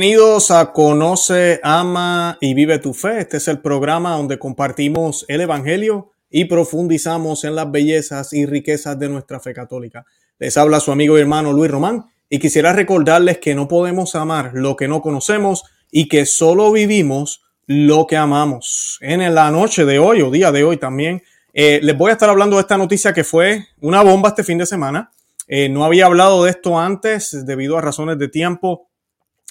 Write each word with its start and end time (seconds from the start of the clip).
Bienvenidos 0.00 0.50
a 0.50 0.72
Conoce, 0.72 1.60
Ama 1.62 2.38
y 2.40 2.54
Vive 2.54 2.78
tu 2.78 2.94
Fe. 2.94 3.18
Este 3.18 3.36
es 3.36 3.48
el 3.48 3.58
programa 3.58 4.16
donde 4.16 4.38
compartimos 4.38 5.26
el 5.28 5.42
Evangelio 5.42 6.12
y 6.30 6.46
profundizamos 6.46 7.44
en 7.44 7.54
las 7.54 7.70
bellezas 7.70 8.32
y 8.32 8.46
riquezas 8.46 8.98
de 8.98 9.10
nuestra 9.10 9.40
fe 9.40 9.52
católica. 9.52 10.06
Les 10.38 10.56
habla 10.56 10.80
su 10.80 10.90
amigo 10.90 11.18
y 11.18 11.20
hermano 11.20 11.52
Luis 11.52 11.70
Román 11.70 12.06
y 12.30 12.38
quisiera 12.38 12.72
recordarles 12.72 13.40
que 13.40 13.54
no 13.54 13.68
podemos 13.68 14.14
amar 14.14 14.52
lo 14.54 14.74
que 14.74 14.88
no 14.88 15.02
conocemos 15.02 15.64
y 15.90 16.08
que 16.08 16.24
solo 16.24 16.72
vivimos 16.72 17.42
lo 17.66 18.06
que 18.06 18.16
amamos. 18.16 18.96
En 19.02 19.34
la 19.34 19.50
noche 19.50 19.84
de 19.84 19.98
hoy 19.98 20.22
o 20.22 20.30
día 20.30 20.50
de 20.50 20.64
hoy 20.64 20.78
también 20.78 21.22
eh, 21.52 21.78
les 21.82 21.98
voy 21.98 22.08
a 22.08 22.14
estar 22.14 22.30
hablando 22.30 22.56
de 22.56 22.62
esta 22.62 22.78
noticia 22.78 23.12
que 23.12 23.22
fue 23.22 23.66
una 23.82 24.02
bomba 24.02 24.30
este 24.30 24.44
fin 24.44 24.56
de 24.56 24.64
semana. 24.64 25.12
Eh, 25.46 25.68
no 25.68 25.84
había 25.84 26.06
hablado 26.06 26.44
de 26.44 26.52
esto 26.52 26.78
antes 26.78 27.44
debido 27.44 27.76
a 27.76 27.82
razones 27.82 28.18
de 28.18 28.28
tiempo 28.28 28.86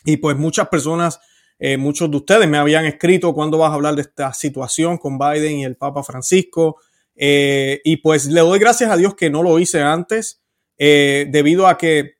y 0.05 0.17
pues 0.17 0.37
muchas 0.37 0.67
personas, 0.69 1.19
eh, 1.57 1.77
muchos 1.77 2.09
de 2.09 2.17
ustedes 2.17 2.47
me 2.47 2.57
habían 2.57 2.85
escrito 2.85 3.33
cuándo 3.33 3.57
vas 3.57 3.71
a 3.71 3.75
hablar 3.75 3.95
de 3.95 4.01
esta 4.01 4.33
situación 4.33 4.97
con 4.97 5.17
Biden 5.17 5.57
y 5.57 5.65
el 5.65 5.75
Papa 5.75 6.03
Francisco. 6.03 6.77
Eh, 7.15 7.81
y 7.83 7.97
pues 7.97 8.27
le 8.27 8.41
doy 8.41 8.59
gracias 8.59 8.89
a 8.89 8.97
Dios 8.97 9.15
que 9.15 9.29
no 9.29 9.43
lo 9.43 9.59
hice 9.59 9.81
antes, 9.81 10.41
eh, 10.77 11.27
debido 11.29 11.67
a 11.67 11.77
que 11.77 12.15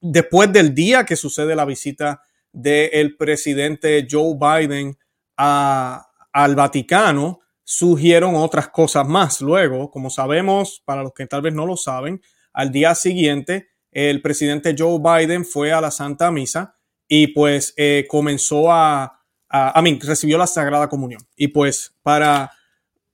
después 0.00 0.52
del 0.52 0.74
día 0.74 1.04
que 1.04 1.16
sucede 1.16 1.56
la 1.56 1.64
visita 1.64 2.22
del 2.52 3.16
presidente 3.16 4.06
Joe 4.10 4.34
Biden 4.38 4.98
a, 5.36 6.06
al 6.32 6.54
Vaticano, 6.54 7.40
surgieron 7.64 8.34
otras 8.34 8.68
cosas 8.68 9.06
más. 9.06 9.40
Luego, 9.40 9.90
como 9.90 10.10
sabemos, 10.10 10.82
para 10.84 11.02
los 11.02 11.14
que 11.14 11.26
tal 11.26 11.40
vez 11.40 11.54
no 11.54 11.64
lo 11.64 11.76
saben, 11.76 12.20
al 12.52 12.72
día 12.72 12.94
siguiente 12.94 13.68
el 13.92 14.20
presidente 14.22 14.74
Joe 14.76 14.98
Biden 14.98 15.44
fue 15.44 15.72
a 15.72 15.80
la 15.80 15.90
Santa 15.90 16.30
Misa 16.30 16.79
y 17.12 17.26
pues 17.26 17.74
eh, 17.76 18.06
comenzó 18.08 18.70
a, 18.70 19.20
a, 19.48 19.82
mí, 19.82 19.98
recibió 20.00 20.38
la 20.38 20.46
Sagrada 20.46 20.88
Comunión. 20.88 21.20
Y 21.36 21.48
pues 21.48 21.92
para, 22.02 22.52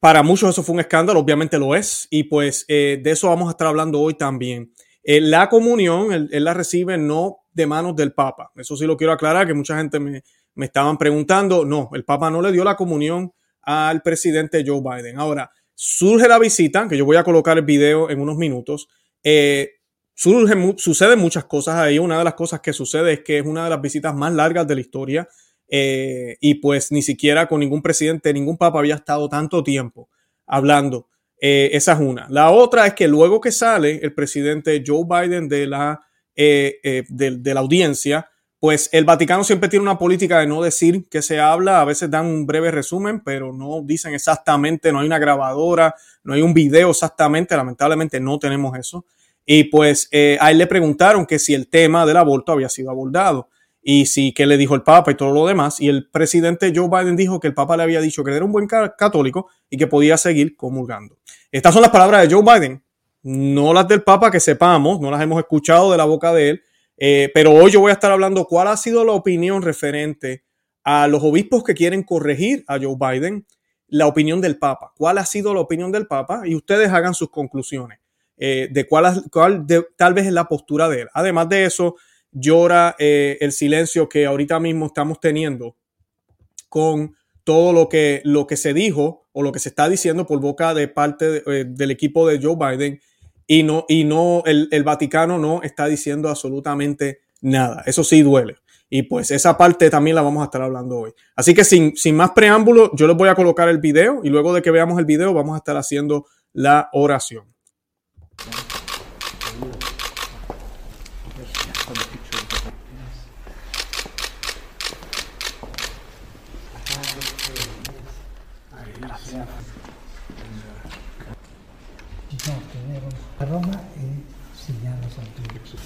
para 0.00 0.22
muchos 0.22 0.50
eso 0.50 0.62
fue 0.62 0.74
un 0.74 0.80
escándalo, 0.80 1.18
obviamente 1.18 1.58
lo 1.58 1.74
es, 1.74 2.06
y 2.10 2.24
pues 2.24 2.66
eh, 2.68 3.00
de 3.02 3.10
eso 3.10 3.28
vamos 3.28 3.48
a 3.48 3.52
estar 3.52 3.66
hablando 3.66 3.98
hoy 3.98 4.12
también. 4.12 4.70
Eh, 5.02 5.22
la 5.22 5.48
comunión, 5.48 6.12
él, 6.12 6.28
la 6.44 6.52
recibe 6.52 6.98
no 6.98 7.38
de 7.52 7.66
manos 7.66 7.96
del 7.96 8.12
Papa. 8.12 8.52
Eso 8.54 8.76
sí 8.76 8.84
lo 8.84 8.98
quiero 8.98 9.14
aclarar, 9.14 9.46
que 9.46 9.54
mucha 9.54 9.78
gente 9.78 9.98
me, 9.98 10.22
me 10.54 10.66
estaban 10.66 10.98
preguntando. 10.98 11.64
No, 11.64 11.88
el 11.94 12.04
Papa 12.04 12.30
no 12.30 12.42
le 12.42 12.52
dio 12.52 12.64
la 12.64 12.76
comunión 12.76 13.32
al 13.62 14.02
presidente 14.02 14.62
Joe 14.66 14.82
Biden. 14.82 15.18
Ahora, 15.18 15.50
surge 15.74 16.28
la 16.28 16.38
visita, 16.38 16.86
que 16.86 16.98
yo 16.98 17.06
voy 17.06 17.16
a 17.16 17.24
colocar 17.24 17.56
el 17.56 17.64
video 17.64 18.10
en 18.10 18.20
unos 18.20 18.36
minutos. 18.36 18.88
Eh, 19.24 19.75
surge, 20.16 20.74
suceden 20.78 21.18
muchas 21.20 21.44
cosas 21.44 21.76
ahí. 21.76 21.98
Una 21.98 22.18
de 22.18 22.24
las 22.24 22.34
cosas 22.34 22.60
que 22.60 22.72
sucede 22.72 23.12
es 23.12 23.20
que 23.20 23.38
es 23.38 23.46
una 23.46 23.64
de 23.64 23.70
las 23.70 23.80
visitas 23.80 24.14
más 24.14 24.32
largas 24.32 24.66
de 24.66 24.74
la 24.74 24.80
historia. 24.80 25.28
Eh, 25.68 26.36
y 26.40 26.54
pues 26.54 26.90
ni 26.90 27.02
siquiera 27.02 27.46
con 27.46 27.60
ningún 27.60 27.82
presidente, 27.82 28.32
ningún 28.32 28.56
papa 28.56 28.78
había 28.78 28.94
estado 28.96 29.28
tanto 29.28 29.62
tiempo 29.62 30.08
hablando. 30.46 31.08
Eh, 31.40 31.70
esa 31.72 31.92
es 31.92 32.00
una. 32.00 32.26
La 32.30 32.50
otra 32.50 32.86
es 32.86 32.94
que 32.94 33.06
luego 33.08 33.40
que 33.40 33.52
sale 33.52 34.00
el 34.02 34.14
presidente 34.14 34.82
Joe 34.84 35.04
Biden 35.04 35.48
de 35.48 35.66
la, 35.66 36.00
eh, 36.34 37.04
de, 37.08 37.54
la 37.54 37.60
audiencia, 37.60 38.30
pues 38.58 38.88
el 38.92 39.04
Vaticano 39.04 39.44
siempre 39.44 39.68
tiene 39.68 39.82
una 39.82 39.98
política 39.98 40.40
de 40.40 40.46
no 40.46 40.62
decir 40.62 41.08
que 41.10 41.20
se 41.20 41.40
habla, 41.40 41.82
a 41.82 41.84
veces 41.84 42.10
dan 42.10 42.24
un 42.26 42.46
breve 42.46 42.70
resumen, 42.70 43.20
pero 43.20 43.52
no 43.52 43.82
dicen 43.82 44.14
exactamente, 44.14 44.92
no 44.92 45.00
hay 45.00 45.06
una 45.06 45.18
grabadora, 45.18 45.94
no 46.24 46.32
hay 46.32 46.40
un 46.40 46.54
video 46.54 46.90
exactamente, 46.90 47.54
lamentablemente 47.54 48.18
no 48.18 48.38
tenemos 48.38 48.78
eso. 48.78 49.04
Y 49.46 49.64
pues 49.64 50.08
eh, 50.10 50.36
a 50.40 50.50
él 50.50 50.58
le 50.58 50.66
preguntaron 50.66 51.24
que 51.24 51.38
si 51.38 51.54
el 51.54 51.68
tema 51.68 52.04
del 52.04 52.16
aborto 52.16 52.52
había 52.52 52.68
sido 52.68 52.90
abordado 52.90 53.48
y 53.80 54.06
si 54.06 54.34
qué 54.34 54.46
le 54.46 54.56
dijo 54.56 54.74
el 54.74 54.82
Papa 54.82 55.12
y 55.12 55.14
todo 55.14 55.30
lo 55.30 55.46
demás. 55.46 55.80
Y 55.80 55.88
el 55.88 56.10
presidente 56.10 56.72
Joe 56.74 56.88
Biden 56.88 57.14
dijo 57.14 57.38
que 57.38 57.46
el 57.46 57.54
Papa 57.54 57.76
le 57.76 57.84
había 57.84 58.00
dicho 58.00 58.24
que 58.24 58.32
era 58.32 58.44
un 58.44 58.50
buen 58.50 58.66
católico 58.66 59.48
y 59.70 59.76
que 59.76 59.86
podía 59.86 60.16
seguir 60.16 60.56
comulgando. 60.56 61.16
Estas 61.52 61.72
son 61.72 61.82
las 61.82 61.92
palabras 61.92 62.28
de 62.28 62.34
Joe 62.34 62.42
Biden, 62.42 62.82
no 63.22 63.72
las 63.72 63.86
del 63.86 64.02
Papa 64.02 64.32
que 64.32 64.40
sepamos, 64.40 65.00
no 65.00 65.12
las 65.12 65.22
hemos 65.22 65.38
escuchado 65.38 65.92
de 65.92 65.96
la 65.98 66.04
boca 66.04 66.32
de 66.32 66.50
él, 66.50 66.62
eh, 66.96 67.30
pero 67.32 67.52
hoy 67.52 67.70
yo 67.70 67.78
voy 67.80 67.90
a 67.90 67.94
estar 67.94 68.10
hablando 68.10 68.46
cuál 68.46 68.66
ha 68.66 68.76
sido 68.76 69.04
la 69.04 69.12
opinión 69.12 69.62
referente 69.62 70.44
a 70.82 71.06
los 71.06 71.22
obispos 71.22 71.62
que 71.62 71.74
quieren 71.74 72.02
corregir 72.02 72.64
a 72.66 72.78
Joe 72.80 72.96
Biden, 72.98 73.46
la 73.86 74.08
opinión 74.08 74.40
del 74.40 74.58
Papa, 74.58 74.92
cuál 74.96 75.18
ha 75.18 75.24
sido 75.24 75.54
la 75.54 75.60
opinión 75.60 75.92
del 75.92 76.08
Papa 76.08 76.42
y 76.44 76.56
ustedes 76.56 76.90
hagan 76.90 77.14
sus 77.14 77.30
conclusiones. 77.30 78.00
Eh, 78.38 78.68
de 78.70 78.86
cuál, 78.86 79.24
tal 79.96 80.14
vez 80.14 80.26
es 80.26 80.32
la 80.32 80.48
postura 80.48 80.88
de 80.88 81.02
él. 81.02 81.08
Además 81.14 81.48
de 81.48 81.64
eso, 81.64 81.96
llora 82.32 82.94
eh, 82.98 83.38
el 83.40 83.52
silencio 83.52 84.08
que 84.08 84.26
ahorita 84.26 84.60
mismo 84.60 84.86
estamos 84.86 85.20
teniendo 85.20 85.76
con 86.68 87.14
todo 87.44 87.72
lo 87.72 87.88
que, 87.88 88.20
lo 88.24 88.46
que 88.46 88.56
se 88.56 88.74
dijo 88.74 89.26
o 89.32 89.42
lo 89.42 89.52
que 89.52 89.60
se 89.60 89.70
está 89.70 89.88
diciendo 89.88 90.26
por 90.26 90.40
boca 90.40 90.74
de 90.74 90.88
parte 90.88 91.42
eh, 91.46 91.64
del 91.66 91.90
equipo 91.90 92.28
de 92.28 92.40
Joe 92.42 92.56
Biden 92.56 93.00
y 93.46 93.62
no, 93.62 93.86
y 93.88 94.04
no 94.04 94.42
el, 94.44 94.68
el, 94.72 94.82
Vaticano 94.82 95.38
no 95.38 95.62
está 95.62 95.86
diciendo 95.86 96.28
absolutamente 96.28 97.20
nada. 97.40 97.84
Eso 97.86 98.04
sí 98.04 98.22
duele. 98.22 98.56
Y 98.90 99.02
pues 99.02 99.30
esa 99.30 99.56
parte 99.56 99.88
también 99.88 100.16
la 100.16 100.22
vamos 100.22 100.42
a 100.42 100.46
estar 100.46 100.62
hablando 100.62 100.98
hoy. 100.98 101.12
Así 101.34 101.54
que 101.54 101.64
sin, 101.64 101.96
sin 101.96 102.16
más 102.16 102.32
preámbulo, 102.32 102.90
yo 102.94 103.06
les 103.06 103.16
voy 103.16 103.28
a 103.28 103.34
colocar 103.34 103.68
el 103.68 103.78
video 103.78 104.20
y 104.22 104.28
luego 104.28 104.52
de 104.52 104.62
que 104.62 104.70
veamos 104.70 104.98
el 104.98 105.04
video 105.04 105.32
vamos 105.32 105.54
a 105.54 105.58
estar 105.58 105.76
haciendo 105.76 106.26
la 106.52 106.88
oración. 106.92 107.55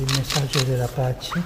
Il 0.01 0.07
messaggio 0.17 0.63
della 0.65 0.87
pace. 0.87 1.43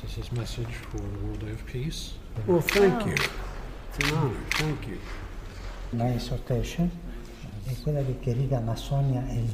This 0.00 0.02
is 0.02 0.16
his 0.16 0.30
message 0.30 0.74
for 0.90 1.00
the 1.00 1.18
world 1.24 1.42
of 1.44 1.64
peace. 1.64 2.14
Well, 2.44 2.60
thank 2.60 3.04
you. 3.06 3.12
It's 3.12 4.10
an 4.10 4.16
honor. 4.16 4.34
Thank 4.48 4.86
you. 4.88 4.98
La 5.90 6.12
exhortation 6.12 6.90
è 7.62 7.72
quella 7.84 8.02
di 8.02 8.18
querida 8.18 8.58
Masonia 8.58 9.24
e 9.28 9.44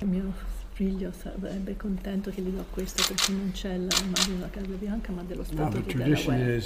mio 0.00 0.30
figlio 0.74 1.10
sarebbe 1.18 1.74
contento 1.78 2.30
che 2.30 2.42
gli 2.42 2.50
do 2.50 2.66
questo 2.68 3.02
perché 3.06 3.32
non 3.32 3.50
c'è 3.52 3.78
l'immagine 3.78 4.36
della 4.36 4.50
Casa 4.50 4.66
Bianca 4.78 5.10
ma 5.12 5.22
dello 5.22 5.44
Stato 5.44 5.80
the 5.80 5.82
di 5.82 5.94
Delaware. 5.94 6.62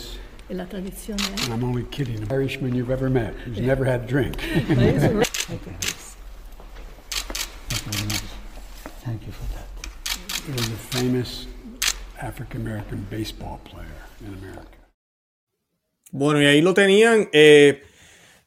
La 0.54 0.64
tradizione 0.64 1.22
è... 1.22 1.40
and 1.44 1.52
I'm 1.52 1.64
only 1.64 1.86
kidding, 1.90 2.16
an 2.22 2.28
Irishman 2.30 2.74
you've 2.74 2.92
ever 2.92 3.08
met 3.10 3.34
who's 3.46 3.58
never 3.60 3.84
had 3.84 4.02
a 4.02 4.06
drink. 4.06 4.36
Thank 9.04 9.22
you 9.26 9.32
for 9.32 9.46
that. 9.54 9.66
He 10.46 10.52
was 10.52 10.68
a 10.68 10.76
famous 10.98 11.46
African 12.20 12.60
American 12.62 13.06
baseball 13.10 13.60
player 13.64 13.94
in 14.20 14.34
America. 14.34 14.78
Bueno, 16.12 16.40
y 16.40 16.46
ahí 16.46 16.62
lo 16.62 16.74
tenían. 16.74 17.28
eh, 17.32 17.82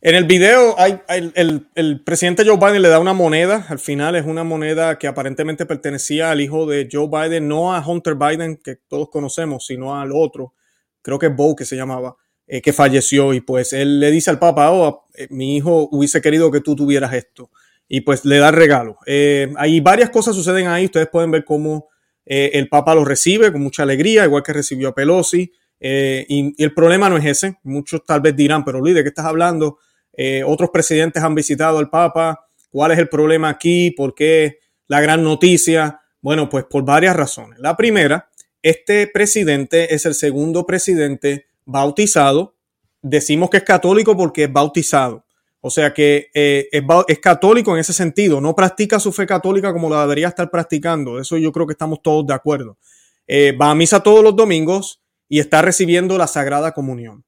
en 0.02 0.16
el 0.16 0.24
video, 0.26 0.76
hay, 0.80 1.00
hay- 1.10 1.32
el, 1.36 1.68
el 1.76 2.02
presidente 2.04 2.44
Joe 2.46 2.58
Biden 2.58 2.82
le 2.82 2.88
da 2.90 3.00
una 3.00 3.14
moneda. 3.14 3.66
Al 3.70 3.80
final 3.80 4.16
es 4.16 4.26
una 4.26 4.44
moneda 4.44 4.98
que 4.98 5.08
aparentemente 5.08 5.66
pertenecía 5.66 6.32
al 6.32 6.40
hijo 6.42 6.66
de 6.66 6.88
Joe 6.92 7.08
Biden, 7.10 7.48
no 7.48 7.74
a 7.74 7.86
Hunter 7.86 8.16
Biden, 8.16 8.58
que 8.58 8.76
todos 8.88 9.10
conocemos, 9.10 9.66
sino 9.66 10.00
al 10.00 10.12
otro. 10.14 10.54
Creo 11.02 11.20
que 11.20 11.28
es 11.28 11.36
Bo, 11.36 11.56
que 11.56 11.66
se 11.66 11.76
llamaba, 11.76 12.16
eh, 12.48 12.62
que 12.62 12.74
falleció. 12.74 13.34
Y 13.34 13.42
pues 13.42 13.74
él 13.74 14.00
le 14.00 14.12
dice 14.12 14.30
al 14.30 14.40
Papa, 14.40 14.72
oh, 14.72 15.08
eh, 15.16 15.28
mi 15.30 15.58
hijo 15.58 15.88
hubiese 15.92 16.22
querido 16.22 16.52
que 16.52 16.62
tú 16.62 16.76
tuvieras 16.76 17.14
esto. 17.14 17.52
Y 17.88 18.02
pues 18.02 18.26
le 18.26 18.38
da 18.38 18.52
regalo. 18.52 18.98
Eh, 19.06 19.52
hay 19.58 19.80
varias 19.80 20.10
cosas 20.10 20.36
suceden 20.36 20.68
ahí. 20.68 20.86
Ustedes 20.86 21.10
pueden 21.10 21.32
ver 21.32 21.44
cómo 21.44 21.90
eh, 22.26 22.52
el 22.54 22.70
Papa 22.70 22.94
lo 22.94 23.04
recibe 23.04 23.52
con 23.52 23.62
mucha 23.62 23.84
alegría, 23.84 24.26
igual 24.26 24.44
que 24.44 24.54
recibió 24.54 24.90
a 24.90 24.96
Pelosi. 24.96 25.52
Eh, 25.80 26.26
y, 26.28 26.54
y 26.56 26.64
el 26.64 26.74
problema 26.74 27.10
no 27.10 27.18
es 27.18 27.26
ese. 27.26 27.58
Muchos 27.64 28.04
tal 28.06 28.22
vez 28.22 28.36
dirán, 28.36 28.64
pero 28.64 28.80
Luis, 28.80 28.94
¿de 28.94 29.02
qué 29.04 29.10
estás 29.10 29.26
hablando? 29.26 29.80
Eh, 30.22 30.44
otros 30.46 30.70
presidentes 30.70 31.24
han 31.24 31.34
visitado 31.34 31.78
al 31.78 31.90
Papa. 31.90 32.46
¿Cuál 32.70 32.92
es 32.92 33.00
el 33.00 33.08
problema 33.08 33.50
aquí? 33.50 33.92
¿Por 33.92 34.14
qué 34.14 34.60
la 34.88 35.02
gran 35.02 35.24
noticia? 35.24 36.02
Bueno, 36.22 36.50
pues 36.50 36.66
por 36.66 36.84
varias 36.84 37.16
razones. 37.16 37.58
La 37.60 37.78
primera, 37.78 38.30
este 38.62 39.08
presidente 39.08 39.94
es 39.94 40.06
el 40.06 40.14
segundo 40.14 40.66
presidente 40.66 41.48
bautizado. 41.66 42.56
Decimos 43.02 43.50
que 43.50 43.58
es 43.58 43.64
católico 43.64 44.18
porque 44.18 44.46
es 44.46 44.54
bautizado. 44.54 45.26
O 45.62 45.70
sea 45.70 45.94
que 45.94 46.30
eh, 46.34 46.70
es, 47.08 47.20
católico 47.20 47.74
en 47.74 47.80
ese 47.80 47.94
sentido. 47.94 48.40
No 48.40 48.56
practica 48.56 49.00
su 49.00 49.12
fe 49.12 49.26
católica 49.26 49.74
como 49.74 49.90
la 49.90 50.02
debería 50.02 50.30
estar 50.30 50.50
practicando. 50.50 51.20
Eso 51.20 51.38
yo 51.38 51.52
creo 51.52 51.68
que 51.68 51.74
estamos 51.74 52.02
todos 52.02 52.26
de 52.26 52.34
acuerdo. 52.34 52.78
Eh, 53.28 53.52
va 53.52 53.72
a 53.72 53.76
misa 53.76 54.02
todos 54.02 54.24
los 54.24 54.36
domingos 54.36 55.02
y 55.28 55.40
está 55.40 55.62
recibiendo 55.62 56.18
la 56.18 56.28
Sagrada 56.28 56.72
Comunión. 56.72 57.26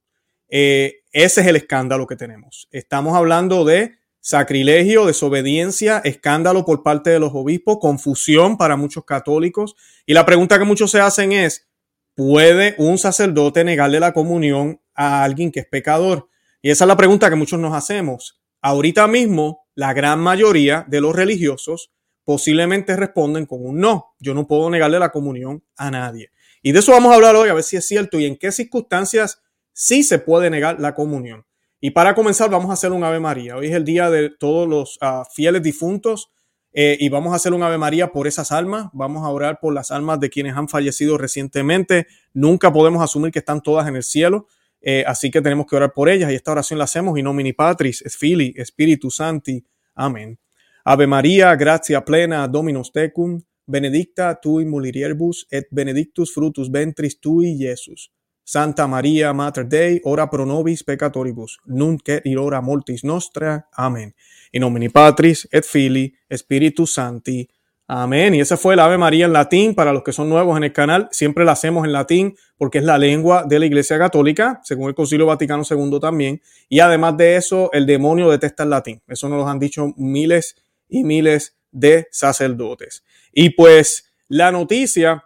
Eh, 0.50 1.02
ese 1.12 1.42
es 1.42 1.48
el 1.48 1.56
escándalo 1.56 2.08
que 2.08 2.16
tenemos. 2.16 2.68
Estamos 2.72 3.16
hablando 3.16 3.66
de 3.66 4.01
sacrilegio, 4.22 5.08
desobediencia, 5.08 6.00
escándalo 6.06 6.64
por 6.64 6.84
parte 6.84 7.10
de 7.10 7.20
los 7.20 7.32
obispos, 7.34 7.80
confusión 7.80 8.58
para 8.58 8.78
muchos 8.78 9.04
católicos. 9.04 9.76
Y 10.06 10.14
la 10.14 10.26
pregunta 10.26 10.58
que 10.58 10.66
muchos 10.66 10.92
se 10.92 11.02
hacen 11.02 11.32
es, 11.34 11.68
¿puede 12.16 12.76
un 12.78 12.98
sacerdote 12.98 13.64
negarle 13.64 14.00
la 14.00 14.14
comunión 14.14 14.80
a 14.94 15.24
alguien 15.24 15.52
que 15.52 15.62
es 15.62 15.66
pecador? 15.66 16.30
Y 16.62 16.70
esa 16.70 16.86
es 16.86 16.88
la 16.88 16.98
pregunta 16.98 17.30
que 17.30 17.36
muchos 17.36 17.60
nos 17.60 17.74
hacemos. 17.74 18.40
Ahorita 18.62 19.08
mismo, 19.08 19.66
la 19.74 19.94
gran 19.94 20.20
mayoría 20.20 20.86
de 20.88 21.02
los 21.02 21.16
religiosos 21.16 21.92
posiblemente 22.24 22.96
responden 22.96 23.48
con 23.48 23.66
un 23.66 23.80
no. 23.80 24.14
Yo 24.20 24.36
no 24.36 24.48
puedo 24.48 24.70
negarle 24.70 25.00
la 25.00 25.12
comunión 25.12 25.64
a 25.76 25.90
nadie. 25.90 26.32
Y 26.62 26.72
de 26.72 26.80
eso 26.80 26.92
vamos 26.92 27.12
a 27.12 27.16
hablar 27.16 27.36
hoy, 27.36 27.50
a 27.50 27.56
ver 27.56 27.64
si 27.64 27.78
es 27.78 27.88
cierto 27.88 28.20
y 28.20 28.26
en 28.26 28.38
qué 28.38 28.52
circunstancias 28.52 29.42
sí 29.74 30.04
se 30.04 30.20
puede 30.20 30.52
negar 30.52 30.80
la 30.80 30.94
comunión. 30.94 31.46
Y 31.84 31.90
para 31.90 32.14
comenzar, 32.14 32.52
vamos 32.52 32.70
a 32.70 32.74
hacer 32.74 32.92
un 32.92 33.04
Ave 33.04 33.20
María. 33.20 33.58
Hoy 33.58 33.66
es 33.66 33.74
el 33.74 33.84
día 33.84 34.12
de 34.12 34.30
todos 34.30 34.70
los 34.70 35.00
ah, 35.02 35.24
fieles 35.34 35.64
difuntos 35.64 36.30
eh, 36.74 36.96
y 37.00 37.10
vamos 37.10 37.34
a 37.34 37.38
hacer 37.38 37.54
un 37.54 37.64
Ave 37.64 37.80
María 37.80 38.12
por 38.12 38.28
esas 38.28 38.52
almas. 38.52 38.92
Vamos 38.94 39.26
a 39.26 39.30
orar 39.30 39.58
por 39.60 39.74
las 39.74 39.90
almas 39.90 40.20
de 40.20 40.30
quienes 40.30 40.56
han 40.56 40.70
fallecido 40.70 41.18
recientemente. 41.18 42.06
Nunca 42.34 42.72
podemos 42.72 43.02
asumir 43.02 43.32
que 43.32 43.40
están 43.40 43.62
todas 43.62 43.88
en 43.88 43.96
el 43.96 44.04
cielo. 44.04 44.46
Eh, 44.80 45.04
así 45.08 45.32
que 45.32 45.42
tenemos 45.42 45.66
que 45.66 45.76
orar 45.76 45.92
por 45.92 46.08
ellas 46.08 46.32
y 46.32 46.36
esta 46.36 46.52
oración 46.52 46.78
la 46.78 46.86
hacemos 46.86 47.18
in 47.18 47.26
nomini 47.26 47.52
Patris, 47.52 48.04
es 48.04 48.16
Fili, 48.16 48.54
Spiritu 48.64 49.10
Santi. 49.10 49.66
Amén. 49.96 50.38
Ave 50.86 51.08
María, 51.08 51.56
gratia 51.56 52.06
plena, 52.06 52.48
Dominus 52.48 52.92
tecum, 52.92 53.42
benedicta 53.66 54.40
tui 54.40 54.66
mulieribus 54.66 55.48
et 55.50 55.68
benedictus 55.72 56.32
frutus 56.32 56.70
ventris 56.70 57.20
tui, 57.20 57.58
Jesus. 57.58 58.12
Santa 58.44 58.88
María, 58.88 59.34
Mater 59.34 59.68
Dei, 59.68 60.02
ora 60.04 60.30
pro 60.30 60.46
nobis 60.46 60.84
peccatoribus, 60.84 61.60
nunc 61.66 62.10
et 62.10 62.26
in 62.26 62.38
hora 62.38 62.62
mortis 62.62 63.04
nostra. 63.04 63.68
Amén. 63.74 64.14
In 64.52 64.62
nomine 64.62 64.90
Patris 64.90 65.48
et 65.52 65.66
Filii, 65.66 66.14
Spiritus 66.36 66.94
Santi. 66.94 67.48
Amén. 67.94 68.34
Y 68.34 68.40
esa 68.40 68.56
fue 68.56 68.78
la 68.78 68.86
Ave 68.86 68.98
María 68.98 69.26
en 69.26 69.34
latín. 69.34 69.76
Para 69.76 69.92
los 69.92 70.02
que 70.04 70.14
son 70.14 70.30
nuevos 70.30 70.56
en 70.56 70.64
el 70.64 70.72
canal, 70.72 71.10
siempre 71.12 71.44
la 71.44 71.52
hacemos 71.52 71.86
en 71.86 71.92
latín 71.92 72.36
porque 72.58 72.78
es 72.78 72.86
la 72.86 72.98
lengua 72.98 73.44
de 73.44 73.60
la 73.60 73.66
Iglesia 73.66 73.98
Católica, 73.98 74.62
según 74.64 74.88
el 74.88 74.96
Concilio 74.96 75.26
Vaticano 75.26 75.64
II 75.70 76.00
también. 76.00 76.42
Y 76.70 76.80
además 76.80 77.18
de 77.18 77.36
eso, 77.36 77.70
el 77.74 77.86
demonio 77.86 78.30
detesta 78.30 78.64
el 78.64 78.70
latín. 78.70 79.02
Eso 79.08 79.28
nos 79.28 79.40
lo 79.40 79.48
han 79.48 79.60
dicho 79.60 79.94
miles 79.98 80.56
y 80.88 81.04
miles 81.04 81.58
de 81.72 82.08
sacerdotes. 82.12 83.04
Y 83.34 83.52
pues 83.52 84.10
la 84.30 84.54
noticia 84.54 85.26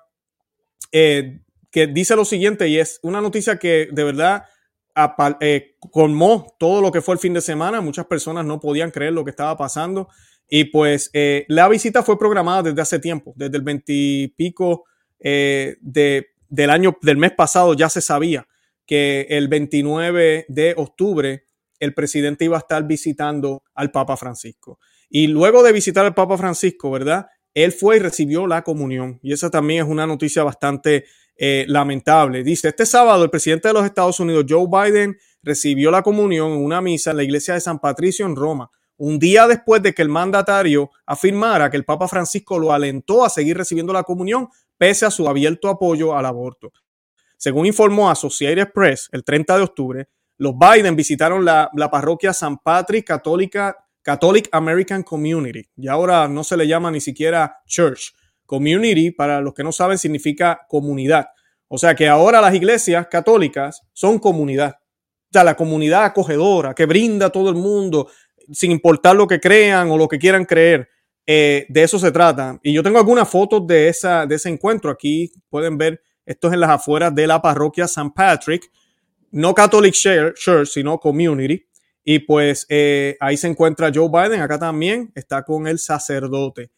eh, 0.91 1.41
que 1.75 1.87
dice 1.87 2.15
lo 2.15 2.23
siguiente 2.23 2.69
y 2.69 2.79
es 2.79 3.01
una 3.03 3.19
noticia 3.19 3.57
que 3.57 3.89
de 3.91 4.05
verdad 4.05 4.45
eh, 5.41 5.75
colmó 5.91 6.55
todo 6.57 6.79
lo 6.79 6.89
que 6.89 7.01
fue 7.01 7.15
el 7.15 7.19
fin 7.19 7.33
de 7.33 7.41
semana. 7.41 7.81
Muchas 7.81 8.05
personas 8.05 8.45
no 8.45 8.61
podían 8.61 8.91
creer 8.91 9.11
lo 9.11 9.25
que 9.25 9.31
estaba 9.31 9.57
pasando. 9.57 10.07
Y 10.47 10.63
pues 10.71 11.09
eh, 11.11 11.43
la 11.49 11.67
visita 11.67 12.01
fue 12.01 12.17
programada 12.17 12.63
desde 12.63 12.81
hace 12.81 12.99
tiempo, 12.99 13.33
desde 13.35 13.57
el 13.57 13.63
20 13.63 13.83
y 13.91 14.27
pico 14.29 14.85
eh, 15.19 15.75
de, 15.81 16.27
del 16.47 16.69
año, 16.69 16.97
del 17.01 17.17
mes 17.17 17.33
pasado 17.33 17.73
ya 17.73 17.89
se 17.89 17.99
sabía 17.99 18.47
que 18.85 19.27
el 19.31 19.49
29 19.49 20.45
de 20.47 20.75
octubre 20.77 21.45
el 21.81 21.93
presidente 21.93 22.45
iba 22.45 22.55
a 22.55 22.59
estar 22.59 22.87
visitando 22.87 23.63
al 23.73 23.91
Papa 23.91 24.15
Francisco. 24.15 24.79
Y 25.09 25.27
luego 25.27 25.61
de 25.61 25.73
visitar 25.73 26.05
al 26.05 26.13
Papa 26.13 26.37
Francisco, 26.37 26.89
¿verdad? 26.89 27.27
Él 27.53 27.73
fue 27.73 27.97
y 27.97 27.99
recibió 27.99 28.47
la 28.47 28.63
comunión. 28.63 29.19
Y 29.21 29.33
esa 29.33 29.49
también 29.49 29.83
es 29.83 29.91
una 29.91 30.07
noticia 30.07 30.41
bastante 30.45 31.03
eh, 31.37 31.65
lamentable. 31.67 32.43
Dice, 32.43 32.69
este 32.69 32.85
sábado 32.85 33.23
el 33.23 33.29
presidente 33.29 33.67
de 33.67 33.73
los 33.73 33.85
Estados 33.85 34.19
Unidos, 34.19 34.45
Joe 34.47 34.67
Biden, 34.67 35.17
recibió 35.43 35.91
la 35.91 36.01
comunión 36.01 36.53
en 36.53 36.63
una 36.63 36.81
misa 36.81 37.11
en 37.11 37.17
la 37.17 37.23
iglesia 37.23 37.53
de 37.53 37.61
San 37.61 37.79
Patricio 37.79 38.25
en 38.25 38.35
Roma, 38.35 38.69
un 38.97 39.19
día 39.19 39.47
después 39.47 39.81
de 39.83 39.93
que 39.93 40.01
el 40.01 40.09
mandatario 40.09 40.89
afirmara 41.05 41.69
que 41.69 41.77
el 41.77 41.85
Papa 41.85 42.07
Francisco 42.07 42.57
lo 42.57 42.71
alentó 42.71 43.25
a 43.25 43.29
seguir 43.29 43.57
recibiendo 43.57 43.91
la 43.91 44.03
comunión 44.03 44.47
pese 44.77 45.05
a 45.05 45.11
su 45.11 45.27
abierto 45.27 45.69
apoyo 45.69 46.15
al 46.15 46.25
aborto. 46.25 46.71
Según 47.37 47.65
informó 47.65 48.09
Associated 48.09 48.71
Press 48.73 49.09
el 49.11 49.23
30 49.23 49.57
de 49.57 49.63
octubre, 49.63 50.09
los 50.37 50.53
Biden 50.57 50.95
visitaron 50.95 51.45
la, 51.45 51.69
la 51.73 51.91
parroquia 51.91 52.33
San 52.33 52.57
Patrick 52.57 53.05
Catholic 53.05 54.49
American 54.51 55.03
Community, 55.03 55.67
y 55.75 55.87
ahora 55.87 56.27
no 56.27 56.43
se 56.43 56.55
le 56.57 56.67
llama 56.67 56.91
ni 56.91 57.01
siquiera 57.01 57.57
church, 57.65 58.13
Community, 58.45 59.11
para 59.11 59.41
los 59.41 59.53
que 59.53 59.63
no 59.63 59.71
saben, 59.71 59.97
significa 59.97 60.65
comunidad. 60.67 61.27
O 61.67 61.77
sea 61.77 61.95
que 61.95 62.07
ahora 62.07 62.41
las 62.41 62.53
iglesias 62.53 63.07
católicas 63.07 63.81
son 63.93 64.19
comunidad. 64.19 64.75
O 64.75 65.33
sea, 65.33 65.43
la 65.43 65.55
comunidad 65.55 66.05
acogedora 66.05 66.73
que 66.73 66.85
brinda 66.85 67.27
a 67.27 67.29
todo 67.29 67.49
el 67.49 67.55
mundo, 67.55 68.09
sin 68.51 68.71
importar 68.71 69.15
lo 69.15 69.27
que 69.27 69.39
crean 69.39 69.89
o 69.89 69.97
lo 69.97 70.07
que 70.07 70.19
quieran 70.19 70.45
creer. 70.45 70.89
Eh, 71.25 71.65
de 71.69 71.83
eso 71.83 71.97
se 71.97 72.11
trata. 72.11 72.59
Y 72.61 72.73
yo 72.73 72.83
tengo 72.83 72.99
algunas 72.99 73.27
fotos 73.27 73.65
de, 73.65 73.87
esa, 73.87 74.25
de 74.25 74.35
ese 74.35 74.49
encuentro. 74.49 74.91
Aquí 74.91 75.31
pueden 75.49 75.77
ver, 75.77 76.01
esto 76.25 76.47
es 76.47 76.53
en 76.53 76.59
las 76.59 76.69
afueras 76.69 77.13
de 77.13 77.27
la 77.27 77.41
parroquia 77.41 77.85
St. 77.85 78.11
Patrick. 78.15 78.69
No 79.31 79.53
Catholic 79.53 79.93
Church, 79.93 80.67
sino 80.67 80.99
Community. 80.99 81.65
Y 82.07 82.19
pues 82.19 82.67
eh, 82.69 83.17
ahí 83.19 83.35
se 83.35 83.47
encuentra 83.47 83.91
Joe 83.93 84.09
Biden, 84.09 84.39
acá 84.39 84.59
también 84.59 85.11
está 85.15 85.43
con 85.43 85.65
el 85.65 85.79
sacerdote. 85.79 86.69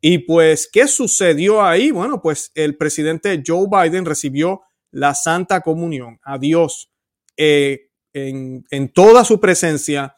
Y 0.00 0.18
pues, 0.18 0.68
¿qué 0.72 0.86
sucedió 0.86 1.62
ahí? 1.62 1.90
Bueno, 1.90 2.22
pues 2.22 2.52
el 2.54 2.76
presidente 2.76 3.42
Joe 3.44 3.66
Biden 3.70 4.04
recibió 4.04 4.62
la 4.90 5.14
Santa 5.14 5.60
Comunión 5.60 6.18
a 6.22 6.38
Dios 6.38 6.92
eh, 7.36 7.90
en, 8.12 8.92
toda 8.92 9.24
su 9.24 9.40
presencia, 9.40 10.16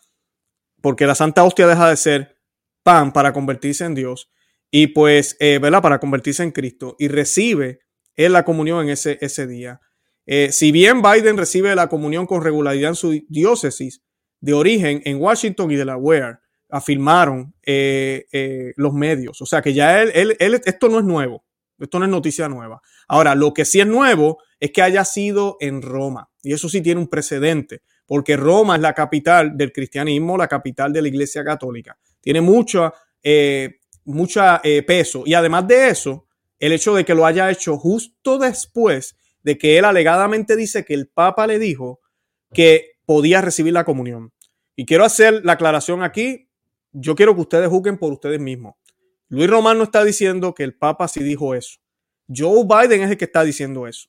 porque 0.81 1.07
la 1.07 1.15
Santa 1.15 1.45
Hostia 1.45 1.67
deja 1.67 1.89
de 1.89 1.97
ser 1.97 2.37
pan 2.83 3.13
para 3.13 3.33
convertirse 3.33 3.85
en 3.85 3.95
Dios 3.95 4.31
y 4.71 4.89
pues, 4.89 5.37
eh, 5.41 5.59
¿verdad? 5.59 5.83
Para 5.83 5.99
convertirse 5.99 6.43
en 6.43 6.53
Cristo 6.53 6.97
y 6.99 7.09
recibe 7.09 7.81
él 8.15 8.33
la 8.33 8.45
comunión 8.45 8.85
en 8.85 8.91
ese, 8.91 9.19
ese 9.21 9.47
día. 9.47 9.81
Eh, 10.27 10.53
si 10.53 10.73
bien 10.73 11.03
Biden 11.03 11.37
recibe 11.37 11.75
la 11.75 11.89
comunión 11.89 12.27
con 12.27 12.43
regularidad 12.43 12.91
en 12.91 12.95
su 12.95 13.25
diócesis 13.29 14.03
de 14.41 14.53
origen 14.53 15.03
en 15.05 15.21
Washington 15.21 15.71
y 15.71 15.77
Delaware, 15.77 16.39
afirmaron 16.71 17.55
eh, 17.63 18.27
eh, 18.33 18.73
los 18.77 18.93
medios. 18.93 19.41
O 19.43 19.47
sea 19.47 19.63
que 19.63 19.73
ya 19.75 20.03
él, 20.03 20.37
él, 20.39 20.61
esto 20.65 20.89
no 20.89 20.99
es 20.99 21.05
nuevo, 21.05 21.45
esto 21.79 21.99
no 21.99 22.05
es 22.05 22.11
noticia 22.11 22.49
nueva. 22.49 22.81
Ahora, 23.09 23.35
lo 23.35 23.53
que 23.53 23.65
sí 23.65 23.81
es 23.81 23.87
nuevo 23.87 24.39
es 24.59 24.71
que 24.73 24.83
haya 24.83 25.05
sido 25.05 25.57
en 25.61 25.83
Roma. 25.83 26.31
Y 26.43 26.53
eso 26.53 26.69
sí 26.69 26.81
tiene 26.81 27.01
un 27.01 27.09
precedente, 27.09 27.83
porque 28.07 28.37
Roma 28.37 28.77
es 28.77 28.83
la 28.83 28.95
capital 28.95 29.57
del 29.57 29.73
cristianismo, 29.73 30.37
la 30.37 30.49
capital 30.49 30.93
de 30.93 31.03
la 31.03 31.09
Iglesia 31.09 31.45
Católica. 31.45 31.99
Tiene 32.21 32.41
mucho 32.41 32.93
eh, 33.23 33.79
mucha, 34.05 34.61
peso. 34.87 35.23
Y 35.27 35.35
además 35.35 35.69
de 35.69 35.89
eso, 35.89 36.27
el 36.59 36.73
hecho 36.73 36.95
de 36.95 37.05
que 37.05 37.15
lo 37.15 37.27
haya 37.27 37.51
hecho 37.51 37.79
justo 37.79 38.39
después 38.39 39.17
de 39.43 39.57
que 39.57 39.79
él 39.79 39.85
alegadamente 39.85 40.57
dice 40.57 40.85
que 40.85 40.95
el 40.95 41.09
Papa 41.09 41.47
le 41.47 41.59
dijo 41.59 42.01
que 42.53 42.93
podía 43.07 43.41
recibir 43.41 43.73
la 43.73 43.85
comunión. 43.85 44.33
Y 44.77 44.87
quiero 44.87 45.05
hacer 45.05 45.45
la 45.45 45.53
aclaración 45.53 46.03
aquí, 46.03 46.50
yo 46.93 47.15
quiero 47.15 47.35
que 47.35 47.43
ustedes 47.43 47.69
juzguen 47.69 47.99
por 47.99 48.13
ustedes 48.13 48.41
mismos. 48.41 48.75
Luis 49.29 49.49
Román 49.49 49.79
no 49.79 49.85
está 49.85 50.05
diciendo 50.05 50.55
que 50.55 50.65
el 50.65 50.77
Papa 50.77 51.07
sí 51.09 51.23
dijo 51.23 51.55
eso. 51.55 51.79
Joe 52.29 52.65
Biden 52.65 53.03
es 53.03 53.11
el 53.11 53.17
que 53.17 53.27
está 53.27 53.45
diciendo 53.45 53.87
eso. 53.87 54.09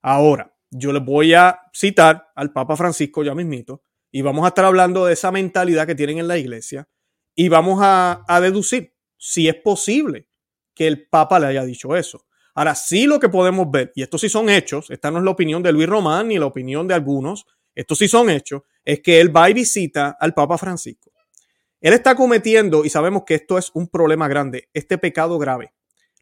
Ahora, 0.00 0.54
yo 0.70 0.92
les 0.92 1.04
voy 1.04 1.34
a 1.34 1.60
citar 1.72 2.28
al 2.34 2.52
Papa 2.52 2.76
Francisco 2.76 3.24
ya 3.24 3.34
mismito 3.34 3.82
y 4.12 4.22
vamos 4.22 4.44
a 4.44 4.48
estar 4.48 4.64
hablando 4.64 5.06
de 5.06 5.12
esa 5.12 5.32
mentalidad 5.32 5.86
que 5.86 5.94
tienen 5.94 6.18
en 6.18 6.28
la 6.28 6.38
iglesia 6.38 6.88
y 7.34 7.48
vamos 7.48 7.80
a, 7.82 8.24
a 8.26 8.40
deducir 8.40 8.94
si 9.16 9.48
es 9.48 9.56
posible 9.56 10.28
que 10.74 10.86
el 10.86 11.08
Papa 11.08 11.38
le 11.40 11.46
haya 11.46 11.64
dicho 11.64 11.96
eso. 11.96 12.26
Ahora, 12.54 12.74
sí 12.74 13.06
lo 13.06 13.18
que 13.18 13.28
podemos 13.28 13.70
ver, 13.70 13.92
y 13.94 14.02
esto 14.02 14.18
sí 14.18 14.28
son 14.28 14.48
hechos, 14.48 14.90
esta 14.90 15.10
no 15.10 15.18
es 15.18 15.24
la 15.24 15.30
opinión 15.30 15.62
de 15.62 15.72
Luis 15.72 15.88
Román 15.88 16.28
ni 16.28 16.38
la 16.38 16.46
opinión 16.46 16.86
de 16.86 16.94
algunos, 16.94 17.46
estos 17.74 17.98
sí 17.98 18.08
son 18.08 18.30
hechos, 18.30 18.62
es 18.84 19.00
que 19.00 19.20
él 19.20 19.34
va 19.34 19.50
y 19.50 19.54
visita 19.54 20.16
al 20.18 20.34
Papa 20.34 20.58
Francisco 20.58 21.09
él 21.80 21.94
está 21.94 22.14
cometiendo, 22.14 22.84
y 22.84 22.90
sabemos 22.90 23.22
que 23.26 23.34
esto 23.34 23.58
es 23.58 23.70
un 23.74 23.88
problema 23.88 24.28
grande, 24.28 24.68
este 24.74 24.98
pecado 24.98 25.38
grave. 25.38 25.72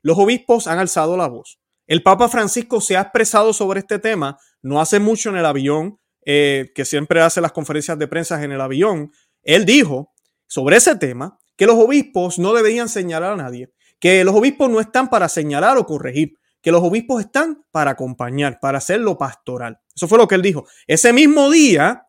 Los 0.02 0.18
obispos 0.18 0.66
han 0.66 0.78
alzado 0.78 1.16
la 1.16 1.28
voz. 1.28 1.58
El 1.86 2.02
Papa 2.02 2.28
Francisco 2.28 2.80
se 2.80 2.96
ha 2.96 3.02
expresado 3.02 3.52
sobre 3.52 3.80
este 3.80 3.98
tema, 3.98 4.38
no 4.62 4.80
hace 4.80 5.00
mucho 5.00 5.30
en 5.30 5.36
el 5.36 5.46
avión, 5.46 5.98
eh, 6.24 6.70
que 6.74 6.84
siempre 6.84 7.22
hace 7.22 7.40
las 7.40 7.52
conferencias 7.52 7.98
de 7.98 8.06
prensa 8.06 8.42
en 8.42 8.52
el 8.52 8.60
avión. 8.60 9.10
Él 9.42 9.64
dijo 9.64 10.12
sobre 10.46 10.76
ese 10.76 10.96
tema 10.96 11.38
que 11.56 11.66
los 11.66 11.76
obispos 11.76 12.38
no 12.38 12.52
deberían 12.52 12.88
señalar 12.88 13.32
a 13.32 13.36
nadie, 13.36 13.72
que 13.98 14.22
los 14.24 14.34
obispos 14.34 14.70
no 14.70 14.80
están 14.80 15.08
para 15.08 15.28
señalar 15.28 15.78
o 15.78 15.86
corregir, 15.86 16.34
que 16.60 16.70
los 16.70 16.82
obispos 16.82 17.20
están 17.22 17.64
para 17.70 17.92
acompañar, 17.92 18.60
para 18.60 18.78
hacer 18.78 19.00
lo 19.00 19.16
pastoral. 19.16 19.80
Eso 19.94 20.06
fue 20.06 20.18
lo 20.18 20.28
que 20.28 20.34
él 20.34 20.42
dijo. 20.42 20.66
Ese 20.86 21.12
mismo 21.12 21.50
día, 21.50 22.06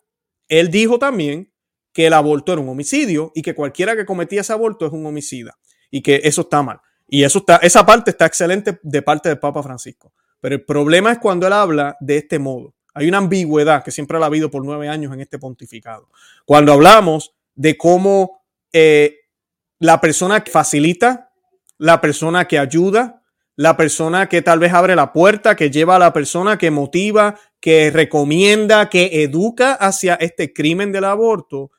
él 0.50 0.70
dijo 0.70 1.00
también 1.00 1.52
que 2.00 2.08
el 2.08 2.14
aborto 2.14 2.54
era 2.54 2.62
un 2.62 2.70
homicidio 2.70 3.34
y 3.36 3.42
que 3.42 3.54
cualquiera 3.54 3.94
que 3.94 4.06
cometía 4.06 4.40
ese 4.40 4.54
aborto 4.54 4.86
es 4.86 4.94
un 4.94 5.06
homicida 5.06 5.58
y 5.92 6.02
que 6.02 6.22
eso 6.24 6.44
está 6.44 6.64
mal. 6.64 6.80
Y 7.10 7.26
eso 7.26 7.40
está, 7.40 7.58
esa 7.58 7.86
parte 7.86 8.12
está 8.12 8.26
excelente 8.26 8.80
de 8.82 9.02
parte 9.02 9.28
del 9.28 9.38
Papa 9.38 9.62
Francisco. 9.62 10.14
Pero 10.40 10.56
el 10.56 10.64
problema 10.64 11.12
es 11.12 11.18
cuando 11.18 11.46
él 11.46 11.52
habla 11.52 11.98
de 12.00 12.16
este 12.16 12.40
modo. 12.40 12.74
Hay 12.94 13.10
una 13.10 13.18
ambigüedad 13.18 13.84
que 13.84 13.92
siempre 13.92 14.18
ha 14.18 14.26
habido 14.26 14.50
por 14.50 14.64
nueve 14.64 14.88
años 14.88 15.14
en 15.14 15.20
este 15.20 15.40
pontificado. 15.40 16.08
Cuando 16.46 16.72
hablamos 16.72 17.36
de 17.54 17.76
cómo 17.78 18.44
eh, 18.72 19.18
la 19.80 20.00
persona 20.00 20.42
que 20.42 20.54
facilita, 20.54 21.34
la 21.80 22.00
persona 22.00 22.48
que 22.48 22.60
ayuda, 22.60 23.24
la 23.58 23.76
persona 23.76 24.30
que 24.30 24.42
tal 24.42 24.60
vez 24.60 24.72
abre 24.72 24.96
la 24.96 25.12
puerta, 25.12 25.58
que 25.58 25.70
lleva 25.70 25.98
a 25.98 26.00
la 26.00 26.14
persona, 26.14 26.58
que 26.58 26.72
motiva, 26.72 27.38
que 27.60 27.92
recomienda, 27.92 28.88
que 28.88 29.22
educa 29.22 29.74
hacia 29.74 30.16
este 30.16 30.54
crimen 30.54 30.94
del 30.94 31.04
aborto, 31.04 31.72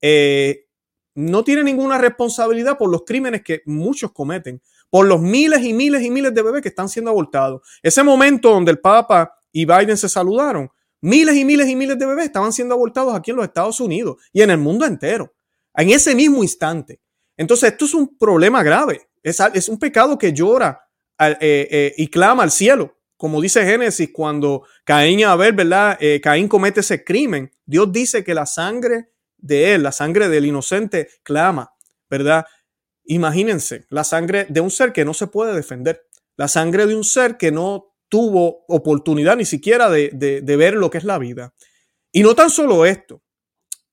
eh, 0.00 0.66
no 1.14 1.42
tiene 1.42 1.64
ninguna 1.64 1.98
responsabilidad 1.98 2.78
por 2.78 2.90
los 2.90 3.02
crímenes 3.04 3.42
que 3.42 3.62
muchos 3.66 4.12
cometen, 4.12 4.62
por 4.88 5.06
los 5.06 5.20
miles 5.20 5.62
y 5.64 5.72
miles 5.72 6.02
y 6.02 6.10
miles 6.10 6.32
de 6.32 6.42
bebés 6.42 6.62
que 6.62 6.68
están 6.68 6.88
siendo 6.88 7.10
abortados. 7.10 7.62
Ese 7.82 8.02
momento 8.02 8.50
donde 8.50 8.70
el 8.70 8.78
Papa 8.78 9.34
y 9.50 9.64
Biden 9.64 9.96
se 9.96 10.08
saludaron, 10.08 10.70
miles 11.00 11.36
y 11.36 11.44
miles 11.44 11.68
y 11.68 11.74
miles 11.74 11.98
de 11.98 12.06
bebés 12.06 12.26
estaban 12.26 12.52
siendo 12.52 12.74
abortados 12.74 13.14
aquí 13.14 13.32
en 13.32 13.36
los 13.36 13.46
Estados 13.46 13.80
Unidos 13.80 14.16
y 14.32 14.42
en 14.42 14.50
el 14.50 14.58
mundo 14.58 14.86
entero, 14.86 15.34
en 15.74 15.90
ese 15.90 16.14
mismo 16.14 16.42
instante. 16.42 17.00
Entonces, 17.36 17.72
esto 17.72 17.84
es 17.84 17.94
un 17.94 18.16
problema 18.16 18.62
grave, 18.62 19.08
es, 19.22 19.68
un 19.68 19.78
pecado 19.78 20.16
que 20.16 20.32
llora 20.32 20.80
eh, 21.18 21.36
eh, 21.40 21.94
y 21.96 22.08
clama 22.08 22.44
al 22.44 22.50
cielo. 22.50 22.96
Como 23.16 23.40
dice 23.40 23.64
Génesis, 23.64 24.10
cuando 24.12 24.62
Caín 24.84 25.18
y 25.18 25.24
Abel, 25.24 25.52
¿verdad? 25.52 25.98
Caín 26.22 26.46
comete 26.46 26.78
ese 26.78 27.02
crimen, 27.02 27.50
Dios 27.66 27.90
dice 27.90 28.22
que 28.22 28.32
la 28.32 28.46
sangre 28.46 29.08
de 29.38 29.74
él, 29.74 29.82
la 29.82 29.92
sangre 29.92 30.28
del 30.28 30.46
inocente, 30.46 31.08
clama, 31.22 31.72
¿verdad? 32.10 32.46
Imagínense, 33.04 33.86
la 33.88 34.04
sangre 34.04 34.46
de 34.48 34.60
un 34.60 34.70
ser 34.70 34.92
que 34.92 35.04
no 35.04 35.14
se 35.14 35.28
puede 35.28 35.54
defender, 35.54 36.06
la 36.36 36.48
sangre 36.48 36.86
de 36.86 36.94
un 36.94 37.04
ser 37.04 37.36
que 37.36 37.50
no 37.50 37.94
tuvo 38.08 38.64
oportunidad 38.68 39.36
ni 39.36 39.44
siquiera 39.44 39.90
de, 39.90 40.10
de, 40.12 40.56
ver 40.56 40.74
lo 40.74 40.90
que 40.90 40.98
es 40.98 41.04
la 41.04 41.18
vida. 41.18 41.54
Y 42.12 42.22
no 42.22 42.34
tan 42.34 42.50
solo 42.50 42.86
esto, 42.86 43.22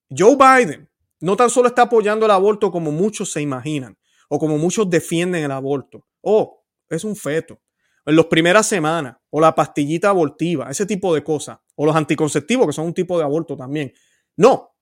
Joe 0.09 0.35
Biden 0.35 0.89
no 1.21 1.35
tan 1.35 1.49
solo 1.49 1.67
está 1.67 1.83
apoyando 1.83 2.25
el 2.25 2.31
aborto 2.31 2.71
como 2.71 2.91
muchos 2.91 3.31
se 3.31 3.41
imaginan 3.41 3.97
o 4.29 4.39
como 4.39 4.57
muchos 4.57 4.89
defienden 4.89 5.43
el 5.43 5.51
aborto. 5.51 6.07
Oh, 6.21 6.63
es 6.89 7.03
un 7.03 7.15
feto. 7.15 7.61
En 8.05 8.15
las 8.15 8.25
primeras 8.25 8.67
semanas, 8.67 9.17
o 9.31 9.41
la 9.41 9.55
pastillita 9.55 10.09
abortiva, 10.09 10.69
ese 10.69 10.85
tipo 10.85 11.13
de 11.15 11.23
cosas, 11.23 11.57
o 11.75 11.85
los 11.85 11.95
anticonceptivos, 11.95 12.67
que 12.67 12.73
son 12.73 12.85
un 12.85 12.93
tipo 12.93 13.17
de 13.17 13.23
aborto 13.23 13.57
también. 13.57 13.91
No, 14.37 14.74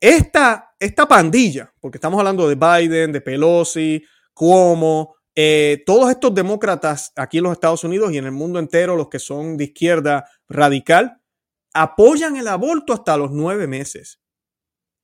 esta, 0.00 0.74
esta 0.78 1.06
pandilla, 1.06 1.72
porque 1.80 1.98
estamos 1.98 2.18
hablando 2.18 2.48
de 2.48 2.54
Biden, 2.54 3.12
de 3.12 3.20
Pelosi, 3.20 4.04
Cuomo, 4.32 5.16
eh, 5.34 5.82
todos 5.86 6.10
estos 6.10 6.34
demócratas 6.34 7.12
aquí 7.14 7.38
en 7.38 7.44
los 7.44 7.52
Estados 7.52 7.84
Unidos 7.84 8.12
y 8.12 8.18
en 8.18 8.24
el 8.24 8.32
mundo 8.32 8.58
entero, 8.58 8.96
los 8.96 9.08
que 9.08 9.18
son 9.18 9.56
de 9.56 9.64
izquierda 9.64 10.28
radical, 10.48 11.20
apoyan 11.74 12.36
el 12.36 12.48
aborto 12.48 12.92
hasta 12.92 13.16
los 13.16 13.30
nueve 13.30 13.66
meses. 13.66 14.20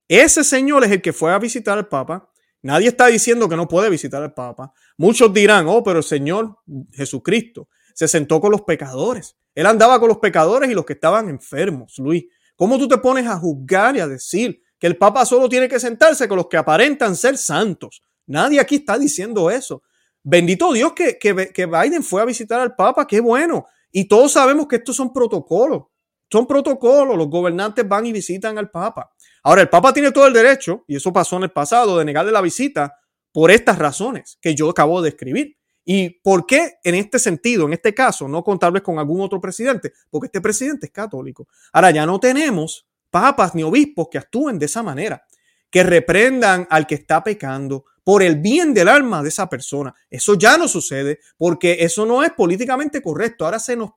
Ese 0.08 0.44
señor 0.44 0.84
es 0.84 0.90
el 0.90 1.02
que 1.02 1.12
fue 1.12 1.32
a 1.32 1.38
visitar 1.38 1.78
al 1.78 1.88
Papa. 1.88 2.30
Nadie 2.62 2.88
está 2.88 3.06
diciendo 3.06 3.48
que 3.48 3.56
no 3.56 3.68
puede 3.68 3.90
visitar 3.90 4.22
al 4.22 4.34
Papa. 4.34 4.72
Muchos 4.96 5.32
dirán, 5.32 5.66
oh, 5.68 5.84
pero 5.84 5.98
el 5.98 6.04
Señor 6.04 6.56
Jesucristo 6.92 7.68
se 7.94 8.08
sentó 8.08 8.40
con 8.40 8.50
los 8.50 8.62
pecadores. 8.62 9.36
Él 9.54 9.66
andaba 9.66 10.00
con 10.00 10.08
los 10.08 10.18
pecadores 10.18 10.68
y 10.68 10.74
los 10.74 10.84
que 10.84 10.94
estaban 10.94 11.28
enfermos, 11.28 11.98
Luis. 11.98 12.24
¿Cómo 12.56 12.76
tú 12.76 12.88
te 12.88 12.98
pones 12.98 13.26
a 13.26 13.38
juzgar 13.38 13.96
y 13.96 14.00
a 14.00 14.08
decir 14.08 14.63
que 14.78 14.86
el 14.86 14.96
Papa 14.96 15.24
solo 15.24 15.48
tiene 15.48 15.68
que 15.68 15.80
sentarse 15.80 16.28
con 16.28 16.36
los 16.36 16.48
que 16.48 16.56
aparentan 16.56 17.16
ser 17.16 17.38
santos. 17.38 18.02
Nadie 18.26 18.60
aquí 18.60 18.76
está 18.76 18.98
diciendo 18.98 19.50
eso. 19.50 19.82
Bendito 20.22 20.72
Dios 20.72 20.92
que, 20.94 21.18
que, 21.18 21.66
Biden 21.66 22.02
fue 22.02 22.22
a 22.22 22.24
visitar 22.24 22.60
al 22.60 22.74
Papa, 22.74 23.06
qué 23.06 23.20
bueno. 23.20 23.66
Y 23.92 24.08
todos 24.08 24.32
sabemos 24.32 24.66
que 24.66 24.76
estos 24.76 24.96
son 24.96 25.12
protocolos. 25.12 25.84
Son 26.30 26.46
protocolos. 26.46 27.16
Los 27.16 27.28
gobernantes 27.28 27.86
van 27.86 28.06
y 28.06 28.12
visitan 28.12 28.56
al 28.58 28.70
Papa. 28.70 29.12
Ahora, 29.42 29.60
el 29.60 29.68
Papa 29.68 29.92
tiene 29.92 30.10
todo 30.10 30.26
el 30.26 30.32
derecho, 30.32 30.84
y 30.88 30.96
eso 30.96 31.12
pasó 31.12 31.36
en 31.36 31.44
el 31.44 31.50
pasado, 31.50 31.98
de 31.98 32.04
negarle 32.04 32.32
la 32.32 32.40
visita 32.40 32.98
por 33.30 33.50
estas 33.50 33.78
razones 33.78 34.38
que 34.40 34.54
yo 34.54 34.70
acabo 34.70 35.02
de 35.02 35.10
escribir. 35.10 35.58
¿Y 35.84 36.20
por 36.20 36.46
qué 36.46 36.78
en 36.82 36.94
este 36.94 37.18
sentido, 37.18 37.66
en 37.66 37.74
este 37.74 37.92
caso, 37.92 38.26
no 38.26 38.42
contarles 38.42 38.82
con 38.82 38.98
algún 38.98 39.20
otro 39.20 39.40
presidente? 39.40 39.92
Porque 40.08 40.26
este 40.26 40.40
presidente 40.40 40.86
es 40.86 40.92
católico. 40.92 41.46
Ahora 41.72 41.90
ya 41.90 42.06
no 42.06 42.18
tenemos 42.18 42.86
papas 43.14 43.54
ni 43.54 43.62
obispos 43.62 44.09
que 44.11 44.18
actúen 44.18 44.59
de 44.59 44.66
esa 44.66 44.83
manera, 44.83 45.25
que 45.71 45.85
reprendan 45.85 46.66
al 46.68 46.85
que 46.85 46.97
está 46.97 47.23
pecando 47.23 47.85
por 48.02 48.25
el 48.25 48.40
bien 48.40 48.75
del 48.75 48.88
alma 48.88 49.23
de 49.23 49.28
esa 49.28 49.49
persona. 49.49 49.94
Eso 50.11 50.35
ya 50.35 50.59
no 50.59 50.66
sucede 50.66 51.21
porque 51.38 51.76
eso 51.78 52.04
no 52.04 52.25
es 52.25 52.33
políticamente 52.33 53.00
correcto. 53.00 53.44
Ahora 53.44 53.61
se 53.61 53.76
nos 53.76 53.92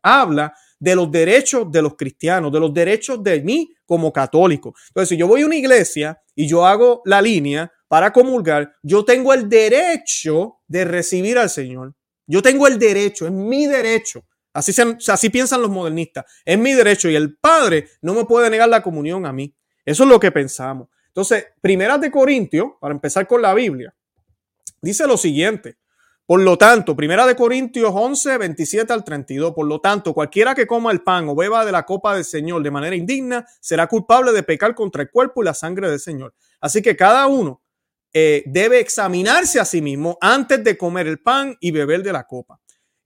habla 0.00 0.54
de 0.78 0.94
los 0.94 1.10
derechos 1.10 1.68
de 1.72 1.82
los 1.82 1.96
cristianos, 1.96 2.52
de 2.52 2.60
los 2.60 2.72
derechos 2.72 3.20
de 3.24 3.40
mí 3.40 3.74
como 3.84 4.12
católico. 4.12 4.72
Entonces, 4.86 5.08
si 5.08 5.16
yo 5.16 5.26
voy 5.26 5.42
a 5.42 5.46
una 5.46 5.56
iglesia 5.56 6.22
y 6.36 6.46
yo 6.46 6.64
hago 6.64 7.02
la 7.06 7.20
línea 7.20 7.72
para 7.88 8.12
comulgar, 8.12 8.76
yo 8.84 9.04
tengo 9.04 9.34
el 9.34 9.48
derecho 9.48 10.60
de 10.68 10.84
recibir 10.84 11.38
al 11.38 11.50
Señor. 11.50 11.92
Yo 12.24 12.40
tengo 12.40 12.68
el 12.68 12.78
derecho, 12.78 13.26
es 13.26 13.32
mi 13.32 13.66
derecho 13.66 14.24
Así, 14.52 14.72
así 15.08 15.30
piensan 15.30 15.62
los 15.62 15.70
modernistas. 15.70 16.24
Es 16.44 16.58
mi 16.58 16.72
derecho 16.72 17.08
y 17.08 17.14
el 17.14 17.36
Padre 17.36 17.88
no 18.02 18.14
me 18.14 18.24
puede 18.24 18.50
negar 18.50 18.68
la 18.68 18.82
comunión 18.82 19.26
a 19.26 19.32
mí. 19.32 19.54
Eso 19.84 20.04
es 20.04 20.08
lo 20.08 20.18
que 20.18 20.32
pensamos. 20.32 20.88
Entonces, 21.08 21.46
Primeras 21.60 22.00
de 22.00 22.10
Corintios, 22.10 22.72
para 22.80 22.94
empezar 22.94 23.26
con 23.26 23.42
la 23.42 23.54
Biblia, 23.54 23.94
dice 24.80 25.06
lo 25.06 25.16
siguiente. 25.16 25.76
Por 26.26 26.42
lo 26.42 26.56
tanto, 26.56 26.94
Primera 26.94 27.26
de 27.26 27.34
Corintios 27.34 27.90
11, 27.92 28.38
27 28.38 28.92
al 28.92 29.02
32. 29.02 29.52
Por 29.52 29.66
lo 29.66 29.80
tanto, 29.80 30.14
cualquiera 30.14 30.54
que 30.54 30.66
coma 30.66 30.92
el 30.92 31.02
pan 31.02 31.28
o 31.28 31.34
beba 31.34 31.64
de 31.64 31.72
la 31.72 31.84
copa 31.84 32.14
del 32.14 32.24
Señor 32.24 32.62
de 32.62 32.70
manera 32.70 32.94
indigna 32.94 33.44
será 33.58 33.88
culpable 33.88 34.30
de 34.30 34.44
pecar 34.44 34.76
contra 34.76 35.02
el 35.02 35.10
cuerpo 35.10 35.42
y 35.42 35.46
la 35.46 35.54
sangre 35.54 35.90
del 35.90 35.98
Señor. 35.98 36.32
Así 36.60 36.82
que 36.82 36.94
cada 36.94 37.26
uno 37.26 37.60
eh, 38.12 38.44
debe 38.46 38.78
examinarse 38.78 39.58
a 39.58 39.64
sí 39.64 39.82
mismo 39.82 40.18
antes 40.20 40.62
de 40.62 40.78
comer 40.78 41.08
el 41.08 41.18
pan 41.18 41.56
y 41.58 41.72
beber 41.72 42.02
de 42.04 42.12
la 42.12 42.24
copa. 42.24 42.60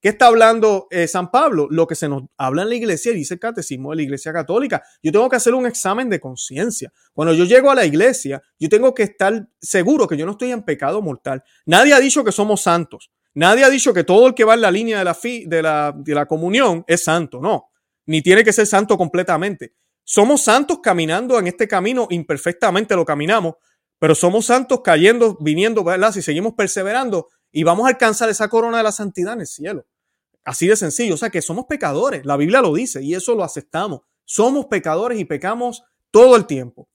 ¿Qué 0.05 0.11
está 0.11 0.27
hablando 0.27 0.87
eh, 0.91 1.09
San 1.09 1.31
Pablo? 1.31 1.67
Lo 1.71 1.87
que 1.87 1.95
se 1.95 2.11
nos 2.11 2.25
habla 2.37 2.61
en 2.61 2.69
la 2.69 2.75
iglesia 2.75 3.11
y 3.11 3.15
dice 3.15 3.33
el 3.33 3.41
catecismo 3.41 3.89
de 3.89 3.97
la 3.97 4.03
iglesia 4.03 4.35
católica. 4.35 4.83
Yo 5.03 5.11
tengo 5.11 5.31
que 5.31 5.37
hacer 5.37 5.55
un 5.55 5.65
examen 5.65 6.11
de 6.11 6.21
conciencia. 6.21 6.93
Cuando 7.15 7.33
yo 7.33 7.47
llego 7.47 7.71
a 7.71 7.75
la 7.75 7.87
iglesia, 7.87 8.43
yo 8.59 8.69
tengo 8.69 8.93
que 8.93 9.05
estar 9.05 9.49
seguro 9.59 10.07
que 10.07 10.19
yo 10.19 10.27
no 10.27 10.33
estoy 10.33 10.51
en 10.51 10.63
pecado 10.63 11.01
mortal. 11.01 11.43
Nadie 11.65 11.95
ha 11.95 12.01
dicho 12.01 12.23
que 12.23 12.33
somos 12.33 12.61
santos. 12.61 13.13
Nadie 13.33 13.65
ha 13.65 13.71
dicho 13.71 13.95
que 13.95 14.05
todo 14.05 14.27
el 14.27 14.35
que 14.35 14.45
va 14.45 14.53
en 14.53 14.61
la 14.61 14.71
línea 14.71 14.99
de 14.99 15.05
la, 15.07 15.17
de 15.23 15.63
la, 15.63 15.95
de 15.97 16.15
la 16.15 16.27
comunión 16.27 16.85
es 16.87 17.03
santo. 17.03 17.41
No, 17.41 17.71
ni 18.05 18.21
tiene 18.21 18.45
que 18.45 18.53
ser 18.53 18.67
santo 18.67 18.99
completamente. 18.99 19.73
Somos 20.05 20.43
santos 20.43 20.81
caminando 20.83 21.39
en 21.39 21.47
este 21.47 21.67
camino, 21.67 22.09
imperfectamente 22.11 22.95
lo 22.95 23.07
caminamos, 23.07 23.55
pero 23.99 24.15
somos 24.15 24.45
santos 24.45 24.83
cayendo, 24.85 25.39
viniendo, 25.41 25.83
¿verdad? 25.83 26.13
Si 26.13 26.21
seguimos 26.21 26.53
perseverando 26.53 27.29
y 27.51 27.63
vamos 27.63 27.87
a 27.87 27.89
alcanzar 27.89 28.29
esa 28.29 28.49
corona 28.49 28.77
de 28.77 28.83
la 28.83 28.93
santidad 28.93 29.33
en 29.33 29.41
el 29.41 29.47
cielo. 29.47 29.87
Así 30.45 30.67
de 30.67 30.77
sencillo. 30.77 31.15
O 31.15 31.19
sea 31.19 31.31
que 31.31 31.43
somos 31.43 31.67
pecadores. 31.67 32.25
La 32.25 32.37
Biblia 32.37 32.61
lo 32.61 32.75
dice 32.75 33.03
y 33.03 33.15
eso 33.15 33.35
lo 33.35 33.45
aceptamos. 33.45 34.01
Somos 34.25 34.67
pecadores 34.67 35.19
y 35.19 35.25
pecamos 35.25 35.83
todo 36.11 36.37
el 36.37 36.47
tiempo. 36.47 36.89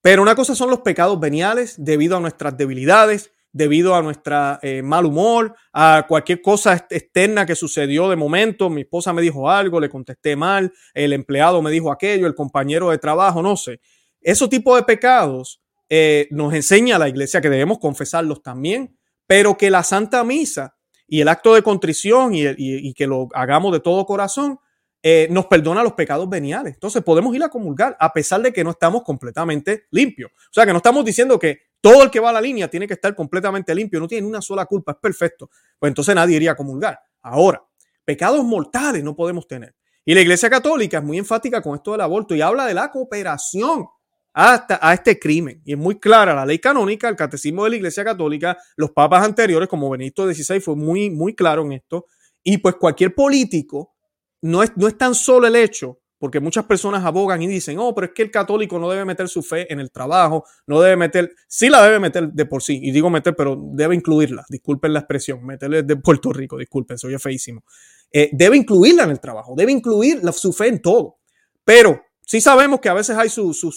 Pero 0.00 0.22
una 0.22 0.34
cosa 0.34 0.54
son 0.54 0.70
los 0.70 0.80
pecados 0.80 1.18
veniales 1.18 1.74
debido 1.76 2.16
a 2.16 2.20
nuestras 2.20 2.56
debilidades, 2.56 3.32
debido 3.52 3.94
a 3.94 4.02
nuestra 4.02 4.60
eh, 4.62 4.82
mal 4.82 5.04
humor, 5.04 5.54
a 5.72 6.06
cualquier 6.08 6.40
cosa 6.40 6.86
externa 6.88 7.44
que 7.44 7.56
sucedió 7.56 8.08
de 8.08 8.16
momento. 8.16 8.70
Mi 8.70 8.82
esposa 8.82 9.12
me 9.12 9.22
dijo 9.22 9.50
algo, 9.50 9.80
le 9.80 9.88
contesté 9.88 10.36
mal, 10.36 10.72
el 10.94 11.12
empleado 11.12 11.60
me 11.62 11.70
dijo 11.70 11.90
aquello, 11.90 12.26
el 12.26 12.34
compañero 12.34 12.90
de 12.90 12.98
trabajo, 12.98 13.42
no 13.42 13.56
sé. 13.56 13.80
Ese 14.20 14.46
tipo 14.48 14.76
de 14.76 14.84
pecados 14.84 15.60
eh, 15.88 16.28
nos 16.30 16.54
enseña 16.54 16.98
la 16.98 17.08
iglesia 17.08 17.40
que 17.40 17.50
debemos 17.50 17.78
confesarlos 17.78 18.42
también, 18.42 18.96
pero 19.26 19.56
que 19.56 19.70
la 19.70 19.82
Santa 19.82 20.22
Misa 20.24 20.77
y 21.08 21.22
el 21.22 21.28
acto 21.28 21.54
de 21.54 21.62
contrición 21.62 22.32
y, 22.34 22.92
que 22.92 23.06
lo 23.06 23.28
hagamos 23.32 23.72
de 23.72 23.80
todo 23.80 24.04
corazón, 24.04 24.60
eh, 25.02 25.26
nos 25.30 25.46
perdona 25.46 25.82
los 25.82 25.94
pecados 25.94 26.28
veniales. 26.28 26.74
Entonces 26.74 27.02
podemos 27.02 27.34
ir 27.34 27.42
a 27.42 27.48
comulgar 27.48 27.96
a 27.98 28.12
pesar 28.12 28.42
de 28.42 28.52
que 28.52 28.62
no 28.62 28.70
estamos 28.70 29.02
completamente 29.02 29.86
limpios. 29.90 30.30
O 30.30 30.52
sea, 30.52 30.66
que 30.66 30.72
no 30.72 30.78
estamos 30.78 31.04
diciendo 31.04 31.38
que 31.38 31.68
todo 31.80 32.02
el 32.02 32.10
que 32.10 32.20
va 32.20 32.28
a 32.28 32.32
la 32.32 32.40
línea 32.42 32.68
tiene 32.68 32.86
que 32.86 32.94
estar 32.94 33.14
completamente 33.14 33.74
limpio, 33.74 34.00
no 34.00 34.06
tiene 34.06 34.26
una 34.26 34.42
sola 34.42 34.66
culpa, 34.66 34.92
es 34.92 34.98
perfecto. 34.98 35.48
Pues 35.78 35.88
entonces 35.90 36.14
nadie 36.14 36.36
iría 36.36 36.52
a 36.52 36.56
comulgar. 36.56 37.00
Ahora, 37.22 37.62
pecados 38.04 38.44
mortales 38.44 39.02
no 39.02 39.16
podemos 39.16 39.48
tener. 39.48 39.74
Y 40.04 40.14
la 40.14 40.20
Iglesia 40.20 40.50
Católica 40.50 40.98
es 40.98 41.04
muy 41.04 41.16
enfática 41.16 41.62
con 41.62 41.76
esto 41.76 41.92
del 41.92 42.02
aborto 42.02 42.34
y 42.34 42.42
habla 42.42 42.66
de 42.66 42.74
la 42.74 42.90
cooperación 42.90 43.86
hasta 44.32 44.78
a 44.80 44.94
este 44.94 45.18
crimen. 45.18 45.62
Y 45.64 45.72
es 45.72 45.78
muy 45.78 45.98
clara 45.98 46.34
la 46.34 46.46
ley 46.46 46.58
canónica, 46.58 47.08
el 47.08 47.16
catecismo 47.16 47.64
de 47.64 47.70
la 47.70 47.76
Iglesia 47.76 48.04
Católica, 48.04 48.56
los 48.76 48.90
papas 48.92 49.24
anteriores, 49.24 49.68
como 49.68 49.90
Benito 49.90 50.32
XVI, 50.32 50.60
fue 50.60 50.76
muy, 50.76 51.10
muy 51.10 51.34
claro 51.34 51.62
en 51.62 51.72
esto. 51.72 52.06
Y 52.42 52.58
pues 52.58 52.76
cualquier 52.76 53.14
político, 53.14 53.94
no 54.42 54.62
es, 54.62 54.72
no 54.76 54.86
es 54.86 54.96
tan 54.96 55.14
solo 55.14 55.46
el 55.46 55.56
hecho, 55.56 56.00
porque 56.18 56.40
muchas 56.40 56.64
personas 56.64 57.04
abogan 57.04 57.40
y 57.42 57.46
dicen, 57.46 57.78
oh, 57.78 57.94
pero 57.94 58.08
es 58.08 58.12
que 58.12 58.22
el 58.22 58.30
católico 58.30 58.78
no 58.78 58.90
debe 58.90 59.04
meter 59.04 59.28
su 59.28 59.42
fe 59.42 59.72
en 59.72 59.80
el 59.80 59.90
trabajo, 59.90 60.44
no 60.66 60.80
debe 60.80 60.96
meter, 60.96 61.32
sí 61.46 61.68
la 61.68 61.82
debe 61.82 62.00
meter 62.00 62.32
de 62.32 62.46
por 62.46 62.62
sí, 62.62 62.78
y 62.82 62.90
digo 62.90 63.08
meter, 63.08 63.36
pero 63.36 63.56
debe 63.72 63.94
incluirla, 63.94 64.44
disculpen 64.48 64.92
la 64.92 65.00
expresión, 65.00 65.44
meterle 65.44 65.82
de 65.82 65.96
Puerto 65.96 66.32
Rico, 66.32 66.56
disculpen, 66.56 66.98
soy 66.98 67.16
feísimo. 67.18 67.64
Eh, 68.10 68.30
debe 68.32 68.56
incluirla 68.56 69.04
en 69.04 69.10
el 69.10 69.20
trabajo, 69.20 69.54
debe 69.56 69.72
incluir 69.72 70.20
su 70.32 70.52
fe 70.52 70.68
en 70.68 70.82
todo. 70.82 71.18
Pero 71.64 72.00
Sí 72.28 72.42
sabemos 72.42 72.80
que 72.80 72.90
a 72.90 72.94
veces 72.94 73.16
hay 73.16 73.30
sus 73.30 73.74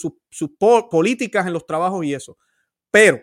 políticas 0.90 1.46
en 1.46 1.54
los 1.54 1.66
trabajos 1.66 2.04
y 2.04 2.12
eso. 2.12 2.36
Pero 2.90 3.18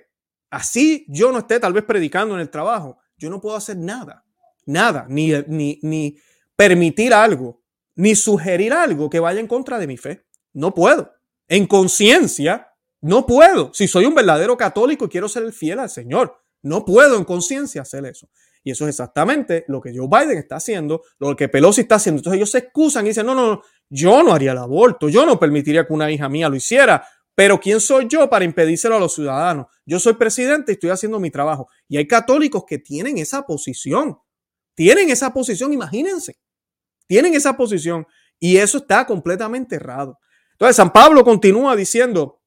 así 0.50 1.06
yo 1.08 1.32
no 1.32 1.38
esté 1.38 1.60
tal 1.60 1.72
vez 1.72 1.84
predicando 1.84 2.34
en 2.34 2.42
el 2.42 2.50
trabajo, 2.50 2.98
yo 3.16 3.30
no 3.30 3.40
puedo 3.40 3.56
hacer 3.56 3.78
nada, 3.78 4.26
nada, 4.66 5.06
ni, 5.08 5.32
ni, 5.48 6.18
permitir 6.56 7.14
algo, 7.14 7.62
ni 7.96 8.16
sugerir 8.16 8.74
algo 8.74 9.08
que 9.08 9.20
vaya 9.20 9.40
en 9.40 9.46
contra 9.46 9.78
de 9.78 9.86
mi 9.86 9.98
fe. 9.98 10.26
No 10.54 10.74
puedo. 10.74 11.12
En 11.48 11.68
conciencia, 11.68 12.74
no 13.00 13.28
puedo. 13.28 13.72
Si 13.72 13.88
soy 13.88 14.06
un 14.06 14.16
verdadero 14.16 14.58
católico 14.58 15.06
y 15.06 15.10
quiero 15.10 15.30
ser 15.30 15.54
fiel 15.54 15.78
al 15.78 15.92
Señor, 15.92 16.40
no 16.64 16.84
puedo 16.84 17.16
en 17.18 17.24
conciencia 17.24 17.84
hacer 17.84 18.04
eso. 18.08 18.32
Y 18.64 18.72
eso 18.72 18.86
es 18.86 18.90
exactamente 18.90 19.64
lo 19.68 19.80
que 19.80 19.96
Joe 19.96 20.08
Biden 20.08 20.40
está 20.40 20.56
haciendo, 20.56 21.04
lo 21.20 21.36
que 21.36 21.50
Pelosi 21.50 21.82
está 21.82 21.96
haciendo. 21.96 22.20
Entonces 22.20 22.38
ellos 22.38 22.52
se 22.52 22.58
excusan 22.58 23.06
y 23.06 23.10
dicen, 23.10 23.28
no, 23.28 23.36
no, 23.36 23.48
no, 23.48 23.62
yo 23.90 24.24
no 24.24 24.34
haría 24.34 24.52
el 24.52 24.58
aborto, 24.58 25.10
yo 25.10 25.26
no 25.26 25.40
permitiría 25.40 25.86
que 25.86 25.94
una 25.94 26.12
hija 26.12 26.30
mía 26.30 26.48
lo 26.48 26.56
hiciera, 26.56 27.06
pero 27.36 27.60
¿quién 27.60 27.80
soy 27.80 28.08
yo 28.08 28.30
para 28.30 28.46
impedírselo 28.46 28.96
a 28.96 29.00
los 29.00 29.16
ciudadanos? 29.16 29.68
Yo 29.86 30.00
soy 30.00 30.14
presidente 30.14 30.72
y 30.72 30.74
estoy 30.74 30.90
haciendo 30.90 31.20
mi 31.20 31.32
trabajo. 31.32 31.70
Y 31.88 31.98
hay 31.98 32.06
católicos 32.06 32.66
que 32.68 32.78
tienen 32.80 33.18
esa 33.18 33.44
posición, 33.44 34.18
tienen 34.76 35.10
esa 35.10 35.34
posición, 35.34 35.74
imagínense, 35.74 36.38
tienen 37.08 37.34
esa 37.34 37.56
posición 37.56 38.06
y 38.40 38.58
eso 38.58 38.80
está 38.80 39.06
completamente 39.06 39.78
errado. 39.78 40.20
Entonces 40.52 40.76
San 40.76 40.92
Pablo 40.92 41.24
continúa 41.24 41.76
diciendo, 41.76 42.42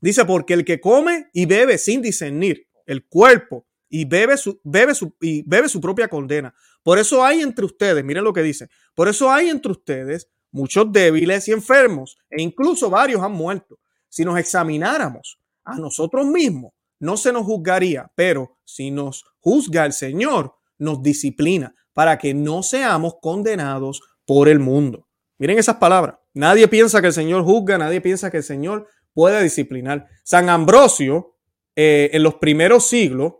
dice, 0.00 0.24
porque 0.24 0.54
el 0.54 0.64
que 0.64 0.80
come 0.80 1.28
y 1.32 1.46
bebe 1.46 1.78
sin 1.78 2.00
discernir 2.02 2.66
el 2.86 3.06
cuerpo 3.06 3.66
y 3.88 4.06
bebe 4.06 4.36
su, 4.36 4.60
bebe 4.64 4.94
su, 4.94 5.14
y 5.20 5.42
bebe 5.46 5.68
su 5.68 5.80
propia 5.80 6.08
condena. 6.08 6.54
Por 6.82 6.98
eso 6.98 7.24
hay 7.24 7.42
entre 7.42 7.64
ustedes, 7.64 8.02
miren 8.02 8.24
lo 8.24 8.32
que 8.32 8.42
dice, 8.42 8.68
por 8.94 9.08
eso 9.08 9.30
hay 9.30 9.50
entre 9.50 9.72
ustedes 9.72 10.30
muchos 10.54 10.90
débiles 10.92 11.48
y 11.48 11.52
enfermos, 11.52 12.16
e 12.30 12.40
incluso 12.40 12.88
varios 12.88 13.22
han 13.22 13.32
muerto. 13.32 13.78
Si 14.08 14.24
nos 14.24 14.38
examináramos 14.38 15.38
a 15.64 15.76
nosotros 15.76 16.26
mismos, 16.26 16.72
no 17.00 17.16
se 17.16 17.32
nos 17.32 17.44
juzgaría, 17.44 18.10
pero 18.14 18.56
si 18.64 18.92
nos 18.92 19.24
juzga 19.40 19.84
el 19.84 19.92
Señor, 19.92 20.54
nos 20.78 21.02
disciplina 21.02 21.74
para 21.92 22.18
que 22.18 22.34
no 22.34 22.62
seamos 22.62 23.14
condenados 23.20 24.00
por 24.24 24.48
el 24.48 24.60
mundo. 24.60 25.08
Miren 25.38 25.58
esas 25.58 25.76
palabras. 25.76 26.16
Nadie 26.32 26.68
piensa 26.68 27.00
que 27.00 27.08
el 27.08 27.12
Señor 27.12 27.42
juzga, 27.42 27.76
nadie 27.76 28.00
piensa 28.00 28.30
que 28.30 28.38
el 28.38 28.42
Señor 28.44 28.88
puede 29.12 29.42
disciplinar. 29.42 30.06
San 30.22 30.48
Ambrosio, 30.48 31.36
eh, 31.74 32.10
en 32.12 32.22
los 32.22 32.36
primeros 32.36 32.86
siglos, 32.86 33.34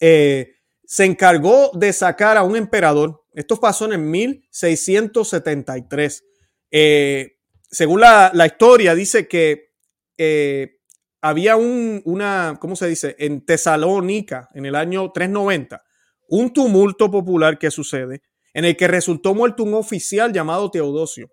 eh, 0.00 0.54
se 0.84 1.04
encargó 1.04 1.70
de 1.74 1.92
sacar 1.92 2.38
a 2.38 2.44
un 2.44 2.56
emperador. 2.56 3.17
Esto 3.32 3.60
pasó 3.60 3.84
en 3.86 3.92
el 3.92 3.98
1673. 3.98 6.24
Eh, 6.70 7.38
según 7.70 8.00
la, 8.00 8.46
historia, 8.46 8.94
dice 8.94 9.28
que 9.28 9.74
eh, 10.16 10.78
había 11.20 11.56
un, 11.56 12.00
una, 12.04 12.56
¿cómo 12.60 12.76
se 12.76 12.88
dice? 12.88 13.16
En 13.18 13.44
Tesalónica, 13.44 14.48
en 14.54 14.66
el 14.66 14.74
año 14.74 15.12
390, 15.12 15.84
un 16.28 16.52
tumulto 16.52 17.10
popular 17.10 17.58
que 17.58 17.70
sucede, 17.70 18.22
en 18.54 18.64
el 18.64 18.76
que 18.76 18.88
resultó 18.88 19.34
muerto 19.34 19.62
un 19.62 19.74
oficial 19.74 20.32
llamado 20.32 20.70
Teodosio. 20.70 21.30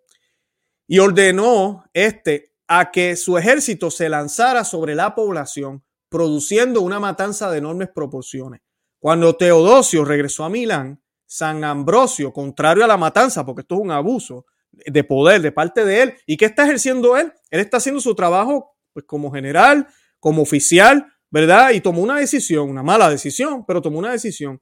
Y 0.88 1.00
ordenó 1.00 1.86
este 1.94 2.54
a 2.68 2.92
que 2.92 3.16
su 3.16 3.38
ejército 3.38 3.92
se 3.92 4.10
lanzara 4.10 4.64
sobre 4.64 4.96
la 4.96 5.16
población, 5.16 5.84
produciendo 6.10 6.82
una 6.82 7.00
matanza 7.00 7.52
de 7.52 7.60
enormes 7.60 7.90
proporciones. 7.90 8.62
Cuando 9.00 9.36
Teodosio 9.36 10.06
regresó 10.06 10.44
a 10.44 10.50
Milán, 10.50 11.02
San 11.26 11.64
Ambrosio, 11.64 12.32
contrario 12.32 12.84
a 12.84 12.88
la 12.88 12.98
matanza, 12.98 13.46
porque 13.46 13.62
esto 13.62 13.76
es 13.76 13.82
un 13.82 13.92
abuso 13.92 14.46
de 14.72 15.04
poder 15.04 15.42
de 15.42 15.52
parte 15.52 15.86
de 15.86 16.02
él, 16.02 16.16
¿y 16.26 16.38
qué 16.38 16.46
está 16.46 16.64
ejerciendo 16.64 17.18
él? 17.18 17.34
Él 17.50 17.60
está 17.62 17.78
haciendo 17.78 18.02
su 18.02 18.14
trabajo 18.14 18.76
pues, 18.94 19.06
como 19.06 19.32
general, 19.32 19.88
como 20.20 20.42
oficial, 20.42 21.08
¿verdad? 21.30 21.72
Y 21.72 21.82
tomó 21.82 22.02
una 22.02 22.20
decisión, 22.20 22.70
una 22.70 22.84
mala 22.84 23.10
decisión, 23.10 23.66
pero 23.66 23.82
tomó 23.82 24.00
una 24.00 24.12
decisión. 24.12 24.62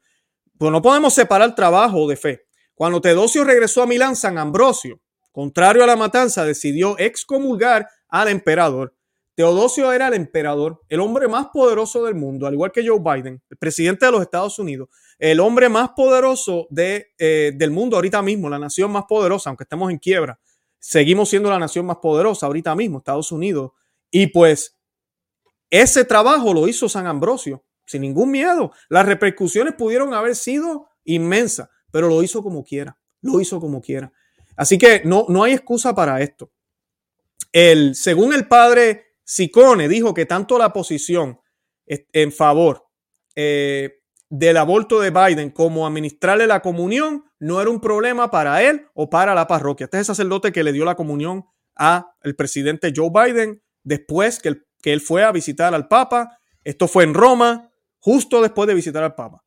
Pues 0.58 0.72
no 0.72 0.82
podemos 0.82 1.14
separar 1.14 1.56
trabajo 1.56 2.08
de 2.08 2.16
fe. 2.16 2.46
Cuando 2.76 3.02
Teodosio 3.02 3.44
regresó 3.44 3.84
a 3.84 3.88
Milán, 3.88 4.16
San 4.16 4.38
Ambrosio, 4.38 5.00
contrario 5.32 5.84
a 5.84 5.88
la 5.88 5.96
matanza, 5.96 6.46
decidió 6.46 6.98
excomulgar 6.98 7.88
al 8.08 8.28
emperador 8.28 8.96
Teodosio 9.36 9.92
era 9.92 10.08
el 10.08 10.14
emperador, 10.14 10.82
el 10.90 11.00
hombre 11.00 11.28
más 11.28 11.48
poderoso 11.48 12.04
del 12.04 12.16
mundo, 12.16 12.46
al 12.46 12.54
igual 12.54 12.72
que 12.72 12.88
Joe 12.88 13.00
Biden, 13.00 13.42
el 13.50 13.58
presidente 13.58 14.06
de 14.06 14.12
los 14.12 14.22
Estados 14.22 14.60
Unidos, 14.60 14.90
el 15.18 15.40
hombre 15.40 15.70
más 15.70 15.90
poderoso 15.96 16.68
de, 16.70 17.08
eh, 17.18 17.52
del 17.56 17.72
mundo 17.72 17.96
ahorita 17.96 18.22
mismo, 18.22 18.50
la 18.50 18.60
nación 18.60 18.92
más 18.92 19.06
poderosa, 19.08 19.50
aunque 19.50 19.64
estemos 19.64 19.90
en 19.90 19.98
quiebra, 19.98 20.40
seguimos 20.78 21.30
siendo 21.30 21.50
la 21.50 21.58
nación 21.58 21.86
más 21.86 21.98
poderosa 21.98 22.46
ahorita 22.46 22.76
mismo, 22.76 23.00
Estados 23.00 23.32
Unidos. 23.32 23.72
Y 24.12 24.28
pues 24.28 24.78
ese 25.70 26.06
trabajo 26.06 26.54
lo 26.54 26.68
hizo 26.68 26.88
San 26.88 27.08
Ambrosio, 27.08 27.64
sin 27.86 28.02
ningún 28.02 28.30
miedo. 28.30 28.72
Las 28.90 29.06
repercusiones 29.06 29.74
pudieron 29.74 30.14
haber 30.14 30.36
sido 30.36 30.90
inmensas, 31.06 31.70
pero 31.90 32.08
lo 32.08 32.22
hizo 32.22 32.44
como 32.44 32.64
quiera, 32.64 33.00
lo 33.22 33.42
hizo 33.42 33.60
como 33.60 33.82
quiera. 33.82 34.12
Así 34.56 34.78
que 34.78 35.02
no, 35.04 35.26
no 35.30 35.44
hay 35.44 35.54
excusa 35.54 35.96
para 35.96 36.22
esto. 36.22 36.52
El, 37.52 37.96
según 37.96 38.34
el 38.34 38.48
padre 38.48 39.03
Sicone 39.24 39.88
dijo 39.88 40.14
que 40.14 40.26
tanto 40.26 40.58
la 40.58 40.74
posición 40.74 41.40
en 41.86 42.32
favor 42.32 42.86
eh, 43.36 44.00
del 44.30 44.58
aborto 44.58 45.00
de 45.00 45.12
Biden 45.12 45.52
como 45.52 45.86
administrarle 45.86 46.48
la 46.48 46.62
comunión 46.62 47.26
no 47.40 47.62
era 47.62 47.70
un 47.70 47.80
problema 47.80 48.32
para 48.32 48.64
él 48.64 48.88
o 48.94 49.10
para 49.10 49.36
la 49.36 49.48
parroquia. 49.48 49.86
Este 49.86 49.98
es 49.98 50.02
el 50.02 50.16
sacerdote 50.16 50.52
que 50.52 50.64
le 50.64 50.72
dio 50.72 50.86
la 50.86 50.96
comunión 50.96 51.46
a 51.76 52.16
el 52.22 52.36
presidente 52.36 52.94
Joe 52.96 53.10
Biden 53.14 53.62
después 53.84 54.40
que, 54.40 54.62
que 54.82 54.94
él 54.94 55.02
fue 55.02 55.24
a 55.24 55.32
visitar 55.32 55.74
al 55.74 55.88
Papa. 55.88 56.40
Esto 56.64 56.88
fue 56.88 57.04
en 57.04 57.14
Roma, 57.14 57.70
justo 58.00 58.42
después 58.42 58.68
de 58.68 58.74
visitar 58.74 59.04
al 59.04 59.16
Papa. 59.16 59.44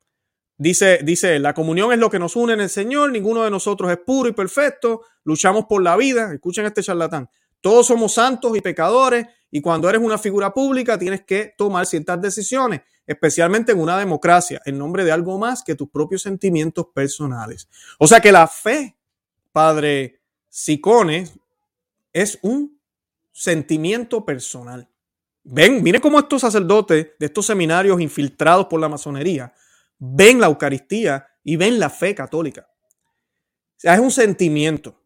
Dice, 0.58 1.00
dice, 1.02 1.38
la 1.38 1.52
comunión 1.52 1.92
es 1.92 1.98
lo 1.98 2.08
que 2.08 2.18
nos 2.18 2.34
une 2.34 2.54
en 2.54 2.60
el 2.60 2.70
Señor, 2.70 3.10
ninguno 3.10 3.44
de 3.44 3.50
nosotros 3.50 3.90
es 3.90 3.98
puro 3.98 4.28
y 4.28 4.32
perfecto, 4.32 5.02
luchamos 5.24 5.66
por 5.66 5.82
la 5.82 5.96
vida, 5.96 6.32
escuchen 6.32 6.64
este 6.64 6.82
charlatán, 6.82 7.28
todos 7.60 7.88
somos 7.88 8.14
santos 8.14 8.56
y 8.56 8.62
pecadores 8.62 9.26
y 9.50 9.60
cuando 9.60 9.88
eres 9.88 10.00
una 10.00 10.18
figura 10.18 10.52
pública 10.52 10.98
tienes 10.98 11.24
que 11.24 11.54
tomar 11.56 11.86
ciertas 11.86 12.20
decisiones, 12.20 12.82
especialmente 13.06 13.72
en 13.72 13.80
una 13.80 13.98
democracia, 13.98 14.60
en 14.64 14.78
nombre 14.78 15.04
de 15.04 15.12
algo 15.12 15.38
más 15.38 15.62
que 15.62 15.74
tus 15.74 15.88
propios 15.88 16.22
sentimientos 16.22 16.86
personales. 16.94 17.68
O 17.98 18.06
sea 18.06 18.20
que 18.20 18.32
la 18.32 18.48
fe, 18.48 18.96
padre 19.52 20.20
Sicone, 20.48 21.30
es 22.12 22.38
un 22.42 22.80
sentimiento 23.32 24.24
personal. 24.24 24.88
Ven, 25.44 25.82
mire 25.82 26.00
cómo 26.00 26.18
estos 26.18 26.40
sacerdotes 26.40 27.08
de 27.18 27.26
estos 27.26 27.46
seminarios 27.46 28.00
infiltrados 28.00 28.66
por 28.66 28.80
la 28.80 28.88
masonería 28.88 29.52
ven 29.98 30.40
la 30.40 30.46
Eucaristía 30.46 31.26
y 31.44 31.56
ven 31.56 31.78
la 31.78 31.90
fe 31.90 32.14
católica. 32.14 32.68
O 32.68 33.78
sea, 33.78 33.94
es 33.94 34.00
un 34.00 34.10
sentimiento. 34.10 35.00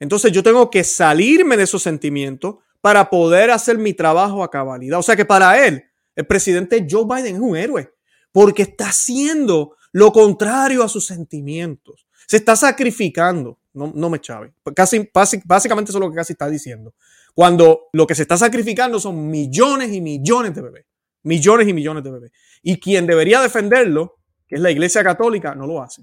Entonces 0.00 0.32
yo 0.32 0.42
tengo 0.42 0.70
que 0.70 0.84
salirme 0.84 1.56
de 1.56 1.64
esos 1.64 1.82
sentimientos 1.82 2.56
para 2.84 3.08
poder 3.08 3.50
hacer 3.50 3.78
mi 3.78 3.94
trabajo 3.94 4.44
a 4.44 4.50
cabalidad. 4.50 4.98
O 4.98 5.02
sea 5.02 5.16
que 5.16 5.24
para 5.24 5.66
él, 5.66 5.84
el 6.14 6.26
presidente 6.26 6.86
Joe 6.86 7.06
Biden 7.06 7.36
es 7.36 7.40
un 7.40 7.56
héroe 7.56 7.90
porque 8.30 8.60
está 8.60 8.90
haciendo 8.90 9.74
lo 9.92 10.12
contrario 10.12 10.82
a 10.82 10.88
sus 10.90 11.06
sentimientos. 11.06 12.06
Se 12.26 12.36
está 12.36 12.54
sacrificando. 12.56 13.58
No, 13.72 13.90
no 13.94 14.10
me 14.10 14.20
chave. 14.20 14.52
Casi, 14.76 15.10
básicamente 15.46 15.92
eso 15.92 15.98
es 15.98 16.04
lo 16.04 16.10
que 16.10 16.16
casi 16.16 16.34
está 16.34 16.46
diciendo. 16.50 16.92
Cuando 17.34 17.88
lo 17.94 18.06
que 18.06 18.14
se 18.14 18.20
está 18.20 18.36
sacrificando 18.36 19.00
son 19.00 19.30
millones 19.30 19.90
y 19.90 20.02
millones 20.02 20.54
de 20.54 20.60
bebés. 20.60 20.84
Millones 21.22 21.66
y 21.66 21.72
millones 21.72 22.04
de 22.04 22.10
bebés. 22.10 22.32
Y 22.62 22.78
quien 22.78 23.06
debería 23.06 23.40
defenderlo, 23.40 24.18
que 24.46 24.56
es 24.56 24.60
la 24.60 24.70
Iglesia 24.70 25.02
Católica, 25.02 25.54
no 25.54 25.66
lo 25.66 25.82
hace. 25.82 26.02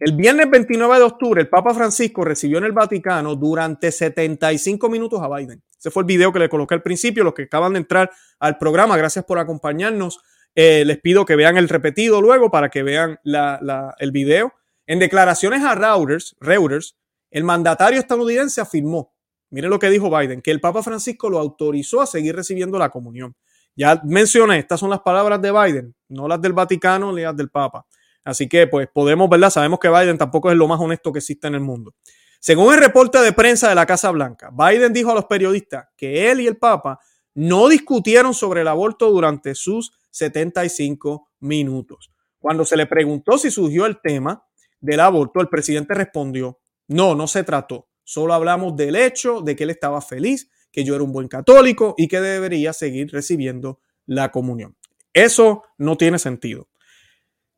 El 0.00 0.16
viernes 0.16 0.50
29 0.50 0.96
de 0.96 1.02
octubre, 1.02 1.40
el 1.40 1.48
Papa 1.48 1.72
Francisco 1.72 2.24
recibió 2.24 2.58
en 2.58 2.64
el 2.64 2.72
Vaticano 2.72 3.36
durante 3.36 3.92
75 3.92 4.88
minutos 4.88 5.22
a 5.22 5.28
Biden. 5.28 5.62
Ese 5.78 5.90
fue 5.92 6.02
el 6.02 6.06
video 6.06 6.32
que 6.32 6.40
le 6.40 6.48
coloqué 6.48 6.74
al 6.74 6.82
principio. 6.82 7.22
Los 7.22 7.32
que 7.32 7.44
acaban 7.44 7.74
de 7.74 7.78
entrar 7.78 8.10
al 8.40 8.58
programa, 8.58 8.96
gracias 8.96 9.24
por 9.24 9.38
acompañarnos. 9.38 10.18
Eh, 10.56 10.84
les 10.84 11.00
pido 11.00 11.24
que 11.24 11.36
vean 11.36 11.56
el 11.56 11.68
repetido 11.68 12.20
luego 12.20 12.50
para 12.50 12.70
que 12.70 12.82
vean 12.82 13.20
el 13.24 14.10
video. 14.10 14.52
En 14.86 14.98
declaraciones 14.98 15.62
a 15.62 15.76
Reuters, 15.76 16.36
Reuters, 16.40 16.96
el 17.30 17.44
mandatario 17.44 17.98
estadounidense 17.98 18.60
afirmó, 18.60 19.14
miren 19.50 19.70
lo 19.70 19.78
que 19.78 19.90
dijo 19.90 20.10
Biden, 20.10 20.42
que 20.42 20.50
el 20.50 20.60
Papa 20.60 20.82
Francisco 20.82 21.30
lo 21.30 21.38
autorizó 21.38 22.00
a 22.00 22.06
seguir 22.06 22.34
recibiendo 22.34 22.78
la 22.78 22.90
comunión. 22.90 23.34
Ya 23.76 24.00
mencioné, 24.04 24.58
estas 24.58 24.80
son 24.80 24.90
las 24.90 25.00
palabras 25.00 25.40
de 25.40 25.50
Biden, 25.50 25.94
no 26.08 26.28
las 26.28 26.40
del 26.40 26.52
Vaticano 26.52 27.12
ni 27.12 27.22
las 27.22 27.36
del 27.36 27.50
Papa. 27.50 27.86
Así 28.24 28.48
que, 28.48 28.66
pues, 28.66 28.88
podemos, 28.92 29.28
¿verdad? 29.28 29.50
Sabemos 29.50 29.78
que 29.78 29.88
Biden 29.90 30.18
tampoco 30.18 30.50
es 30.50 30.56
lo 30.56 30.66
más 30.66 30.80
honesto 30.80 31.12
que 31.12 31.18
existe 31.18 31.46
en 31.46 31.54
el 31.54 31.60
mundo. 31.60 31.94
Según 32.40 32.74
el 32.74 32.80
reporte 32.80 33.18
de 33.20 33.32
prensa 33.32 33.68
de 33.68 33.74
la 33.74 33.86
Casa 33.86 34.10
Blanca, 34.10 34.50
Biden 34.52 34.92
dijo 34.92 35.10
a 35.10 35.14
los 35.14 35.24
periodistas 35.26 35.86
que 35.96 36.30
él 36.30 36.40
y 36.40 36.46
el 36.46 36.56
Papa 36.56 36.98
no 37.34 37.68
discutieron 37.68 38.34
sobre 38.34 38.62
el 38.62 38.68
aborto 38.68 39.10
durante 39.10 39.54
sus 39.54 39.92
75 40.10 41.28
minutos. 41.40 42.10
Cuando 42.38 42.64
se 42.64 42.76
le 42.76 42.86
preguntó 42.86 43.38
si 43.38 43.50
surgió 43.50 43.86
el 43.86 44.00
tema 44.00 44.44
del 44.80 45.00
aborto, 45.00 45.40
el 45.40 45.48
presidente 45.48 45.94
respondió, 45.94 46.58
no, 46.88 47.14
no 47.14 47.26
se 47.26 47.42
trató. 47.42 47.88
Solo 48.04 48.34
hablamos 48.34 48.76
del 48.76 48.96
hecho 48.96 49.40
de 49.40 49.56
que 49.56 49.64
él 49.64 49.70
estaba 49.70 50.02
feliz, 50.02 50.50
que 50.70 50.84
yo 50.84 50.94
era 50.94 51.04
un 51.04 51.12
buen 51.12 51.28
católico 51.28 51.94
y 51.96 52.08
que 52.08 52.20
debería 52.20 52.72
seguir 52.74 53.10
recibiendo 53.10 53.80
la 54.04 54.30
comunión. 54.30 54.76
Eso 55.14 55.62
no 55.78 55.96
tiene 55.96 56.18
sentido. 56.18 56.68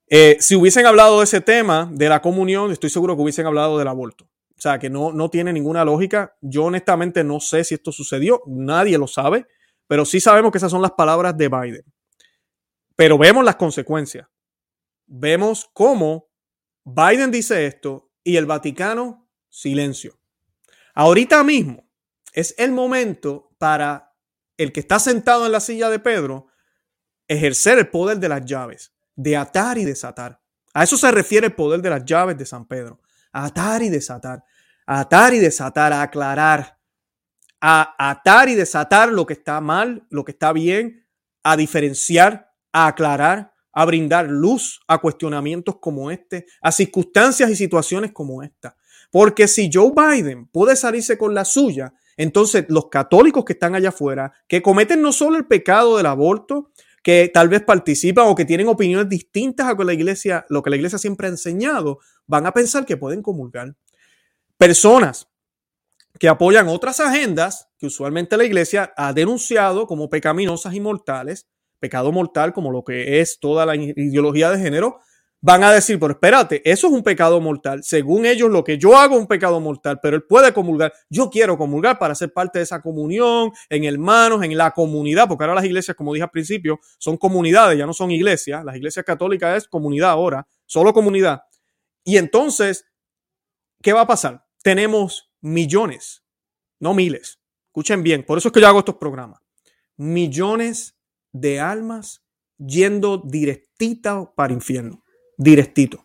Eh, 0.09 0.37
si 0.41 0.55
hubiesen 0.55 0.87
hablado 0.87 1.19
de 1.19 1.25
ese 1.25 1.41
tema, 1.41 1.91
de 1.93 2.09
la 2.09 2.23
comunión, 2.23 2.71
estoy 2.71 2.91
seguro 2.91 3.17
que 3.17 3.23
hubiesen 3.23 3.47
hablado 3.47 3.79
del 3.79 3.89
aborto. 3.89 4.25
O 4.25 4.61
sea, 4.61 4.79
que 4.79 4.89
no, 4.89 5.13
no 5.13 5.29
tiene 5.29 5.53
ninguna 5.53 5.85
lógica. 5.85 6.37
Yo 6.41 6.65
honestamente 6.65 7.25
no 7.25 7.41
sé 7.41 7.65
si 7.65 7.75
esto 7.75 7.93
sucedió, 7.93 8.43
nadie 8.47 8.97
lo 8.99 9.07
sabe, 9.07 9.47
pero 9.87 10.05
sí 10.05 10.21
sabemos 10.21 10.53
que 10.53 10.59
esas 10.59 10.71
son 10.71 10.83
las 10.83 10.93
palabras 10.93 11.37
de 11.37 11.49
Biden. 11.49 11.85
Pero 12.95 13.19
vemos 13.19 13.45
las 13.45 13.57
consecuencias. 13.57 14.27
Vemos 15.07 15.69
cómo 15.73 16.31
Biden 16.85 17.31
dice 17.31 17.67
esto 17.67 18.11
y 18.25 18.37
el 18.37 18.47
Vaticano, 18.47 19.29
silencio. 19.49 20.19
Ahorita 20.95 21.45
mismo 21.45 21.89
es 22.33 22.55
el 22.59 22.73
momento 22.73 23.51
para 23.59 24.15
el 24.57 24.73
que 24.73 24.81
está 24.81 24.99
sentado 24.99 25.47
en 25.47 25.53
la 25.53 25.61
silla 25.61 25.91
de 25.91 25.99
Pedro 25.99 26.47
ejercer 27.29 27.79
el 27.79 27.89
poder 27.89 28.19
de 28.19 28.29
las 28.29 28.45
llaves, 28.45 28.96
de 29.17 29.37
atar 29.37 29.79
y 29.79 29.85
desatar. 29.85 30.41
A 30.73 30.85
eso 30.85 30.97
se 30.97 31.11
refiere 31.11 31.47
el 31.47 31.55
poder 31.55 31.81
de 31.81 31.91
las 31.91 32.05
llaves 32.05 32.37
de 32.37 32.47
San 32.47 32.67
Pedro. 32.67 33.01
Atar 33.33 33.83
y 33.83 33.89
desatar. 33.89 34.45
Atar 34.87 35.35
y 35.35 35.39
desatar, 35.39 35.93
a 35.93 36.03
aclarar. 36.03 36.79
A 37.61 38.11
atar 38.11 38.49
y 38.49 38.55
desatar 38.55 39.11
lo 39.11 39.27
que 39.27 39.33
está 39.33 39.61
mal, 39.61 40.07
lo 40.11 40.25
que 40.25 40.33
está 40.33 40.53
bien, 40.53 41.07
a 41.43 41.57
diferenciar, 41.57 42.53
a 42.73 42.89
aclarar, 42.89 43.55
a 43.73 43.85
brindar 43.85 44.29
luz 44.29 44.81
a 44.87 44.99
cuestionamientos 44.99 45.77
como 45.81 46.11
este, 46.11 46.47
a 46.61 46.71
circunstancias 46.71 47.51
y 47.51 47.57
situaciones 47.57 48.13
como 48.13 48.43
esta. 48.43 48.77
Porque 49.11 49.49
si 49.49 49.71
Joe 49.73 49.93
Biden 49.95 50.47
puede 50.47 50.77
salirse 50.77 51.17
con 51.17 51.35
la 51.35 51.45
suya, 51.45 51.95
entonces 52.17 52.67
los 52.69 52.89
católicos 52.89 53.45
que 53.45 53.53
están 53.53 53.75
allá 53.75 53.91
afuera, 53.91 54.33
que 54.49 54.63
cometen 54.63 55.03
no 55.03 55.13
solo 55.13 55.37
el 55.37 55.47
pecado 55.47 55.97
del 55.97 56.07
aborto, 56.07 56.73
que 57.07 57.31
tal 57.33 57.49
vez 57.49 57.63
participan 57.63 58.27
o 58.27 58.35
que 58.35 58.45
tienen 58.45 58.67
opiniones 58.67 59.09
distintas 59.09 59.69
a 59.69 59.71
lo 59.71 59.77
que 59.77 59.85
la 59.85 59.93
iglesia, 59.93 60.45
lo 60.49 60.61
que 60.61 60.71
la 60.71 60.75
iglesia 60.75 60.99
siempre 60.99 61.29
ha 61.29 61.31
enseñado, 61.31 62.01
van 62.27 62.47
a 62.47 62.53
pensar 62.53 62.85
que 62.85 62.97
pueden 62.97 63.23
comulgar. 63.23 63.77
Personas 64.57 65.29
que 66.19 66.29
apoyan 66.29 66.67
otras 66.67 66.99
agendas 66.99 67.69
que 67.79 67.87
usualmente 67.87 68.37
la 68.37 68.43
iglesia 68.43 68.93
ha 68.97 69.13
denunciado 69.13 69.87
como 69.87 70.11
pecaminosas 70.11 70.75
y 70.75 70.81
mortales, 70.81 71.47
pecado 71.79 72.11
mortal 72.11 72.53
como 72.53 72.73
lo 72.73 72.83
que 72.83 73.21
es 73.21 73.39
toda 73.39 73.65
la 73.67 73.77
ideología 73.77 74.51
de 74.51 74.59
género, 74.59 74.99
van 75.47 75.63
a 75.63 75.71
decir, 75.71 76.01
pero 76.01 76.15
espérate, 76.15 76.61
eso 76.69 76.89
es 76.89 76.93
un 76.93 77.05
pecado 77.05 77.41
mortal. 77.41 77.85
Según 77.85 78.27
ellos, 78.27 78.51
lo 78.51 78.65
que 78.65 78.79
yo 78.79 78.99
hago 78.99 79.15
es 79.15 79.21
un 79.21 79.29
pecado 79.29 79.61
mortal, 79.61 80.01
pero 80.03 80.17
él 80.17 80.25
puede 80.25 80.53
comulgar. 80.53 80.93
Yo 81.09 81.31
quiero 81.31 81.57
comulgar 81.57 82.01
para 82.01 82.17
ser 82.17 82.33
parte 82.33 82.59
de 82.59 82.65
esa 82.65 82.83
comunión, 82.83 83.53
en 83.69 83.85
hermanos, 83.85 84.43
en 84.43 84.57
la 84.57 84.73
comunidad, 84.73 85.29
porque 85.29 85.45
ahora 85.45 85.55
las 85.55 85.65
iglesias, 85.65 85.97
como 85.97 86.13
dije 86.13 86.25
al 86.25 86.33
principio, 86.33 86.81
son 86.99 87.17
comunidades, 87.17 87.79
ya 87.79 87.87
no 87.87 87.93
son 87.93 88.11
iglesias. 88.11 88.65
Las 88.65 88.75
iglesias 88.75 89.05
católicas 89.05 89.57
es 89.57 89.69
comunidad 89.69 90.11
ahora, 90.11 90.49
solo 90.65 90.93
comunidad. 90.93 91.43
Y 92.03 92.17
entonces, 92.17 92.85
¿qué 93.81 93.93
va 93.93 94.01
a 94.01 94.07
pasar? 94.09 94.45
Tenemos 94.65 95.31
millones, 95.43 96.25
no 96.81 96.93
miles. 96.93 97.39
Escuchen 97.67 98.03
bien, 98.03 98.25
por 98.25 98.37
eso 98.39 98.49
es 98.49 98.53
que 98.53 98.61
yo 98.61 98.67
hago 98.67 98.81
estos 98.81 98.97
programas. 98.97 99.41
Millones 99.97 100.97
de 101.31 101.61
almas 101.61 102.25
yendo 102.59 103.19
directita 103.19 104.29
para 104.35 104.53
infierno 104.53 105.05
directito. 105.37 106.05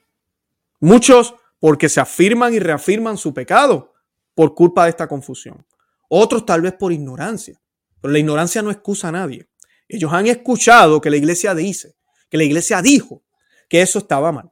Muchos 0.80 1.36
porque 1.60 1.90
se 1.90 2.00
afirman 2.00 2.54
y 2.54 2.60
reafirman 2.60 3.18
su 3.18 3.34
pecado 3.34 3.94
por 4.34 4.56
culpa 4.56 4.86
de 4.86 4.90
esta 4.90 5.08
confusión. 5.08 5.66
Otros 6.10 6.46
tal 6.46 6.62
vez 6.62 6.74
por 6.74 6.92
ignorancia. 6.92 7.62
Pero 8.02 8.12
la 8.12 8.20
ignorancia 8.20 8.62
no 8.62 8.72
excusa 8.72 9.10
a 9.10 9.12
nadie. 9.12 9.48
Ellos 9.88 10.12
han 10.12 10.28
escuchado 10.28 11.00
que 11.00 11.10
la 11.10 11.18
iglesia 11.18 11.54
dice, 11.54 11.96
que 12.30 12.38
la 12.38 12.44
iglesia 12.44 12.82
dijo 12.82 13.22
que 13.70 13.82
eso 13.82 14.00
estaba 14.00 14.32
mal. 14.32 14.52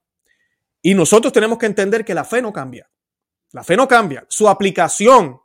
Y 0.82 0.94
nosotros 0.94 1.34
tenemos 1.34 1.58
que 1.58 1.66
entender 1.66 2.06
que 2.06 2.14
la 2.14 2.24
fe 2.24 2.42
no 2.42 2.54
cambia. 2.54 2.90
La 3.52 3.64
fe 3.64 3.76
no 3.76 3.88
cambia. 3.88 4.26
Su 4.30 4.48
aplicación, 4.48 5.40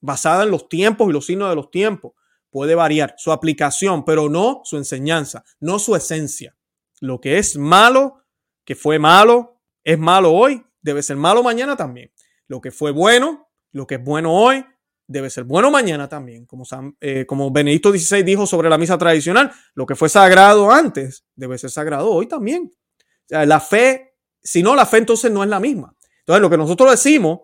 basada 0.00 0.44
en 0.44 0.50
los 0.50 0.68
tiempos 0.68 1.08
y 1.08 1.12
los 1.12 1.26
signos 1.26 1.50
de 1.50 1.56
los 1.56 1.70
tiempos, 1.70 2.12
puede 2.50 2.74
variar. 2.74 3.14
Su 3.18 3.32
aplicación, 3.32 4.04
pero 4.04 4.28
no 4.28 4.62
su 4.64 4.76
enseñanza, 4.76 5.44
no 5.58 5.78
su 5.78 5.96
esencia. 5.96 6.56
Lo 7.00 7.20
que 7.20 7.38
es 7.38 7.56
malo 7.56 8.19
que 8.70 8.76
fue 8.76 9.00
malo, 9.00 9.60
es 9.82 9.98
malo 9.98 10.32
hoy, 10.32 10.64
debe 10.80 11.02
ser 11.02 11.16
malo 11.16 11.42
mañana 11.42 11.76
también. 11.76 12.12
Lo 12.46 12.60
que 12.60 12.70
fue 12.70 12.92
bueno, 12.92 13.48
lo 13.72 13.84
que 13.84 13.96
es 13.96 14.04
bueno 14.04 14.32
hoy, 14.32 14.64
debe 15.08 15.28
ser 15.28 15.42
bueno 15.42 15.72
mañana 15.72 16.08
también. 16.08 16.46
Como, 16.46 16.62
eh, 17.00 17.26
como 17.26 17.50
Benedicto 17.50 17.90
XVI 17.90 18.22
dijo 18.22 18.46
sobre 18.46 18.70
la 18.70 18.78
misa 18.78 18.96
tradicional, 18.96 19.50
lo 19.74 19.86
que 19.86 19.96
fue 19.96 20.08
sagrado 20.08 20.70
antes, 20.70 21.24
debe 21.34 21.58
ser 21.58 21.70
sagrado 21.70 22.12
hoy 22.12 22.28
también. 22.28 22.70
la 23.28 23.58
fe, 23.58 24.14
si 24.40 24.62
no, 24.62 24.76
la 24.76 24.86
fe 24.86 24.98
entonces 24.98 25.32
no 25.32 25.42
es 25.42 25.48
la 25.48 25.58
misma. 25.58 25.92
Entonces, 26.20 26.40
lo 26.40 26.48
que 26.48 26.56
nosotros 26.56 26.92
decimos, 26.92 27.40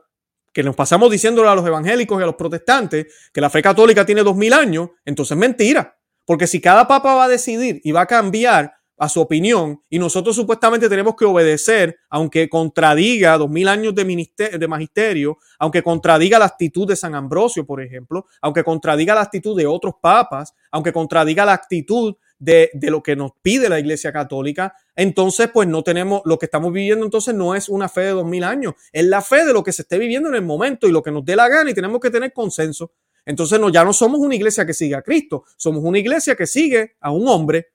que 0.53 0.63
nos 0.63 0.77
pasamos 0.77 1.11
diciéndole 1.11 1.49
a 1.49 1.57
los 1.57 1.67
evangélicos 1.67 2.21
y 2.21 2.23
a 2.23 2.27
los 2.27 2.37
protestantes, 2.37 3.13
que 3.33 3.41
la 3.41 3.51
fe 3.51 3.63
católica 3.63 4.07
tiene 4.07 4.23
dos 4.23 4.37
mil 4.37 4.53
años, 4.53 4.91
entonces 5.05 5.33
es 5.33 5.39
mentira. 5.39 5.99
Porque 6.25 6.47
si 6.47 6.61
cada 6.61 6.87
papa 6.87 7.17
va 7.17 7.25
a 7.25 7.29
decidir 7.29 7.81
y 7.83 7.91
va 7.91 8.03
a 8.03 8.07
cambiar 8.07 8.76
a 8.99 9.09
su 9.09 9.21
opinión 9.21 9.83
y 9.91 9.99
nosotros 9.99 10.35
supuestamente 10.35 10.89
tenemos 10.89 11.15
que 11.17 11.25
obedecer, 11.25 11.99
aunque 12.09 12.49
contradiga 12.49 13.37
dos 13.37 13.51
mil 13.51 13.69
años 13.69 13.95
de, 13.95 14.59
de 14.59 14.69
magisterio, 14.69 15.39
aunque 15.59 15.83
contradiga 15.83 16.39
la 16.39 16.47
actitud 16.47 16.89
de 16.89 16.97
San 16.97 17.15
Ambrosio, 17.15 17.67
por 17.67 17.83
ejemplo, 17.83 18.27
aunque 18.41 18.65
contradiga 18.65 19.15
la 19.15 19.23
actitud 19.23 19.57
de 19.57 19.67
otros 19.67 19.95
papas, 20.01 20.55
aunque 20.71 20.93
contradiga 20.93 21.45
la 21.45 21.53
actitud 21.53 22.15
de, 22.39 22.71
de, 22.75 22.91
lo 22.91 23.03
que 23.03 23.17
nos 23.17 23.33
pide 23.41 23.69
la 23.69 23.81
Iglesia 23.81 24.13
Católica, 24.13 24.75
entonces 24.95 25.49
pues 25.53 25.69
no 25.69 25.83
tenemos, 25.83 26.23
lo 26.25 26.39
que 26.39 26.47
estamos 26.47 26.73
viviendo 26.73 27.05
entonces 27.05 27.35
no 27.35 27.55
es 27.55 27.69
una 27.69 27.89
fe 27.89 28.03
de 28.03 28.11
dos 28.11 28.27
mil 28.27 28.45
años, 28.45 28.75
es 28.93 29.05
la 29.05 29.23
fe 29.23 29.45
de 29.45 29.53
lo 29.53 29.63
que 29.63 29.73
se 29.73 29.83
esté 29.83 29.99
viviendo 29.99 30.29
en 30.29 30.35
el 30.35 30.43
momento 30.43 30.87
y 30.87 30.93
lo 30.93 31.03
que 31.03 31.11
nos 31.11 31.25
dé 31.25 31.35
la 31.37 31.49
gana 31.49 31.71
y 31.71 31.75
tenemos 31.75 32.01
que 32.01 32.11
tener 32.11 32.33
consenso. 32.33 32.93
Entonces 33.25 33.59
no, 33.59 33.71
ya 33.71 33.85
no 33.85 33.93
somos 33.93 34.21
una 34.21 34.37
iglesia 34.37 34.65
que 34.65 34.73
sigue 34.73 34.95
a 34.95 35.03
Cristo, 35.03 35.45
somos 35.57 35.83
una 35.83 35.99
iglesia 35.99 36.37
que 36.37 36.47
sigue 36.47 36.97
a 37.01 37.11
un 37.11 37.27
hombre 37.27 37.73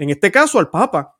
en 0.00 0.08
este 0.08 0.32
caso 0.32 0.58
al 0.58 0.70
Papa. 0.70 1.18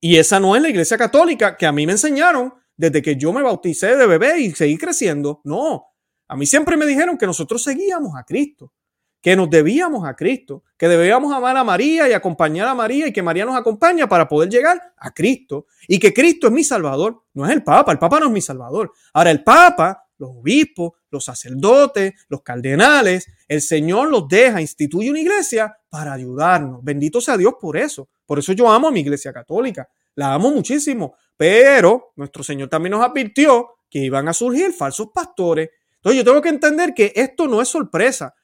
Y 0.00 0.16
esa 0.16 0.38
no 0.38 0.54
es 0.54 0.62
la 0.62 0.68
Iglesia 0.68 0.96
Católica 0.96 1.56
que 1.56 1.66
a 1.66 1.72
mí 1.72 1.86
me 1.86 1.92
enseñaron 1.92 2.54
desde 2.76 3.02
que 3.02 3.16
yo 3.16 3.32
me 3.32 3.42
bauticé 3.42 3.96
de 3.96 4.06
bebé 4.06 4.40
y 4.40 4.52
seguí 4.52 4.78
creciendo. 4.78 5.40
No, 5.44 5.86
a 6.28 6.36
mí 6.36 6.46
siempre 6.46 6.76
me 6.76 6.86
dijeron 6.86 7.18
que 7.18 7.26
nosotros 7.26 7.64
seguíamos 7.64 8.16
a 8.16 8.22
Cristo, 8.22 8.72
que 9.20 9.34
nos 9.34 9.50
debíamos 9.50 10.06
a 10.06 10.14
Cristo, 10.14 10.62
que 10.78 10.86
debíamos 10.86 11.32
amar 11.34 11.56
a 11.56 11.64
María 11.64 12.08
y 12.08 12.12
acompañar 12.12 12.68
a 12.68 12.74
María 12.74 13.08
y 13.08 13.12
que 13.12 13.22
María 13.22 13.44
nos 13.44 13.56
acompaña 13.56 14.08
para 14.08 14.28
poder 14.28 14.48
llegar 14.48 14.80
a 14.96 15.12
Cristo 15.12 15.66
y 15.88 15.98
que 15.98 16.14
Cristo 16.14 16.46
es 16.46 16.52
mi 16.52 16.62
Salvador, 16.62 17.24
no 17.34 17.44
es 17.44 17.50
el 17.50 17.64
Papa, 17.64 17.90
el 17.90 17.98
Papa 17.98 18.20
no 18.20 18.26
es 18.26 18.32
mi 18.32 18.40
Salvador. 18.40 18.92
Ahora 19.12 19.32
el 19.32 19.42
Papa, 19.42 20.01
los 20.22 20.30
obispos, 20.36 20.92
los 21.10 21.24
sacerdotes, 21.24 22.14
los 22.28 22.42
cardenales, 22.42 23.26
el 23.48 23.60
Señor 23.60 24.08
los 24.08 24.28
deja, 24.28 24.60
instituye 24.60 25.10
una 25.10 25.20
iglesia 25.20 25.76
para 25.90 26.12
ayudarnos. 26.12 26.82
Bendito 26.82 27.20
sea 27.20 27.36
Dios 27.36 27.54
por 27.60 27.76
eso. 27.76 28.08
Por 28.24 28.38
eso 28.38 28.52
yo 28.52 28.70
amo 28.70 28.88
a 28.88 28.92
mi 28.92 29.00
iglesia 29.00 29.32
católica. 29.32 29.88
La 30.14 30.32
amo 30.32 30.50
muchísimo. 30.50 31.14
Pero 31.36 32.12
nuestro 32.16 32.44
Señor 32.44 32.68
también 32.68 32.92
nos 32.92 33.04
advirtió 33.04 33.68
que 33.90 33.98
iban 33.98 34.28
a 34.28 34.32
surgir 34.32 34.72
falsos 34.72 35.08
pastores. 35.12 35.70
Entonces 35.96 36.18
yo 36.18 36.24
tengo 36.24 36.40
que 36.40 36.48
entender 36.48 36.94
que 36.94 37.12
esto 37.14 37.48
no 37.48 37.60
es 37.60 37.68
sorpresa. 37.68 38.34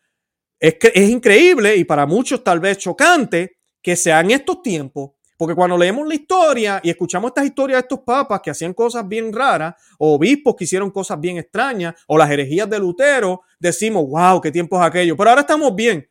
Es, 0.59 0.75
que, 0.75 0.91
es 0.93 1.09
increíble 1.09 1.77
y 1.77 1.85
para 1.85 2.07
muchos 2.07 2.43
tal 2.43 2.59
vez 2.59 2.79
chocante 2.79 3.59
que 3.81 3.95
sean 3.95 4.33
estos 4.33 4.61
tiempos 4.63 5.13
porque 5.39 5.55
cuando 5.55 5.79
leemos 5.79 6.07
la 6.07 6.17
historia 6.17 6.81
y 6.83 6.91
escuchamos 6.91 7.29
estas 7.29 7.47
historias 7.47 7.77
de 7.77 7.83
estos 7.83 8.01
papas 8.01 8.41
que 8.43 8.51
hacían 8.51 8.75
cosas 8.75 9.07
bien 9.07 9.33
raras, 9.33 9.77
o 9.97 10.17
obispos 10.17 10.57
que 10.57 10.65
hicieron 10.65 10.91
cosas 10.91 11.21
bien 11.21 11.39
extrañas, 11.39 11.95
o 12.09 12.19
las 12.19 12.29
herejías 12.29 12.69
de 12.69 12.81
Lutero, 12.81 13.43
decimos, 13.61 14.05
wow, 14.09 14.41
qué 14.41 14.51
tiempos 14.51 14.83
aquellos. 14.83 15.17
Pero 15.17 15.31
ahora 15.31 15.43
estamos 15.43 15.73
bien. 15.77 16.11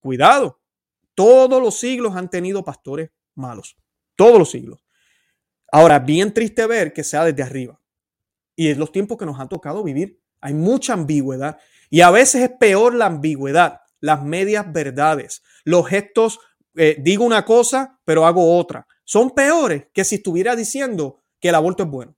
Cuidado. 0.00 0.60
Todos 1.14 1.62
los 1.62 1.78
siglos 1.78 2.16
han 2.16 2.28
tenido 2.28 2.64
pastores 2.64 3.10
malos. 3.36 3.76
Todos 4.16 4.40
los 4.40 4.50
siglos. 4.50 4.84
Ahora, 5.70 6.00
bien 6.00 6.34
triste 6.34 6.66
ver 6.66 6.92
que 6.92 7.04
sea 7.04 7.24
desde 7.24 7.44
arriba. 7.44 7.80
Y 8.56 8.70
es 8.70 8.76
los 8.76 8.90
tiempos 8.90 9.18
que 9.18 9.26
nos 9.26 9.38
han 9.38 9.48
tocado 9.48 9.84
vivir. 9.84 10.20
Hay 10.40 10.54
mucha 10.54 10.94
ambigüedad. 10.94 11.60
Y 11.90 12.00
a 12.00 12.10
veces 12.10 12.42
es 12.42 12.50
peor 12.58 12.92
la 12.92 13.06
ambigüedad, 13.06 13.82
las 14.00 14.24
medias 14.24 14.72
verdades, 14.72 15.44
los 15.64 15.86
gestos 15.86 16.40
eh, 16.78 16.96
digo 17.00 17.24
una 17.24 17.44
cosa, 17.44 18.00
pero 18.04 18.24
hago 18.24 18.56
otra. 18.56 18.86
Son 19.04 19.30
peores 19.30 19.86
que 19.92 20.04
si 20.04 20.16
estuviera 20.16 20.54
diciendo 20.54 21.22
que 21.40 21.48
el 21.48 21.54
aborto 21.54 21.82
es 21.82 21.88
bueno. 21.90 22.16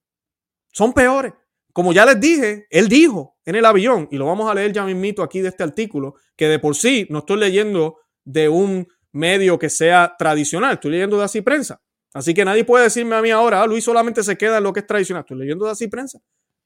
Son 0.73 0.93
peores. 0.93 1.33
Como 1.73 1.93
ya 1.93 2.05
les 2.05 2.21
dije, 2.21 2.67
él 2.71 2.89
dijo 2.89 3.39
en 3.45 3.55
el 3.55 3.65
avión, 3.65 4.09
y 4.11 4.17
lo 4.17 4.27
vamos 4.27 4.51
a 4.51 4.55
leer 4.55 4.73
ya 4.73 4.85
mismito 4.85 5.23
aquí 5.23 5.41
de 5.41 5.49
este 5.49 5.63
artículo, 5.63 6.15
que 6.37 6.49
de 6.49 6.59
por 6.59 6.77
sí 6.77 7.07
no 7.11 7.21
estoy 7.21 7.39
leyendo 7.39 7.99
de 8.25 8.49
un 8.49 8.87
medio 9.13 9.59
que 9.59 9.71
sea 9.71 10.15
tradicional, 10.19 10.75
estoy 10.75 10.93
leyendo 10.93 11.19
de 11.19 11.25
así 11.25 11.41
prensa. 11.41 11.81
Así 12.13 12.35
que 12.35 12.45
nadie 12.45 12.65
puede 12.65 12.85
decirme 12.85 13.17
a 13.17 13.23
mí 13.23 13.31
ahora, 13.31 13.63
ah, 13.63 13.67
Luis 13.67 13.85
solamente 13.85 14.23
se 14.23 14.37
queda 14.37 14.59
en 14.59 14.65
lo 14.65 14.73
que 14.73 14.81
es 14.81 14.87
tradicional. 14.87 15.23
Estoy 15.23 15.39
leyendo 15.39 15.65
de 15.65 15.71
así 15.71 15.89
prensa. 15.89 16.19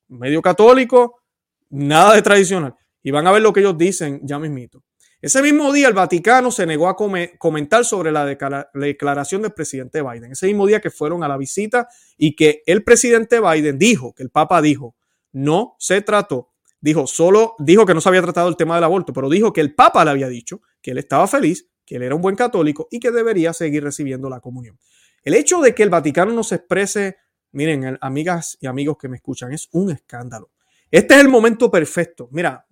Medio 0.08 0.40
católico, 0.40 1.20
nada 1.68 2.14
de 2.14 2.22
tradicional. 2.22 2.74
Y 3.02 3.10
van 3.10 3.26
a 3.26 3.32
ver 3.32 3.42
lo 3.42 3.52
que 3.52 3.60
ellos 3.60 3.76
dicen 3.76 4.20
ya 4.24 4.38
mismito. 4.38 4.82
Ese 5.20 5.40
mismo 5.40 5.72
día 5.72 5.88
el 5.88 5.94
Vaticano 5.94 6.50
se 6.50 6.66
negó 6.66 6.88
a 6.88 6.96
comentar 6.96 7.84
sobre 7.84 8.12
la, 8.12 8.26
declaración 8.74 9.42
del 9.42 9.52
presidente 9.52 10.02
Biden. 10.02 10.32
Ese 10.32 10.46
mismo 10.46 10.66
día 10.66 10.80
que 10.80 10.90
fueron 10.90 11.24
a 11.24 11.28
la 11.28 11.36
visita 11.36 11.88
y 12.18 12.36
que 12.36 12.62
el 12.66 12.84
presidente 12.84 13.40
Biden 13.40 13.78
dijo, 13.78 14.14
que 14.14 14.22
el 14.22 14.30
Papa 14.30 14.60
dijo, 14.60 14.96
no 15.32 15.76
se 15.78 16.02
trató, 16.02 16.52
dijo 16.80 17.06
solo, 17.06 17.54
dijo 17.58 17.86
que 17.86 17.94
no 17.94 18.00
se 18.00 18.08
había 18.10 18.22
tratado 18.22 18.48
el 18.48 18.56
tema 18.56 18.74
del 18.74 18.84
aborto, 18.84 19.12
pero 19.12 19.30
dijo 19.30 19.52
que 19.52 19.62
el 19.62 19.74
Papa 19.74 20.04
le 20.04 20.10
había 20.10 20.28
dicho 20.28 20.60
que 20.82 20.90
él 20.90 20.98
estaba 20.98 21.26
feliz, 21.26 21.70
que 21.86 21.96
él 21.96 22.02
era 22.02 22.14
un 22.14 22.20
buen 22.20 22.36
católico 22.36 22.88
y 22.90 23.00
que 23.00 23.10
debería 23.10 23.54
seguir 23.54 23.82
recibiendo 23.82 24.28
la 24.28 24.40
comunión. 24.40 24.78
El 25.22 25.34
hecho 25.34 25.60
de 25.60 25.74
que 25.74 25.82
el 25.82 25.90
Vaticano 25.90 26.32
no 26.32 26.44
se 26.44 26.56
exprese, 26.56 27.16
miren, 27.52 27.96
amigas 28.02 28.58
y 28.60 28.66
amigos 28.66 28.98
que 29.00 29.08
me 29.08 29.16
escuchan, 29.16 29.52
es 29.54 29.68
un 29.72 29.90
escándalo. 29.90 30.50
Este 30.90 31.14
es 31.14 31.20
el 31.20 31.28
momento 31.28 31.70
perfecto. 31.70 32.28
Mira, 32.30 32.66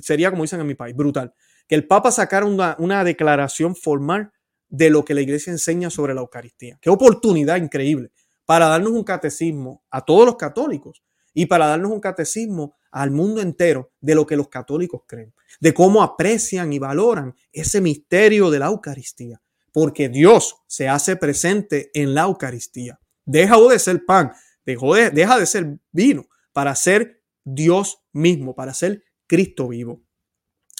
sería 0.00 0.30
como 0.30 0.42
dicen 0.42 0.60
en 0.60 0.66
mi 0.66 0.74
país, 0.74 0.96
brutal 0.96 1.34
que 1.68 1.74
el 1.74 1.86
Papa 1.86 2.10
sacara 2.10 2.46
una, 2.46 3.04
declaración 3.04 3.74
formal 3.74 4.32
de 4.68 4.90
lo 4.90 5.04
que 5.04 5.14
la 5.14 5.20
iglesia 5.20 5.52
enseña 5.52 5.90
sobre 5.90 6.14
la 6.14 6.20
Eucaristía. 6.20 6.78
Qué 6.80 6.90
oportunidad 6.90 7.56
increíble 7.56 8.10
para 8.46 8.66
darnos 8.66 8.92
un 8.92 9.04
catecismo 9.04 9.84
a 9.90 10.04
todos 10.04 10.26
los 10.26 10.36
católicos 10.36 11.02
y 11.34 11.46
para 11.46 11.66
darnos 11.66 11.92
un 11.92 12.00
catecismo 12.00 12.76
al 12.90 13.10
mundo 13.10 13.40
entero 13.40 13.92
de 14.00 14.14
lo 14.14 14.26
que 14.26 14.36
los 14.36 14.48
católicos 14.48 15.02
creen, 15.06 15.34
de 15.60 15.72
cómo 15.72 16.02
aprecian 16.02 16.72
y 16.72 16.78
valoran 16.78 17.34
ese 17.52 17.80
misterio 17.80 18.50
de 18.50 18.58
la 18.58 18.66
Eucaristía, 18.66 19.40
porque 19.72 20.08
Dios 20.08 20.56
se 20.66 20.88
hace 20.88 21.16
presente 21.16 21.90
en 21.94 22.14
la 22.14 22.22
Eucaristía. 22.22 23.00
Deja 23.24 23.58
de 23.60 23.78
ser 23.78 24.04
pan, 24.04 24.32
deja 24.64 25.38
de 25.38 25.46
ser 25.46 25.78
vino 25.90 26.26
para 26.52 26.74
ser 26.74 27.22
Dios 27.44 28.02
mismo, 28.12 28.54
para 28.54 28.74
ser 28.74 29.04
Cristo 29.26 29.68
vivo. 29.68 30.02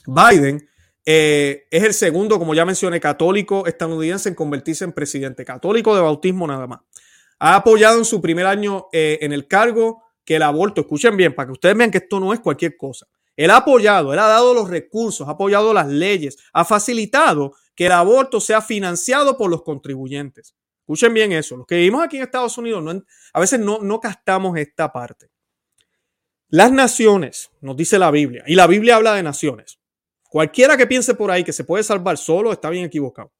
Biden 0.06 0.68
eh, 1.04 1.66
es 1.70 1.82
el 1.82 1.94
segundo, 1.94 2.38
como 2.38 2.54
ya 2.54 2.64
mencioné, 2.64 3.00
católico 3.00 3.66
estadounidense 3.66 4.28
en 4.28 4.34
convertirse 4.34 4.84
en 4.84 4.92
presidente, 4.92 5.44
católico 5.44 5.94
de 5.94 6.02
bautismo 6.02 6.46
nada 6.46 6.66
más. 6.66 6.80
Ha 7.38 7.56
apoyado 7.56 7.98
en 7.98 8.04
su 8.04 8.20
primer 8.20 8.46
año 8.46 8.86
eh, 8.92 9.18
en 9.22 9.32
el 9.32 9.48
cargo 9.48 10.04
que 10.24 10.36
el 10.36 10.42
aborto, 10.42 10.82
escuchen 10.82 11.16
bien, 11.16 11.34
para 11.34 11.46
que 11.46 11.52
ustedes 11.52 11.76
vean 11.76 11.90
que 11.90 11.98
esto 11.98 12.20
no 12.20 12.32
es 12.32 12.40
cualquier 12.40 12.76
cosa. 12.76 13.06
Él 13.34 13.50
ha 13.50 13.56
apoyado, 13.56 14.12
él 14.12 14.18
ha 14.18 14.28
dado 14.28 14.54
los 14.54 14.70
recursos, 14.70 15.26
ha 15.26 15.32
apoyado 15.32 15.74
las 15.74 15.88
leyes, 15.88 16.38
ha 16.52 16.64
facilitado 16.64 17.54
que 17.74 17.86
el 17.86 17.92
aborto 17.92 18.40
sea 18.40 18.60
financiado 18.60 19.36
por 19.36 19.50
los 19.50 19.62
contribuyentes. 19.62 20.54
Escuchen 20.80 21.14
bien 21.14 21.32
eso. 21.32 21.56
Los 21.56 21.66
que 21.66 21.76
vivimos 21.76 22.04
aquí 22.04 22.18
en 22.18 22.24
Estados 22.24 22.56
Unidos 22.58 23.02
a 23.32 23.40
veces 23.40 23.58
no, 23.58 23.78
no 23.78 24.00
esta 24.56 24.92
parte. 24.92 25.30
Las 26.48 26.70
naciones, 26.70 27.50
nos 27.60 27.76
dice 27.76 27.98
la 27.98 28.10
Biblia, 28.10 28.44
y 28.46 28.54
la 28.54 28.66
Biblia 28.66 28.96
habla 28.96 29.14
de 29.14 29.22
naciones. 29.22 29.78
Cualquiera 30.32 30.78
que 30.78 30.86
piense 30.86 31.12
por 31.12 31.30
ahí 31.30 31.44
que 31.44 31.52
se 31.52 31.62
puede 31.62 31.84
salvar 31.84 32.16
solo 32.16 32.54
está 32.54 32.70
bien 32.70 32.86
equivocado. 32.86 33.34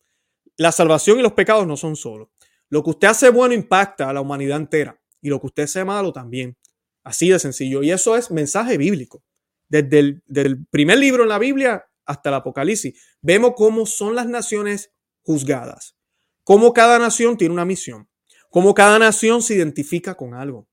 La 0.59 0.72
salvación 0.72 1.18
y 1.18 1.22
los 1.22 1.33
pecados 1.33 1.66
no 1.66 1.78
son 1.78 1.96
solo. 1.96 2.31
Lo 2.68 2.85
que 2.85 2.90
usted 2.90 3.09
hace 3.09 3.31
bueno 3.31 3.55
impacta 3.55 4.11
a 4.11 4.12
la 4.12 4.20
humanidad 4.20 4.59
entera 4.59 5.00
y 5.22 5.31
lo 5.31 5.40
que 5.40 5.46
usted 5.46 5.62
hace 5.62 5.87
malo 5.87 6.12
también. 6.12 6.55
Así 7.02 7.31
de 7.31 7.38
sencillo. 7.38 7.83
Y 7.83 7.90
eso 7.90 8.14
es 8.14 8.31
mensaje 8.31 8.76
bíblico. 8.76 9.24
Desde 9.70 10.20
el 10.35 10.66
primer 10.66 10.98
libro 10.98 11.22
en 11.22 11.31
la 11.31 11.38
Biblia 11.38 11.83
hasta 12.05 12.28
el 12.28 12.35
Apocalipsis, 12.35 13.02
vemos 13.22 13.55
cómo 13.57 13.87
son 13.87 14.14
las 14.14 14.26
naciones 14.26 14.92
juzgadas, 15.22 15.96
cómo 16.44 16.74
cada 16.74 16.98
nación 16.98 17.38
tiene 17.38 17.55
una 17.55 17.64
misión, 17.64 18.07
cómo 18.50 18.74
cada 18.74 18.98
nación 18.98 19.40
se 19.40 19.55
identifica 19.55 20.14
con 20.14 20.35
algo. 20.35 20.68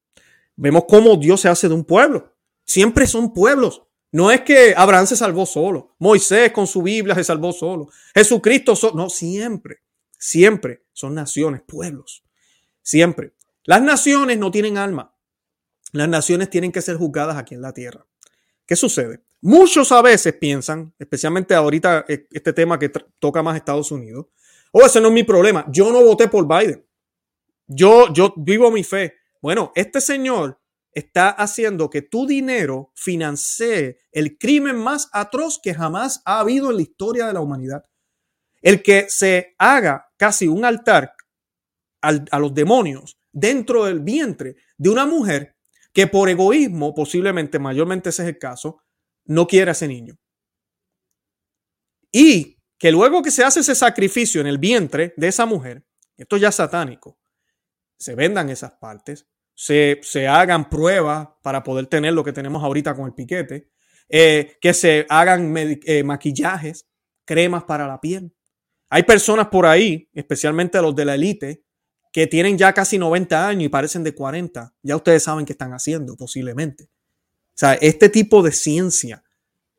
Vemos 0.58 0.84
cómo 0.86 1.15
Dios 1.15 1.39
se 1.39 1.47
hace 1.47 1.69
de 1.69 1.75
un 1.75 1.86
pueblo. 1.86 2.36
Siempre 2.65 3.08
son 3.08 3.32
pueblos. 3.32 3.84
No 4.12 4.32
es 4.32 4.41
que 4.41 4.74
Abraham 4.76 5.06
se 5.06 5.15
salvó 5.15 5.45
solo, 5.45 5.95
Moisés 6.00 6.52
con 6.52 6.65
su 6.65 6.82
Biblia 6.82 7.13
se 7.15 7.24
salvó 7.24 7.52
solo, 7.52 7.89
Jesucristo 8.15 8.76
solo. 8.76 8.95
No, 8.95 9.10
siempre, 9.10 9.84
siempre 10.17 10.86
son 10.93 11.13
naciones, 11.13 11.62
pueblos. 11.62 12.24
Siempre. 12.82 13.34
Las 13.65 13.82
naciones 13.82 14.39
no 14.39 14.50
tienen 14.50 14.78
alma. 14.78 15.15
Las 15.91 16.10
naciones 16.10 16.50
tienen 16.50 16.72
que 16.72 16.82
ser 16.82 16.98
juzgadas 16.98 17.38
aquí 17.38 17.54
en 17.54 17.62
la 17.62 17.74
tierra. 17.74 18.06
¿Qué 18.65 18.76
sucede? 18.76 19.24
Muchos 19.41 19.91
a 19.91 20.02
veces 20.02 20.34
piensan, 20.34 20.93
especialmente 21.00 21.56
ahorita 21.56 22.06
eh, 22.08 22.28
este 22.32 22.52
tema 22.52 22.78
que 22.78 22.89
toca 23.19 23.41
más 23.41 23.56
Estados 23.56 23.91
Unidos, 23.91 24.28
oh, 24.72 24.86
ese 24.86 25.00
no 25.00 25.08
es 25.08 25.13
mi 25.13 25.24
problema. 25.24 25.65
Yo 25.69 25.91
no 25.91 26.04
voté 26.04 26.28
por 26.28 26.48
Biden. 26.48 26.86
Yo, 27.67 28.12
yo 28.13 28.34
vivo 28.38 28.69
mi 28.72 28.84
fe. 28.84 29.15
Bueno, 29.41 29.72
este 29.76 30.02
señor 30.02 30.60
está 30.91 31.30
haciendo 31.30 31.89
que 31.89 32.02
tu 32.02 32.25
dinero 32.25 32.91
financie 32.95 33.99
el 34.12 34.38
crimen 34.38 34.78
más 34.78 35.10
atroz 35.13 35.60
que 35.62 35.73
jamás 35.73 36.21
ha 36.25 36.39
habido 36.39 36.69
en 36.71 36.78
la 36.78 36.82
historia 36.82 37.28
de 37.28 37.34
la 37.34 37.41
humanidad. 37.41 37.84
El 38.62 38.82
que 38.84 39.10
se 39.10 39.56
haga 39.58 40.08
casi 40.17 40.47
un 40.47 40.65
altar 40.65 41.13
a 42.02 42.39
los 42.39 42.54
demonios 42.54 43.19
dentro 43.32 43.86
del 43.86 43.99
vientre 43.99 44.56
de 44.78 44.89
una 44.89 45.06
mujer 45.06 45.56
que 45.93 46.08
por 46.08 46.30
egoísmo, 46.30 46.93
posiblemente, 46.93 47.60
mayormente 47.60 48.10
ese 48.10 48.23
es 48.23 48.30
el 48.30 48.38
caso, 48.38 48.82
no 49.25 49.47
quiere 49.47 49.71
a 49.71 49.73
ese 49.73 49.88
niño. 49.88 50.15
Y 52.12 52.58
que 52.78 52.91
luego 52.91 53.21
que 53.21 53.32
se 53.32 53.43
hace 53.43 53.60
ese 53.60 53.75
sacrificio 53.75 54.41
en 54.41 54.47
el 54.47 54.58
vientre 54.58 55.13
de 55.17 55.28
esa 55.28 55.45
mujer, 55.45 55.86
esto 56.17 56.38
ya 56.38 56.49
es 56.49 56.56
satánico, 56.56 57.19
se 57.97 58.15
vendan 58.15 58.49
esas 58.49 58.71
partes, 58.73 59.28
se, 59.60 60.26
hagan 60.26 60.69
pruebas 60.69 61.28
para 61.41 61.62
poder 61.63 61.88
tener 61.88 62.13
lo 62.13 62.24
que 62.24 62.32
tenemos 62.32 62.63
ahorita 62.63 62.95
con 62.95 63.08
el 63.08 63.13
piquete, 63.13 63.69
eh, 64.08 64.58
que 64.62 64.74
se 64.74 65.06
hagan 65.10 65.54
eh, 65.58 66.02
maquillajes, 66.02 66.88
cremas 67.26 67.65
para 67.65 67.86
la 67.86 68.00
piel. 68.00 68.34
Hay 68.89 69.04
personas 69.04 69.50
por 69.50 69.65
ahí, 69.65 70.10
especialmente 70.13 70.82
los 70.82 70.95
de 70.95 71.04
la 71.04 71.15
élite, 71.15 71.65
que 72.13 72.26
tienen 72.26 72.58
ya 72.58 72.74
casi 72.74 72.98
90 72.98 73.48
años 73.50 73.63
y 73.65 73.69
parecen 73.69 74.02
de 74.02 74.15
40. 74.15 74.74
Ya 74.82 74.95
ustedes 74.95 75.24
saben 75.24 75.45
qué 75.45 75.52
están 75.52 75.74
haciendo, 75.74 76.15
posiblemente. 76.15 76.86
O 76.86 77.60
sea, 77.60 77.74
este 77.74 78.08
tipo 78.08 78.41
de 78.41 78.54
ciencia 78.54 79.26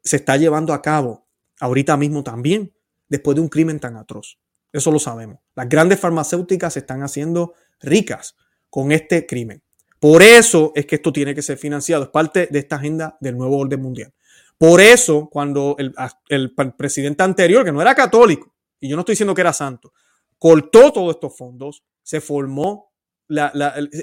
se 0.05 0.17
está 0.17 0.37
llevando 0.37 0.75
a 0.75 0.83
cabo 0.83 1.27
ahorita 1.59 1.97
mismo 1.97 2.23
también, 2.23 2.75
después 3.09 3.35
de 3.35 3.41
un 3.41 3.49
crimen 3.49 3.81
tan 3.81 3.97
atroz. 3.97 4.39
Eso 4.75 4.93
lo 4.93 4.99
sabemos. 4.99 5.39
Las 5.55 5.71
grandes 5.71 5.99
farmacéuticas 5.99 6.75
se 6.75 6.81
están 6.81 7.03
haciendo 7.03 7.55
ricas 7.81 8.37
con 8.69 8.93
este 8.93 9.27
crimen. 9.27 9.63
Por 10.01 10.23
eso 10.23 10.73
es 10.75 10.87
que 10.87 10.97
esto 10.97 11.13
tiene 11.13 11.35
que 11.35 11.43
ser 11.43 11.59
financiado, 11.59 12.05
es 12.05 12.09
parte 12.09 12.49
de 12.51 12.59
esta 12.59 12.77
agenda 12.77 13.19
del 13.21 13.37
nuevo 13.37 13.59
orden 13.59 13.83
mundial. 13.83 14.13
Por 14.57 14.81
eso, 14.81 15.29
cuando 15.31 15.77
el, 15.79 16.55
presidente 16.77 17.23
anterior, 17.23 17.65
que 17.65 17.73
no 17.73 17.83
era 17.83 17.95
católico, 17.95 18.55
y 18.81 18.89
yo 18.89 18.97
no 18.97 19.01
estoy 19.01 19.13
diciendo 19.13 19.35
que 19.35 19.43
era 19.43 19.53
santo, 19.53 19.93
cortó 20.39 20.91
todos 20.93 21.15
estos 21.15 21.37
fondos, 21.37 21.85
se 22.03 22.21
formó, 22.21 22.93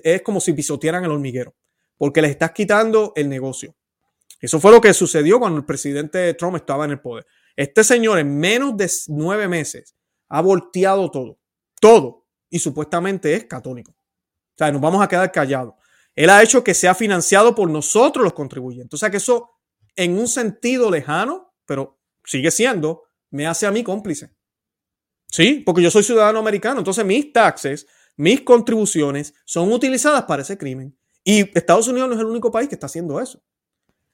es 0.03 0.21
como 0.21 0.39
si 0.39 0.53
pisotearan 0.53 1.03
el 1.03 1.11
hormiguero, 1.11 1.55
porque 1.97 2.21
les 2.21 2.31
estás 2.31 2.51
quitando 2.51 3.11
el 3.15 3.27
negocio. 3.27 3.75
Eso 4.39 4.59
fue 4.59 4.71
lo 4.71 4.79
que 4.79 4.93
sucedió 4.93 5.39
cuando 5.39 5.57
el 5.57 5.65
presidente 5.65 6.33
Trump 6.35 6.57
estaba 6.57 6.85
en 6.85 6.91
el 6.91 7.01
poder. 7.01 7.25
Este 7.55 7.83
señor 7.83 8.19
en 8.19 8.37
menos 8.37 8.77
de 8.77 8.89
nueve 9.07 9.47
meses 9.47 9.95
ha 10.29 10.41
volteado 10.41 11.09
todo, 11.09 11.39
todo, 11.81 12.25
y 12.51 12.59
supuestamente 12.59 13.33
es 13.33 13.45
católico. 13.45 13.91
O 13.91 14.57
sea, 14.57 14.71
nos 14.71 14.81
vamos 14.81 15.03
a 15.03 15.07
quedar 15.07 15.31
callados. 15.31 15.75
Él 16.17 16.31
ha 16.31 16.41
hecho 16.41 16.63
que 16.63 16.73
sea 16.73 16.95
financiado 16.95 17.53
por 17.53 17.69
nosotros 17.69 18.23
los 18.23 18.33
contribuyentes. 18.33 18.95
O 18.95 18.97
sea 18.97 19.11
que 19.11 19.17
eso, 19.17 19.51
en 19.95 20.17
un 20.17 20.27
sentido 20.27 20.89
lejano, 20.89 21.53
pero 21.63 21.99
sigue 22.25 22.49
siendo, 22.49 23.03
me 23.29 23.45
hace 23.45 23.67
a 23.67 23.71
mí 23.71 23.83
cómplice. 23.83 24.31
Sí, 25.27 25.61
porque 25.63 25.83
yo 25.83 25.91
soy 25.91 26.01
ciudadano 26.01 26.39
americano. 26.39 26.79
Entonces 26.79 27.05
mis 27.05 27.31
taxes, 27.31 27.85
mis 28.15 28.41
contribuciones 28.41 29.35
son 29.45 29.71
utilizadas 29.71 30.23
para 30.23 30.41
ese 30.41 30.57
crimen. 30.57 30.97
Y 31.23 31.55
Estados 31.55 31.87
Unidos 31.87 32.09
no 32.09 32.15
es 32.15 32.21
el 32.21 32.25
único 32.25 32.49
país 32.49 32.67
que 32.67 32.73
está 32.75 32.87
haciendo 32.87 33.21
eso. 33.21 33.39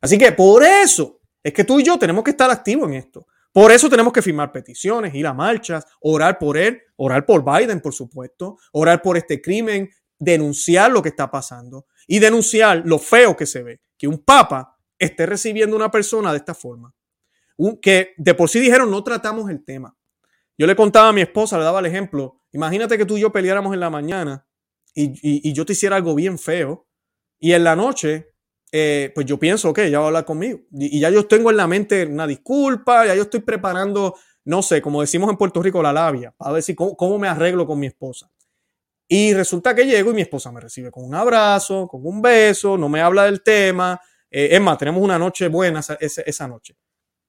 Así 0.02 0.18
que 0.18 0.34
por 0.34 0.62
eso 0.62 1.22
es 1.42 1.54
que 1.54 1.63
tú 1.63 1.80
y 1.80 1.84
yo 1.84 1.98
tenemos 1.98 2.26
que 2.26 2.32
estar 2.32 2.52
activos 2.52 2.89
en 2.89 2.96
esto. 2.96 3.26
Por 3.54 3.72
eso 3.72 3.89
tenemos 3.89 4.12
que 4.12 4.22
firmar 4.22 4.52
peticiones, 4.52 5.16
ir 5.16 5.26
a 5.26 5.34
marchas, 5.34 5.86
orar 6.02 6.38
por 6.38 6.58
él, 6.58 6.82
orar 6.98 7.26
por 7.26 7.46
Biden, 7.46 7.80
por 7.80 7.94
supuesto, 7.94 8.58
orar 8.74 9.02
por 9.02 9.16
este 9.16 9.42
crimen, 9.42 9.89
denunciar 10.23 10.91
lo 10.91 11.01
que 11.01 11.09
está 11.09 11.29
pasando 11.29 11.88
y 12.07 12.19
denunciar 12.19 12.83
lo 12.86 12.99
feo 12.99 13.36
que 13.36 13.45
se 13.45 13.63
ve, 13.63 13.81
que 13.97 14.07
un 14.07 14.23
papa 14.23 14.77
esté 14.97 15.25
recibiendo 15.25 15.75
una 15.75 15.91
persona 15.91 16.31
de 16.31 16.38
esta 16.38 16.53
forma. 16.53 16.93
que 17.81 18.13
de 18.17 18.33
por 18.33 18.49
sí 18.49 18.59
dijeron 18.59 18.89
no 18.89 19.03
tratamos 19.03 19.49
el 19.49 19.63
tema. 19.63 19.95
Yo 20.57 20.67
le 20.67 20.75
contaba 20.75 21.09
a 21.09 21.13
mi 21.13 21.21
esposa, 21.21 21.57
le 21.57 21.63
daba 21.63 21.79
el 21.79 21.86
ejemplo, 21.86 22.41
imagínate 22.51 22.97
que 22.97 23.05
tú 23.05 23.17
y 23.17 23.21
yo 23.21 23.31
peleáramos 23.31 23.73
en 23.73 23.79
la 23.79 23.89
mañana 23.89 24.47
y, 24.93 25.51
yo 25.53 25.65
te 25.65 25.73
hiciera 25.73 25.95
algo 25.95 26.13
bien 26.15 26.38
feo 26.38 26.88
y 27.39 27.53
en 27.53 27.63
la 27.63 27.75
noche, 27.75 28.33
eh, 28.71 29.12
pues 29.13 29.25
yo 29.25 29.39
pienso, 29.39 29.69
ok, 29.69 29.81
ya 29.89 29.99
va 29.99 30.05
a 30.05 30.07
hablar 30.07 30.25
conmigo 30.25 30.59
y, 30.71 30.99
ya 30.99 31.09
yo 31.09 31.27
tengo 31.27 31.49
en 31.49 31.57
la 31.57 31.67
mente 31.67 32.05
una 32.05 32.27
disculpa, 32.27 33.05
ya 33.05 33.15
yo 33.15 33.23
estoy 33.23 33.41
preparando, 33.41 34.15
no 34.45 34.62
sé, 34.62 34.81
como 34.81 35.01
decimos 35.01 35.29
en 35.29 35.38
Puerto 35.38 35.62
Rico, 35.62 35.81
la 35.81 35.93
labia, 35.93 36.31
para 36.38 36.53
ver 36.53 36.63
si 36.63 36.75
cómo 36.75 37.17
me 37.17 37.27
arreglo 37.27 37.65
con 37.65 37.79
mi 37.79 37.88
esposa. 37.88 38.31
Y 39.15 39.32
resulta 39.36 39.76
que 39.76 39.86
llego 39.86 40.10
y 40.10 40.15
mi 40.15 40.23
esposa 40.23 40.52
me 40.52 40.60
recibe 40.60 40.89
con 40.89 41.06
un 41.06 41.13
abrazo, 41.13 41.88
con 41.88 42.04
un 42.04 42.19
beso, 42.19 42.80
no 42.80 42.89
me 42.89 42.99
habla 42.99 43.26
del 43.26 43.43
tema. 43.43 44.02
Eh, 44.32 44.47
es 44.54 44.60
más, 44.60 44.76
tenemos 44.80 45.04
una 45.04 45.19
noche 45.19 45.49
buena 45.49 45.82
esa, 45.99 46.47
noche. 46.47 46.76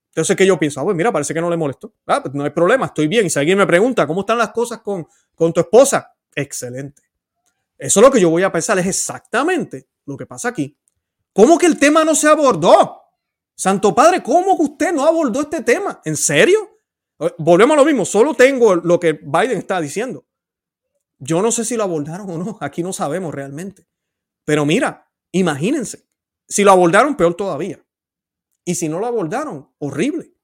Entonces, 0.08 0.34
¿qué 0.34 0.46
yo 0.46 0.58
pienso? 0.58 0.80
Ah, 0.80 0.84
pues 0.84 0.96
mira, 0.96 1.12
parece 1.12 1.34
que 1.34 1.42
no 1.42 1.50
le 1.50 1.58
molesto. 1.58 1.92
Ah, 2.06 2.22
pues 2.22 2.34
no 2.34 2.42
hay 2.42 2.48
problema, 2.48 2.86
estoy 2.86 3.06
bien. 3.06 3.26
Y 3.26 3.28
si 3.28 3.38
alguien 3.38 3.58
me 3.58 3.66
pregunta, 3.66 4.06
¿cómo 4.06 4.20
están 4.20 4.38
las 4.38 4.48
cosas 4.48 4.80
con, 4.80 5.06
con 5.34 5.52
tu 5.52 5.60
esposa? 5.60 6.10
Excelente. 6.34 7.02
Eso 7.76 8.00
es 8.00 8.06
lo 8.06 8.10
que 8.10 8.18
yo 8.18 8.30
voy 8.30 8.44
a 8.44 8.50
pensar, 8.50 8.78
es 8.78 8.86
exactamente 8.86 9.86
lo 10.06 10.16
que 10.16 10.24
pasa 10.24 10.48
aquí. 10.48 10.74
¿Cómo 11.34 11.58
que 11.58 11.66
el 11.66 11.78
tema 11.78 12.02
no 12.02 12.14
se 12.14 12.28
abordó? 12.28 13.02
Santo 13.54 13.94
Padre, 13.94 14.22
¿cómo 14.22 14.56
que 14.56 14.62
usted 14.62 14.94
no 14.94 15.04
abordó 15.04 15.42
este 15.42 15.60
tema? 15.60 16.00
¿En 16.02 16.16
serio? 16.16 16.78
Eh, 17.18 17.30
volvemos 17.36 17.74
a 17.74 17.80
lo 17.80 17.84
mismo, 17.84 18.06
solo 18.06 18.32
tengo 18.32 18.74
lo 18.74 18.98
que 18.98 19.12
Biden 19.12 19.58
está 19.58 19.82
diciendo. 19.82 20.24
Yo 21.18 21.42
no 21.42 21.52
sé 21.52 21.64
si 21.64 21.76
lo 21.76 21.84
abordaron 21.84 22.30
o 22.30 22.38
no, 22.38 22.58
aquí 22.62 22.82
no 22.82 22.92
sabemos 22.92 23.34
realmente. 23.34 23.86
Pero 24.44 24.64
mira, 24.66 25.10
imagínense, 25.32 26.08
si 26.48 26.64
lo 26.64 26.72
abordaron, 26.72 27.16
peor 27.16 27.34
todavía. 27.34 27.84
Y 28.64 28.74
si 28.74 28.88
no 28.88 28.98
lo 28.98 29.06
abordaron, 29.06 29.70
horrible. 29.78 30.34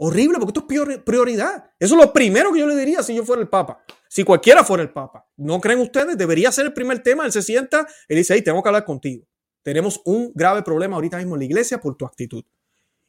Horrible, 0.00 0.38
porque 0.38 0.58
esto 0.58 0.90
es 0.90 0.98
prioridad. 1.00 1.72
Eso 1.78 1.96
es 1.96 2.00
lo 2.00 2.12
primero 2.12 2.52
que 2.52 2.60
yo 2.60 2.66
le 2.68 2.76
diría 2.76 3.02
si 3.02 3.16
yo 3.16 3.24
fuera 3.24 3.42
el 3.42 3.48
Papa. 3.48 3.84
Si 4.08 4.22
cualquiera 4.22 4.62
fuera 4.62 4.82
el 4.82 4.92
Papa. 4.92 5.28
¿No 5.36 5.60
creen 5.60 5.80
ustedes? 5.80 6.16
Debería 6.16 6.52
ser 6.52 6.66
el 6.66 6.72
primer 6.72 7.02
tema. 7.02 7.26
Él 7.26 7.32
se 7.32 7.42
sienta 7.42 7.86
y 8.08 8.14
dice, 8.14 8.34
hey, 8.34 8.42
tengo 8.42 8.62
que 8.62 8.68
hablar 8.68 8.84
contigo. 8.84 9.26
Tenemos 9.62 10.00
un 10.04 10.32
grave 10.34 10.62
problema 10.62 10.94
ahorita 10.94 11.18
mismo 11.18 11.34
en 11.34 11.40
la 11.40 11.44
iglesia 11.46 11.80
por 11.80 11.96
tu 11.96 12.06
actitud. 12.06 12.44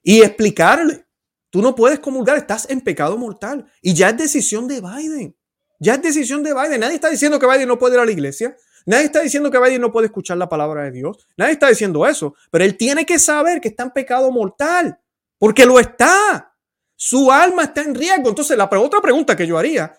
Y 0.01 0.21
explicarle, 0.21 1.05
tú 1.51 1.62
no 1.62 1.75
puedes 1.75 1.99
comulgar, 1.99 2.38
estás 2.38 2.67
en 2.69 2.82
pecado 2.82 3.17
mortal. 3.17 3.71
Y 3.84 3.93
ya 3.93 4.10
es 4.10 4.17
decisión 4.17 4.67
de 4.67 4.82
Biden. 4.82 5.38
Ya 5.80 5.96
es 5.96 6.02
decisión 6.02 6.44
de 6.44 6.54
Biden. 6.54 6.82
Nadie 6.82 6.96
está 6.96 7.10
diciendo 7.10 7.39
que 7.39 7.48
Biden 7.48 7.68
no 7.68 7.80
puede 7.80 7.96
ir 7.96 8.02
a 8.02 8.06
la 8.06 8.12
iglesia. 8.12 8.56
Nadie 8.86 9.06
está 9.06 9.22
diciendo 9.22 9.50
que 9.50 9.60
Biden 9.60 9.82
no 9.82 9.92
puede 9.92 10.08
escuchar 10.08 10.38
la 10.38 10.50
palabra 10.50 10.84
de 10.84 10.92
Dios. 10.92 11.28
Nadie 11.38 11.54
está 11.54 11.70
diciendo 11.70 12.06
eso. 12.06 12.36
Pero 12.52 12.63
él 12.65 12.78
tiene 12.78 13.06
que 13.06 13.18
saber 13.18 13.62
que 13.62 13.70
está 13.70 13.84
en 13.84 13.92
pecado 13.92 14.32
mortal. 14.32 15.00
Porque 15.38 15.65
lo 15.65 15.80
está. 15.80 16.54
Su 16.96 17.32
alma 17.32 17.63
está 17.63 17.82
en 17.82 17.96
riesgo. 17.96 18.30
Entonces, 18.30 18.58
la 18.58 18.70
otra 18.70 19.00
pregunta 19.00 19.36
que 19.36 19.48
yo 19.48 19.58
haría, 19.58 19.94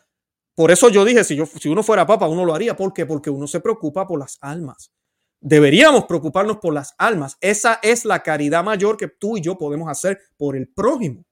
por 0.54 0.70
eso 0.70 0.90
yo 0.90 1.04
dije, 1.04 1.24
si, 1.24 1.34
yo, 1.34 1.46
si 1.46 1.68
uno 1.68 1.82
fuera 1.82 2.06
papa, 2.06 2.28
uno 2.28 2.44
lo 2.44 2.54
haría. 2.54 2.76
¿Por 2.76 2.92
qué? 2.92 3.06
Porque 3.06 3.30
uno 3.30 3.46
se 3.46 3.60
preocupa 3.60 4.06
por 4.06 4.18
las 4.18 4.36
almas. 4.42 4.92
Deberíamos 5.40 6.04
preocuparnos 6.04 6.58
por 6.58 6.74
las 6.74 6.94
almas. 6.98 7.38
Esa 7.40 7.78
es 7.82 8.04
la 8.04 8.22
caridad 8.22 8.62
mayor 8.62 8.98
que 8.98 9.08
tú 9.08 9.38
y 9.38 9.40
yo 9.40 9.56
podemos 9.56 9.88
hacer 9.88 10.20
por 10.36 10.54
el 10.54 10.68
prójimo. 10.68 11.24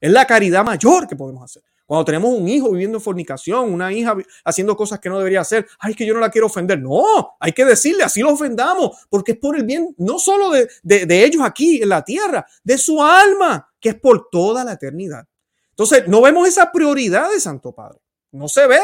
Es 0.00 0.10
la 0.10 0.26
caridad 0.26 0.64
mayor 0.64 1.06
que 1.06 1.14
podemos 1.14 1.44
hacer. 1.44 1.62
Cuando 1.90 2.04
tenemos 2.04 2.30
un 2.30 2.46
hijo 2.46 2.70
viviendo 2.70 2.98
en 2.98 3.02
fornicación, 3.02 3.74
una 3.74 3.92
hija 3.92 4.16
haciendo 4.44 4.76
cosas 4.76 5.00
que 5.00 5.08
no 5.08 5.18
debería 5.18 5.40
hacer, 5.40 5.66
ay, 5.80 5.92
que 5.96 6.06
yo 6.06 6.14
no 6.14 6.20
la 6.20 6.30
quiero 6.30 6.46
ofender. 6.46 6.80
No, 6.80 7.34
hay 7.40 7.50
que 7.50 7.64
decirle, 7.64 8.04
así 8.04 8.20
lo 8.20 8.30
ofendamos, 8.30 9.08
porque 9.08 9.32
es 9.32 9.38
por 9.38 9.56
el 9.56 9.64
bien 9.64 9.92
no 9.98 10.20
solo 10.20 10.50
de, 10.50 10.68
de 10.84 11.24
ellos 11.24 11.42
aquí 11.44 11.82
en 11.82 11.88
la 11.88 12.04
tierra, 12.04 12.46
de 12.62 12.78
su 12.78 13.02
alma, 13.02 13.74
que 13.80 13.88
es 13.88 13.94
por 13.96 14.28
toda 14.30 14.62
la 14.62 14.74
eternidad. 14.74 15.26
Entonces, 15.70 16.06
no 16.06 16.22
vemos 16.22 16.46
esa 16.46 16.70
prioridad 16.70 17.28
de 17.28 17.40
Santo 17.40 17.74
Padre. 17.74 17.98
No 18.30 18.46
se 18.46 18.68
ve, 18.68 18.78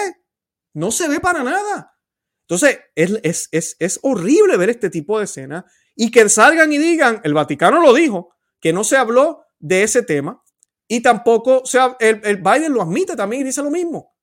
no 0.72 0.90
se 0.90 1.06
ve 1.06 1.20
para 1.20 1.44
nada. 1.44 1.96
Entonces, 2.40 2.80
es, 2.96 3.20
es, 3.22 3.48
es, 3.52 3.76
es 3.78 4.00
horrible 4.02 4.56
ver 4.56 4.70
este 4.70 4.90
tipo 4.90 5.20
de 5.20 5.26
escenas 5.26 5.62
y 5.94 6.10
que 6.10 6.28
salgan 6.28 6.72
y 6.72 6.78
digan, 6.78 7.20
el 7.22 7.34
Vaticano 7.34 7.80
lo 7.80 7.94
dijo, 7.94 8.34
que 8.58 8.72
no 8.72 8.82
se 8.82 8.96
habló 8.96 9.44
de 9.60 9.84
ese 9.84 10.02
tema, 10.02 10.42
y 10.88 11.00
tampoco, 11.00 11.62
o 11.62 11.66
sea, 11.66 11.96
el, 11.98 12.20
el, 12.24 12.36
Biden 12.36 12.72
lo 12.72 12.82
admite 12.82 13.16
también 13.16 13.44
dice 13.44 13.62
lo 13.62 13.70
mismo. 13.70 14.14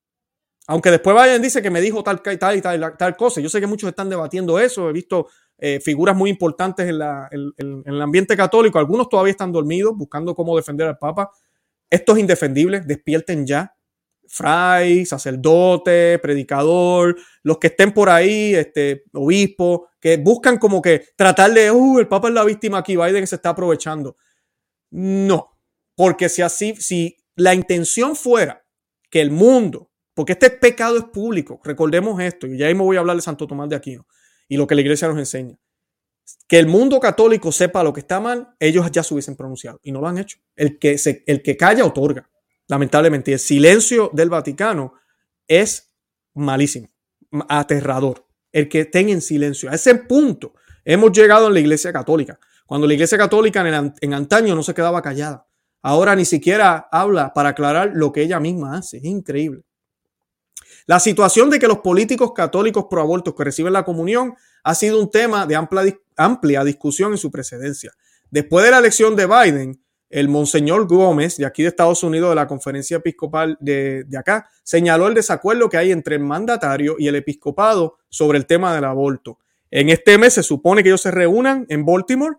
Aunque 0.67 0.91
después 0.91 1.15
Biden 1.15 1.41
dice 1.41 1.61
que 1.61 1.69
me 1.69 1.81
dijo 1.81 2.03
tal, 2.03 2.21
tal 2.21 2.57
y 2.57 2.61
tal, 2.61 3.17
cosa. 3.17 3.41
Yo 3.41 3.49
sé 3.49 3.59
que 3.59 3.67
muchos 3.67 3.89
están 3.89 4.09
debatiendo 4.09 4.59
eso. 4.59 4.89
He 4.89 4.93
visto 4.93 5.27
eh, 5.57 5.81
figuras 5.81 6.15
muy 6.15 6.29
importantes 6.29 6.87
en, 6.87 6.99
la, 6.99 7.27
en, 7.31 7.83
el 7.85 8.01
ambiente 8.01 8.37
católico. 8.37 8.79
Algunos 8.79 9.09
todavía 9.09 9.31
están 9.31 9.51
dormidos 9.51 9.93
buscando 9.97 10.33
cómo 10.33 10.55
defender 10.55 10.87
al 10.87 10.97
Papa. 10.97 11.31
Esto 11.89 12.13
es 12.13 12.19
indefendible. 12.19 12.79
Despierten 12.79 13.45
ya. 13.45 13.75
Fray, 14.25 15.05
sacerdote, 15.05 16.17
predicador, 16.17 17.15
los 17.43 17.59
que 17.59 17.67
estén 17.67 17.93
por 17.93 18.09
ahí, 18.09 18.55
este, 18.55 19.03
obispo, 19.13 19.89
que 19.99 20.17
buscan 20.17 20.57
como 20.57 20.81
que 20.81 21.09
tratar 21.15 21.51
de, 21.53 21.69
uh, 21.69 21.99
el 21.99 22.07
Papa 22.07 22.29
es 22.29 22.33
la 22.33 22.43
víctima 22.43 22.79
aquí, 22.79 22.95
Biden 22.95 23.27
se 23.27 23.35
está 23.35 23.49
aprovechando. 23.49 24.17
No, 24.89 25.52
porque 25.95 26.29
si 26.29 26.41
así, 26.41 26.75
si 26.75 27.17
la 27.35 27.53
intención 27.53 28.15
fuera 28.15 28.65
que 29.09 29.21
el 29.21 29.31
mundo, 29.31 29.91
porque 30.13 30.33
este 30.33 30.49
pecado 30.49 30.97
es 30.97 31.05
público, 31.05 31.59
recordemos 31.63 32.21
esto, 32.21 32.47
y 32.47 32.57
ya 32.57 32.67
ahí 32.67 32.75
me 32.75 32.83
voy 32.83 32.97
a 32.97 32.99
hablar 32.99 33.15
de 33.15 33.21
Santo 33.21 33.47
Tomás 33.47 33.69
de 33.69 33.75
Aquino 33.75 34.07
y 34.47 34.57
lo 34.57 34.67
que 34.67 34.75
la 34.75 34.81
iglesia 34.81 35.07
nos 35.07 35.17
enseña. 35.17 35.57
Que 36.47 36.57
el 36.57 36.67
mundo 36.67 36.99
católico 36.99 37.51
sepa 37.51 37.83
lo 37.83 37.93
que 37.93 37.99
está 37.99 38.19
mal, 38.19 38.55
ellos 38.59 38.89
ya 38.91 39.03
se 39.03 39.13
hubiesen 39.13 39.35
pronunciado 39.35 39.79
y 39.83 39.91
no 39.91 39.99
lo 39.99 40.07
han 40.07 40.17
hecho. 40.17 40.37
El 40.55 40.79
que, 40.79 40.97
se, 40.97 41.23
el 41.27 41.41
que 41.41 41.57
calla 41.57 41.85
otorga, 41.85 42.29
lamentablemente. 42.67 43.33
El 43.33 43.39
silencio 43.39 44.09
del 44.13 44.29
Vaticano 44.29 44.93
es 45.47 45.93
malísimo, 46.33 46.87
aterrador. 47.49 48.25
El 48.51 48.69
que 48.69 48.85
tenga 48.85 49.11
en 49.11 49.21
silencio. 49.21 49.69
A 49.69 49.75
ese 49.75 49.95
punto 49.95 50.53
hemos 50.85 51.11
llegado 51.11 51.47
en 51.47 51.55
la 51.55 51.59
iglesia 51.59 51.91
católica. 51.91 52.39
Cuando 52.65 52.87
la 52.87 52.93
iglesia 52.93 53.17
católica 53.17 53.67
en, 53.67 53.93
en 53.99 54.13
antaño 54.13 54.55
no 54.55 54.63
se 54.63 54.73
quedaba 54.73 55.01
callada 55.01 55.45
Ahora 55.83 56.15
ni 56.15 56.23
siquiera 56.23 56.87
habla 56.91 57.33
para 57.33 57.49
aclarar 57.49 57.91
lo 57.93 58.13
que 58.13 58.21
ella 58.21 58.39
misma 58.39 58.77
hace. 58.77 58.97
Es 58.97 59.03
increíble. 59.03 59.63
La 60.85 60.99
situación 60.99 61.49
de 61.49 61.59
que 61.59 61.67
los 61.67 61.79
políticos 61.79 62.31
católicos 62.33 62.85
pro 62.89 63.01
abortos 63.01 63.35
que 63.35 63.43
reciben 63.43 63.73
la 63.73 63.83
comunión 63.83 64.33
ha 64.63 64.75
sido 64.75 64.99
un 64.99 65.11
tema 65.11 65.45
de 65.45 65.57
amplia, 65.57 65.97
amplia 66.15 66.63
discusión 66.63 67.11
en 67.11 67.17
su 67.17 67.29
precedencia. 67.29 67.91
Después 68.31 68.63
de 68.63 68.71
la 68.71 68.79
elección 68.79 69.15
de 69.17 69.27
Biden, 69.27 69.83
el 70.09 70.29
monseñor 70.29 70.87
Gómez, 70.87 71.35
de 71.37 71.45
aquí 71.45 71.63
de 71.63 71.69
Estados 71.69 72.01
Unidos, 72.01 72.29
de 72.29 72.35
la 72.35 72.47
conferencia 72.47 72.97
episcopal 72.97 73.57
de, 73.59 74.05
de, 74.05 74.17
acá, 74.17 74.49
señaló 74.63 75.07
el 75.07 75.13
desacuerdo 75.13 75.69
que 75.69 75.77
hay 75.77 75.91
entre 75.91 76.15
el 76.15 76.21
mandatario 76.21 76.95
y 76.97 77.07
el 77.07 77.15
episcopado 77.15 77.97
sobre 78.09 78.37
el 78.37 78.45
tema 78.45 78.73
del 78.73 78.85
aborto. 78.85 79.39
En 79.69 79.89
este 79.89 80.17
mes 80.17 80.33
se 80.33 80.43
supone 80.43 80.81
que 80.81 80.89
ellos 80.89 81.01
se 81.01 81.11
reúnan 81.11 81.65
en 81.67 81.83
Baltimore 81.85 82.37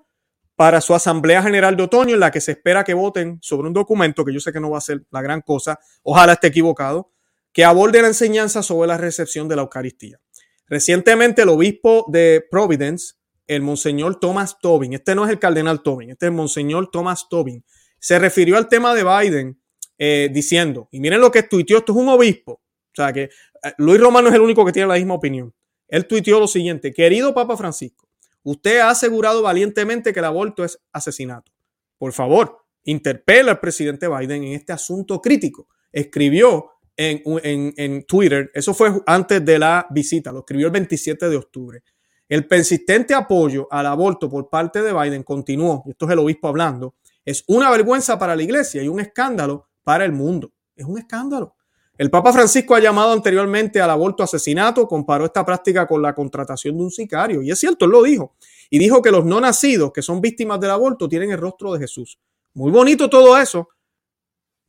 para 0.57 0.81
su 0.81 0.95
Asamblea 0.95 1.43
General 1.43 1.77
de 1.77 1.83
Otoño, 1.83 2.15
en 2.15 2.21
la 2.21 2.31
que 2.31 2.41
se 2.41 2.53
espera 2.53 2.85
que 2.85 2.95
voten 2.95 3.39
sobre 3.43 3.69
un 3.69 3.75
documento 3.75 4.25
que 4.25 4.33
yo 4.33 4.41
sé 4.41 4.53
que 4.53 4.61
no 4.61 4.71
va 4.71 4.79
a 4.79 4.83
ser 4.83 5.05
la 5.11 5.21
gran 5.21 5.41
cosa, 5.41 5.81
ojalá 6.03 6.35
esté 6.35 6.49
equivocado, 6.49 7.11
que 7.53 7.65
aborde 7.65 8.03
la 8.03 8.09
enseñanza 8.09 8.63
sobre 8.63 8.89
la 8.89 8.97
recepción 8.97 9.49
de 9.49 9.57
la 9.57 9.63
Eucaristía. 9.63 10.21
Recientemente 10.67 11.43
el 11.43 11.49
obispo 11.49 12.07
de 12.09 12.45
Providence, 12.51 13.15
el 13.47 13.63
monseñor 13.63 14.19
Thomas 14.19 14.59
Tobin, 14.61 14.95
este 14.95 15.15
no 15.15 15.25
es 15.25 15.31
el 15.31 15.39
cardenal 15.39 15.83
Tobin, 15.83 16.11
este 16.11 16.27
es 16.27 16.31
el 16.31 16.37
monseñor 16.37 16.91
Thomas 16.91 17.29
Tobin, 17.29 17.65
se 17.99 18.19
refirió 18.19 18.57
al 18.57 18.69
tema 18.69 18.95
de 18.95 19.05
Biden 19.05 19.61
eh, 19.99 20.29
diciendo, 20.33 20.89
y 20.91 21.01
miren 21.01 21.21
lo 21.21 21.31
que 21.31 21.43
tuiteó, 21.43 21.79
esto 21.79 21.93
es 21.93 21.99
un 21.99 22.09
obispo, 22.09 22.53
o 22.53 22.95
sea 22.95 23.13
que 23.13 23.23
eh, 23.25 23.31
Luis 23.79 24.01
Romano 24.01 24.29
es 24.29 24.35
el 24.35 24.41
único 24.41 24.65
que 24.65 24.73
tiene 24.73 24.89
la 24.89 24.95
misma 24.95 25.15
opinión. 25.15 25.53
Él 25.87 26.07
tuiteó 26.07 26.41
lo 26.41 26.49
siguiente, 26.49 26.93
querido 26.93 27.35
Papa 27.35 27.57
Francisco, 27.57 28.04
Usted 28.45 28.79
ha 28.79 28.91
asegurado 28.91 29.43
valientemente 29.43 30.13
que 30.13 30.21
el 30.21 30.27
aborto 30.27 30.65
es 30.65 30.79
asesinato. 30.93 31.51
Por 31.99 32.13
favor, 32.13 32.59
interpela 32.85 33.53
al 33.53 33.61
presidente 33.61 34.07
Biden 34.07 34.45
en 34.45 34.53
este 34.53 34.73
asunto 34.73 35.21
crítico. 35.21 35.67
Escribió 35.91 36.71
en, 36.97 37.73
en, 37.77 38.05
Twitter, 38.05 38.51
eso 38.55 38.73
fue 38.73 38.93
antes 39.07 39.45
de 39.45 39.59
la 39.59 39.87
visita, 39.91 40.31
lo 40.31 40.41
escribió 40.41 40.67
el 40.67 40.73
27 40.73 41.29
de 41.29 41.37
octubre. 41.37 41.83
El 42.29 42.47
persistente 42.47 43.15
apoyo 43.15 43.67
al 43.71 43.87
aborto 43.87 44.29
por 44.29 44.49
parte 44.49 44.83
de 44.83 44.93
Biden 44.93 45.23
continuó, 45.23 45.83
y 45.87 45.91
esto 45.91 46.07
es 46.07 46.13
el 46.13 46.19
obispo 46.21 46.49
hablando, 46.49 46.95
es 47.25 47.43
una 47.49 47.71
vergüenza 47.71 48.19
para 48.19 48.37
la 48.37 48.43
iglesia 48.43 48.83
y 48.83 48.89
un 48.89 49.01
escándalo 49.01 49.69
para 49.83 50.05
el 50.05 50.13
mundo. 50.13 50.53
Es 50.77 50.85
un 50.85 50.99
escándalo. 50.99 51.57
El 51.97 52.11
Papa 52.11 52.33
Francisco 52.33 52.75
ha 52.75 52.81
llamado 52.81 53.13
anteriormente 53.13 53.81
al 53.81 53.91
aborto 53.91 54.25
asesinato, 54.25 54.89
comparó 54.89 55.27
esta 55.27 55.45
práctica 55.45 55.87
con 55.87 56.03
la 56.03 56.13
contratación 56.13 56.77
de 56.77 56.83
un 56.83 56.91
sicario. 56.91 57.41
Y 57.41 57.53
es 57.53 57.59
cierto, 57.61 57.85
él 57.85 57.93
lo 57.93 58.03
dijo. 58.03 58.35
Y 58.69 58.79
dijo 58.79 59.01
que 59.01 59.13
los 59.13 59.25
no 59.25 59.41
nacidos 59.41 59.93
que 59.93 60.03
son 60.03 60.21
víctimas 60.21 60.59
del 60.59 60.71
aborto 60.71 61.09
tienen 61.09 61.31
el 61.31 61.39
rostro 61.39 61.73
de 61.73 61.79
Jesús. 61.79 62.19
Muy 62.55 62.73
bonito 62.73 63.09
todo 63.09 63.39
eso. 63.39 63.69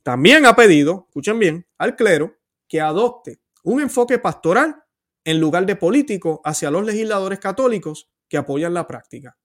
También 0.04 0.46
ha 0.46 0.54
pedido, 0.54 1.06
escuchen 1.08 1.38
bien, 1.40 1.66
al 1.78 1.96
clero 1.96 2.36
que 2.68 2.80
adopte 2.80 3.40
un 3.64 3.80
enfoque 3.80 4.20
pastoral 4.20 4.84
en 5.24 5.40
lugar 5.40 5.66
de 5.66 5.74
político 5.74 6.40
hacia 6.44 6.70
los 6.70 6.84
legisladores 6.84 7.40
católicos 7.40 8.08
que 8.28 8.36
apoyan 8.36 8.72
la 8.72 8.86
práctica. 8.86 9.36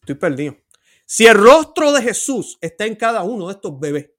Estoy 0.00 0.16
perdido. 0.16 0.56
Si 1.06 1.26
el 1.26 1.36
rostro 1.36 1.92
de 1.92 2.02
Jesús 2.02 2.58
está 2.60 2.86
en 2.86 2.96
cada 2.96 3.22
uno 3.22 3.46
de 3.46 3.54
estos 3.54 3.78
bebés, 3.78 4.10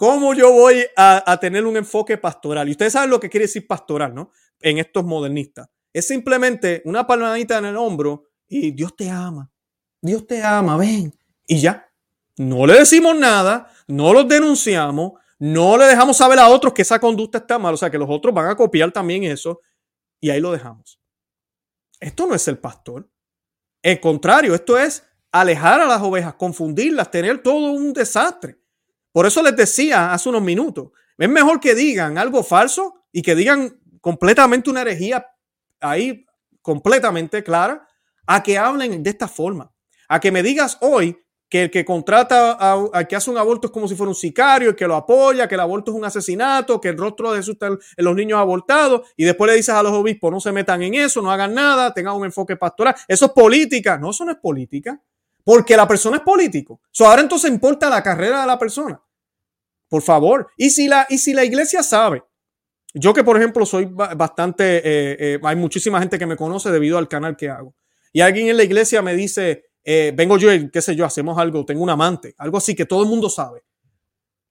¿Cómo 0.00 0.32
yo 0.32 0.50
voy 0.50 0.86
a, 0.96 1.38
tener 1.42 1.66
un 1.66 1.76
enfoque 1.76 2.16
pastoral? 2.16 2.66
Y 2.66 2.70
ustedes 2.70 2.94
saben 2.94 3.10
lo 3.10 3.20
que 3.20 3.28
quiere 3.28 3.44
decir 3.44 3.66
pastoral, 3.66 4.14
¿no? 4.14 4.30
En 4.58 4.78
estos 4.78 5.04
modernistas. 5.04 5.68
Es 5.92 6.08
simplemente 6.08 6.80
una 6.86 7.06
palmadita 7.06 7.58
en 7.58 7.66
el 7.66 7.76
hombro 7.76 8.24
y 8.48 8.70
Dios 8.70 8.96
te 8.96 9.10
ama. 9.10 9.52
Dios 10.00 10.26
te 10.26 10.42
ama, 10.42 10.78
ven. 10.78 11.12
Y 11.46 11.60
ya. 11.60 11.86
No 12.38 12.66
le 12.66 12.78
decimos 12.78 13.14
nada, 13.14 13.70
no 13.88 14.14
los 14.14 14.26
denunciamos, 14.26 15.20
no 15.38 15.76
le 15.76 15.84
dejamos 15.84 16.16
saber 16.16 16.38
a 16.38 16.48
otros 16.48 16.72
que 16.72 16.80
esa 16.80 16.98
conducta 16.98 17.36
está 17.36 17.58
mal, 17.58 17.74
o 17.74 17.76
sea 17.76 17.90
que 17.90 17.98
los 17.98 18.08
otros 18.08 18.32
van 18.32 18.48
a 18.48 18.56
copiar 18.56 18.90
también 18.92 19.24
eso 19.24 19.60
y 20.18 20.30
ahí 20.30 20.40
lo 20.40 20.50
dejamos. 20.50 20.98
Esto 22.00 22.26
no 22.26 22.34
es 22.34 22.48
el 22.48 22.56
pastor. 22.56 23.06
En 23.82 23.98
contrario, 23.98 24.54
esto 24.54 24.78
es 24.78 25.04
alejar 25.30 25.82
a 25.82 25.86
las 25.86 26.00
ovejas, 26.00 26.36
confundirlas, 26.36 27.10
tener 27.10 27.42
todo 27.42 27.72
un 27.72 27.92
desastre. 27.92 28.60
Por 29.12 29.26
eso 29.26 29.42
les 29.42 29.56
decía 29.56 30.12
hace 30.12 30.28
unos 30.28 30.42
minutos, 30.42 30.90
es 31.18 31.28
mejor 31.28 31.60
que 31.60 31.74
digan 31.74 32.16
algo 32.16 32.42
falso 32.42 33.04
y 33.12 33.22
que 33.22 33.34
digan 33.34 33.80
completamente 34.00 34.70
una 34.70 34.82
herejía 34.82 35.26
ahí 35.80 36.24
completamente 36.62 37.42
clara 37.42 37.86
a 38.26 38.42
que 38.42 38.56
hablen 38.56 39.02
de 39.02 39.10
esta 39.10 39.28
forma. 39.28 39.72
A 40.08 40.20
que 40.20 40.32
me 40.32 40.42
digas 40.42 40.78
hoy 40.80 41.16
que 41.50 41.64
el 41.64 41.70
que 41.70 41.84
contrata 41.84 42.56
a, 42.92 43.04
que 43.04 43.16
hace 43.16 43.28
un 43.28 43.36
aborto 43.36 43.66
es 43.66 43.72
como 43.72 43.88
si 43.88 43.96
fuera 43.96 44.08
un 44.08 44.14
sicario, 44.14 44.74
que 44.76 44.86
lo 44.86 44.94
apoya, 44.94 45.48
que 45.48 45.56
el 45.56 45.60
aborto 45.60 45.90
es 45.90 45.96
un 45.96 46.04
asesinato, 46.04 46.80
que 46.80 46.90
el 46.90 46.96
rostro 46.96 47.32
de 47.32 47.38
Jesús 47.38 47.54
está 47.54 47.66
en 47.66 47.78
los 48.04 48.14
niños 48.14 48.38
abortados, 48.38 49.08
y 49.16 49.24
después 49.24 49.50
le 49.50 49.56
dices 49.56 49.74
a 49.74 49.82
los 49.82 49.92
obispos, 49.92 50.30
no 50.30 50.40
se 50.40 50.52
metan 50.52 50.80
en 50.82 50.94
eso, 50.94 51.20
no 51.20 51.30
hagan 51.30 51.52
nada, 51.52 51.92
tengan 51.92 52.14
un 52.14 52.24
enfoque 52.24 52.56
pastoral. 52.56 52.94
Eso 53.08 53.26
es 53.26 53.32
política. 53.32 53.98
No, 53.98 54.10
eso 54.10 54.24
no 54.24 54.30
es 54.30 54.38
política, 54.38 55.02
porque 55.44 55.76
la 55.76 55.86
persona 55.86 56.18
es 56.18 56.22
político. 56.22 56.80
ahora 57.00 57.22
entonces 57.22 57.50
importa 57.50 57.88
la 57.88 58.02
carrera 58.02 58.42
de 58.42 58.46
la 58.46 58.58
persona. 58.58 59.00
Por 59.88 60.02
favor. 60.02 60.48
Y 60.56 60.70
si 60.70 60.88
la, 60.88 61.06
y 61.08 61.18
si 61.18 61.32
la 61.34 61.44
iglesia 61.44 61.82
sabe, 61.82 62.22
yo 62.94 63.12
que 63.12 63.24
por 63.24 63.36
ejemplo 63.36 63.66
soy 63.66 63.86
bastante, 63.86 64.78
eh, 64.78 65.16
eh, 65.18 65.40
hay 65.42 65.56
muchísima 65.56 65.98
gente 66.00 66.18
que 66.18 66.26
me 66.26 66.36
conoce 66.36 66.70
debido 66.70 66.98
al 66.98 67.08
canal 67.08 67.36
que 67.36 67.48
hago. 67.48 67.74
Y 68.12 68.20
alguien 68.20 68.48
en 68.48 68.56
la 68.56 68.64
iglesia 68.64 69.02
me 69.02 69.14
dice, 69.14 69.64
eh, 69.84 70.12
vengo 70.14 70.36
yo 70.38 70.52
y 70.52 70.70
qué 70.70 70.82
sé 70.82 70.94
yo, 70.94 71.04
hacemos 71.04 71.38
algo, 71.38 71.64
tengo 71.64 71.82
un 71.82 71.90
amante, 71.90 72.34
algo 72.38 72.58
así 72.58 72.74
que 72.74 72.86
todo 72.86 73.02
el 73.02 73.08
mundo 73.08 73.28
sabe. 73.28 73.62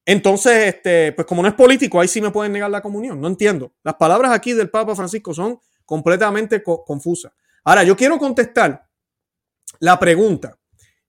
Entonces, 0.05 0.75
este, 0.75 1.11
pues 1.11 1.27
como 1.27 1.41
no 1.41 1.47
es 1.47 1.53
político, 1.53 1.99
ahí 2.01 2.07
sí 2.07 2.19
me 2.19 2.31
pueden 2.31 2.51
negar 2.51 2.71
la 2.71 2.81
comunión. 2.81 3.21
No 3.21 3.27
entiendo. 3.27 3.73
Las 3.83 3.95
palabras 3.95 4.31
aquí 4.31 4.53
del 4.53 4.69
Papa 4.69 4.95
Francisco 4.95 5.33
son 5.33 5.59
completamente 5.85 6.63
confusas. 6.63 7.31
Ahora, 7.63 7.83
yo 7.83 7.95
quiero 7.95 8.17
contestar 8.17 8.87
la 9.79 9.99
pregunta 9.99 10.58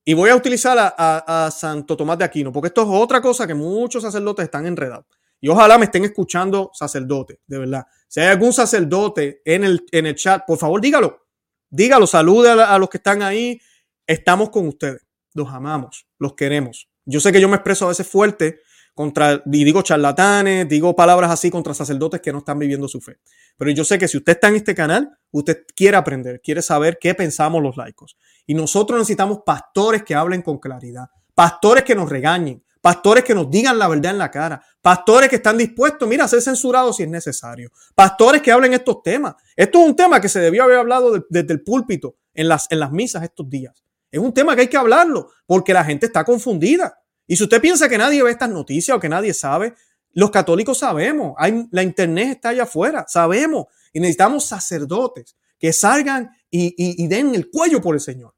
y 0.05 0.15
voy 0.15 0.31
a 0.31 0.37
utilizar 0.37 0.77
a, 0.79 1.51
Santo 1.55 1.97
Tomás 1.97 2.19
de 2.19 2.25
Aquino, 2.25 2.53
porque 2.53 2.69
esto 2.69 2.83
es 2.83 2.89
otra 2.91 3.21
cosa 3.21 3.47
que 3.47 3.55
muchos 3.55 4.03
sacerdotes 4.03 4.45
están 4.45 4.67
enredados. 4.67 5.07
Y 5.41 5.49
ojalá 5.49 5.79
me 5.79 5.87
estén 5.87 6.05
escuchando 6.05 6.71
sacerdotes, 6.75 7.39
de 7.47 7.59
verdad. 7.59 7.87
Si 8.09 8.21
hay 8.21 8.29
algún 8.29 8.53
sacerdote 8.53 9.41
en 9.45 9.65
el, 9.65 9.85
en 9.93 10.07
el 10.07 10.15
chat, 10.15 10.45
por 10.47 10.59
favor 10.59 10.81
dígalo. 10.81 11.27
Dígalo, 11.71 12.07
salude 12.07 12.51
a 12.51 12.79
los 12.79 12.91
que 12.91 12.97
están 12.97 13.23
ahí, 13.23 13.61
estamos 14.07 14.51
con 14.51 14.67
ustedes, 14.67 15.07
los 15.35 15.49
amamos, 15.49 16.07
los 16.19 16.35
queremos. 16.35 16.89
Yo 17.05 17.21
sé 17.21 17.33
que 17.33 17.41
yo 17.41 17.49
me 17.49 17.57
expreso 17.57 17.85
a 17.85 17.89
veces 17.89 18.07
fuerte 18.09 18.61
contra, 19.01 19.43
y 19.47 19.65
digo 19.65 19.81
charlatanes, 19.81 20.69
digo 20.69 20.95
palabras 20.95 21.31
así 21.31 21.51
contra 21.51 21.73
sacerdotes 21.73 22.21
que 22.21 22.33
no 22.33 22.41
están 22.41 22.59
viviendo 22.59 22.87
su 22.87 23.01
fe. 23.01 23.17
Pero 23.57 23.71
yo 23.71 23.83
sé 23.83 23.99
que 23.99 24.07
si 24.07 24.19
usted 24.19 24.33
está 24.33 24.49
en 24.49 24.57
este 24.57 24.75
canal, 24.75 25.17
usted 25.31 25.65
quiere 25.75 25.97
aprender, 25.97 26.43
quiere 26.43 26.61
saber 26.61 26.99
qué 27.01 27.15
pensamos 27.15 27.63
los 27.63 27.79
laicos. 27.79 28.19
Y 28.47 28.53
nosotros 28.53 28.99
necesitamos 28.99 29.39
pastores 29.47 30.03
que 30.03 30.15
hablen 30.15 30.43
con 30.43 30.59
claridad, 30.59 31.07
pastores 31.35 31.83
que 31.83 31.95
nos 31.95 32.11
regañen, 32.11 32.63
pastores 32.83 33.25
que 33.25 33.35
nos 33.35 33.51
digan 33.51 33.79
la 33.79 33.89
verdad 33.89 34.13
en 34.13 34.19
la 34.19 34.31
cara, 34.31 34.63
pastores 34.83 35.31
que 35.31 35.37
están 35.37 35.57
dispuestos, 35.57 36.07
mira, 36.07 36.25
a 36.25 36.29
ser 36.29 36.43
censurados 36.43 36.99
si 36.99 37.05
es 37.05 37.09
necesario, 37.09 37.71
pastores 37.95 38.43
que 38.43 38.53
hablen 38.53 38.75
estos 38.75 39.03
temas. 39.03 39.35
Esto 39.57 39.81
es 39.81 39.89
un 39.89 39.97
tema 39.97 40.21
que 40.21 40.29
se 40.29 40.41
debió 40.41 40.65
haber 40.65 40.77
hablado 40.77 41.25
desde 41.31 41.55
el 41.55 41.63
púlpito 41.63 42.17
en 42.35 42.49
las, 42.49 42.67
en 42.71 42.79
las 42.79 42.93
misas 42.93 43.23
estos 43.23 43.49
días. 43.49 43.83
Es 44.11 44.21
un 44.21 44.35
tema 44.35 44.55
que 44.55 44.61
hay 44.61 44.69
que 44.69 44.77
hablarlo 44.77 45.31
porque 45.47 45.73
la 45.73 45.85
gente 45.85 46.05
está 46.05 46.23
confundida. 46.23 46.99
Y 47.31 47.37
si 47.37 47.45
usted 47.45 47.61
piensa 47.61 47.89
que 47.89 47.97
nadie 47.97 48.25
ve 48.25 48.33
estas 48.33 48.51
noticias 48.51 48.97
o 48.97 48.99
que 48.99 49.09
nadie 49.09 49.33
sabe, 49.33 49.77
los 50.15 50.33
católicos 50.33 50.79
sabemos. 50.79 51.37
La 51.71 51.85
internet 51.85 52.31
está 52.31 52.49
allá 52.49 52.65
afuera, 52.65 53.05
sabemos. 53.07 53.67
Y 53.93 54.01
necesitamos 54.01 54.47
sacerdotes 54.47 55.37
que 55.57 55.73
salgan 55.73 56.29
y 56.51 57.07
den 57.07 57.37
el 57.37 57.49
cuello 57.49 57.81
por 57.81 57.95
el 57.95 58.01
Señor. 58.01 58.35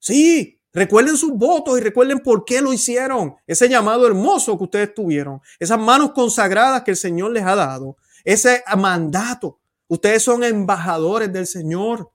Sí, 0.00 0.60
recuerden 0.72 1.16
sus 1.16 1.30
votos 1.30 1.78
y 1.78 1.80
recuerden 1.80 2.18
por 2.18 2.44
qué 2.44 2.60
lo 2.60 2.72
hicieron. 2.72 3.36
Ese 3.46 3.68
llamado 3.68 4.04
hermoso 4.04 4.58
que 4.58 4.64
ustedes 4.64 4.92
tuvieron. 4.92 5.40
Esas 5.60 5.78
manos 5.78 6.10
consagradas 6.10 6.82
que 6.82 6.90
el 6.90 6.96
Señor 6.96 7.30
les 7.30 7.44
ha 7.44 7.54
dado. 7.54 7.96
Ese 8.24 8.64
mandato. 8.76 9.60
Ustedes 9.86 10.24
son 10.24 10.42
embajadores 10.42 11.32
del 11.32 11.46
Señor. 11.46 12.10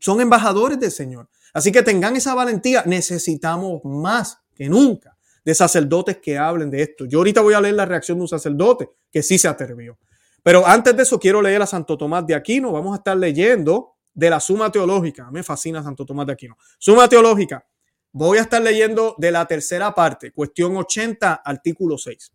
Son 0.00 0.20
embajadores 0.20 0.80
del 0.80 0.90
Señor. 0.90 1.28
Así 1.54 1.70
que 1.70 1.84
tengan 1.84 2.16
esa 2.16 2.34
valentía. 2.34 2.82
Necesitamos 2.86 3.84
más 3.84 4.38
que 4.52 4.68
nunca 4.68 5.11
de 5.44 5.54
sacerdotes 5.54 6.18
que 6.18 6.38
hablen 6.38 6.70
de 6.70 6.82
esto. 6.82 7.04
Yo 7.04 7.18
ahorita 7.18 7.40
voy 7.40 7.54
a 7.54 7.60
leer 7.60 7.74
la 7.74 7.84
reacción 7.84 8.18
de 8.18 8.22
un 8.22 8.28
sacerdote 8.28 8.90
que 9.10 9.22
sí 9.22 9.38
se 9.38 9.48
atrevió. 9.48 9.98
Pero 10.42 10.66
antes 10.66 10.96
de 10.96 11.02
eso 11.02 11.18
quiero 11.18 11.40
leer 11.40 11.62
a 11.62 11.66
Santo 11.66 11.96
Tomás 11.96 12.26
de 12.26 12.34
Aquino. 12.34 12.72
Vamos 12.72 12.92
a 12.92 12.96
estar 12.96 13.16
leyendo 13.16 13.96
de 14.14 14.30
la 14.30 14.40
Suma 14.40 14.70
Teológica. 14.70 15.30
Me 15.30 15.42
fascina 15.42 15.82
Santo 15.82 16.04
Tomás 16.04 16.26
de 16.26 16.32
Aquino. 16.32 16.56
Suma 16.78 17.08
Teológica. 17.08 17.66
Voy 18.12 18.38
a 18.38 18.42
estar 18.42 18.60
leyendo 18.60 19.14
de 19.18 19.30
la 19.30 19.46
tercera 19.46 19.94
parte, 19.94 20.32
cuestión 20.32 20.76
80, 20.76 21.32
artículo 21.32 21.96
6. 21.96 22.32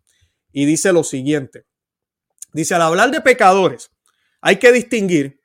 Y 0.52 0.64
dice 0.64 0.92
lo 0.92 1.04
siguiente. 1.04 1.66
Dice, 2.52 2.74
al 2.74 2.82
hablar 2.82 3.12
de 3.12 3.20
pecadores, 3.20 3.90
hay 4.40 4.56
que 4.56 4.72
distinguir, 4.72 5.40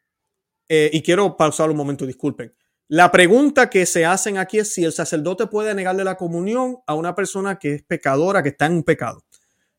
eh, 0.68 0.90
y 0.92 1.04
quiero 1.04 1.38
pausar 1.38 1.70
un 1.70 1.78
momento, 1.78 2.06
disculpen, 2.06 2.52
la 2.94 3.10
pregunta 3.12 3.72
que 3.72 3.88
se 3.88 4.06
hacen 4.06 4.38
aquí 4.38 4.60
es 4.60 4.72
si 4.72 4.84
el 4.84 4.94
sacerdote 4.94 5.48
puede 5.48 5.74
negarle 5.74 6.04
la 6.04 6.16
comunión 6.16 6.78
a 6.86 6.94
una 6.94 7.16
persona 7.16 7.58
que 7.58 7.74
es 7.74 7.82
pecadora, 7.82 8.44
que 8.44 8.50
está 8.50 8.68
en 8.68 8.74
un 8.74 8.84
pecado. 8.84 9.24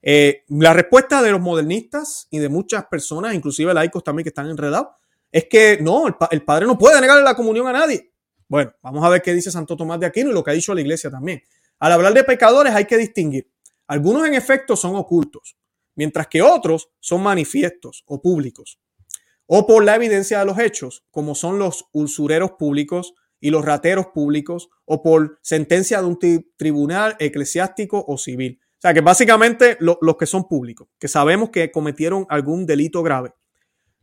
Eh, 0.02 0.42
la 0.48 0.72
respuesta 0.72 1.22
de 1.22 1.30
los 1.30 1.40
modernistas 1.40 2.26
y 2.32 2.40
de 2.40 2.48
muchas 2.48 2.86
personas, 2.86 3.32
inclusive 3.32 3.72
laicos 3.72 4.02
también 4.02 4.24
que 4.24 4.30
están 4.30 4.50
enredados, 4.50 4.88
es 5.30 5.44
que 5.48 5.78
no, 5.80 6.08
el, 6.08 6.42
padre 6.42 6.66
no 6.66 6.76
puede 6.76 7.00
negarle 7.00 7.22
la 7.22 7.36
comunión 7.36 7.68
a 7.68 7.72
nadie. 7.72 8.10
Bueno, 8.48 8.74
vamos 8.82 9.04
a 9.04 9.08
ver 9.08 9.22
qué 9.22 9.32
dice 9.32 9.52
Santo 9.52 9.76
Tomás 9.76 10.00
de 10.00 10.06
Aquino 10.06 10.30
y 10.30 10.32
lo 10.32 10.42
que 10.42 10.50
ha 10.50 10.54
dicho 10.54 10.74
la 10.74 10.80
iglesia 10.80 11.08
también. 11.08 11.40
Al 11.78 11.92
hablar 11.92 12.14
de 12.14 12.24
pecadores 12.24 12.74
hay 12.74 12.86
que 12.86 12.96
distinguir. 12.96 13.48
Algunos 13.86 14.26
en 14.26 14.34
efecto 14.34 14.74
son 14.74 14.96
ocultos, 14.96 15.56
mientras 15.94 16.26
que 16.26 16.42
otros 16.42 16.90
son 16.98 17.22
manifiestos 17.22 18.02
o 18.08 18.20
públicos 18.20 18.80
o 19.46 19.66
por 19.66 19.84
la 19.84 19.96
evidencia 19.96 20.38
de 20.38 20.46
los 20.46 20.58
hechos, 20.58 21.04
como 21.10 21.34
son 21.34 21.58
los 21.58 21.86
usureros 21.92 22.52
públicos 22.52 23.14
y 23.40 23.50
los 23.50 23.64
rateros 23.64 24.06
públicos, 24.14 24.70
o 24.86 25.02
por 25.02 25.38
sentencia 25.42 26.00
de 26.00 26.06
un 26.06 26.18
tribunal 26.56 27.16
eclesiástico 27.18 28.04
o 28.06 28.16
civil. 28.16 28.60
O 28.62 28.80
sea, 28.80 28.94
que 28.94 29.00
básicamente 29.00 29.76
los 29.80 30.16
que 30.18 30.26
son 30.26 30.48
públicos, 30.48 30.88
que 30.98 31.08
sabemos 31.08 31.50
que 31.50 31.70
cometieron 31.70 32.26
algún 32.28 32.66
delito 32.66 33.02
grave. 33.02 33.34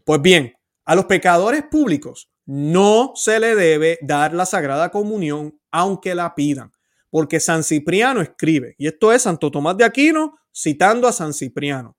Pues 0.05 0.21
bien, 0.21 0.53
a 0.85 0.95
los 0.95 1.05
pecadores 1.05 1.63
públicos 1.63 2.31
no 2.45 3.13
se 3.15 3.39
le 3.39 3.55
debe 3.55 3.99
dar 4.01 4.33
la 4.33 4.45
Sagrada 4.45 4.89
Comunión 4.89 5.59
aunque 5.71 6.15
la 6.15 6.35
pidan, 6.35 6.71
porque 7.09 7.39
San 7.39 7.63
Cipriano 7.63 8.21
escribe, 8.21 8.75
y 8.77 8.87
esto 8.87 9.13
es 9.13 9.21
Santo 9.21 9.51
Tomás 9.51 9.77
de 9.77 9.85
Aquino 9.85 10.37
citando 10.53 11.07
a 11.07 11.13
San 11.13 11.33
Cipriano, 11.33 11.95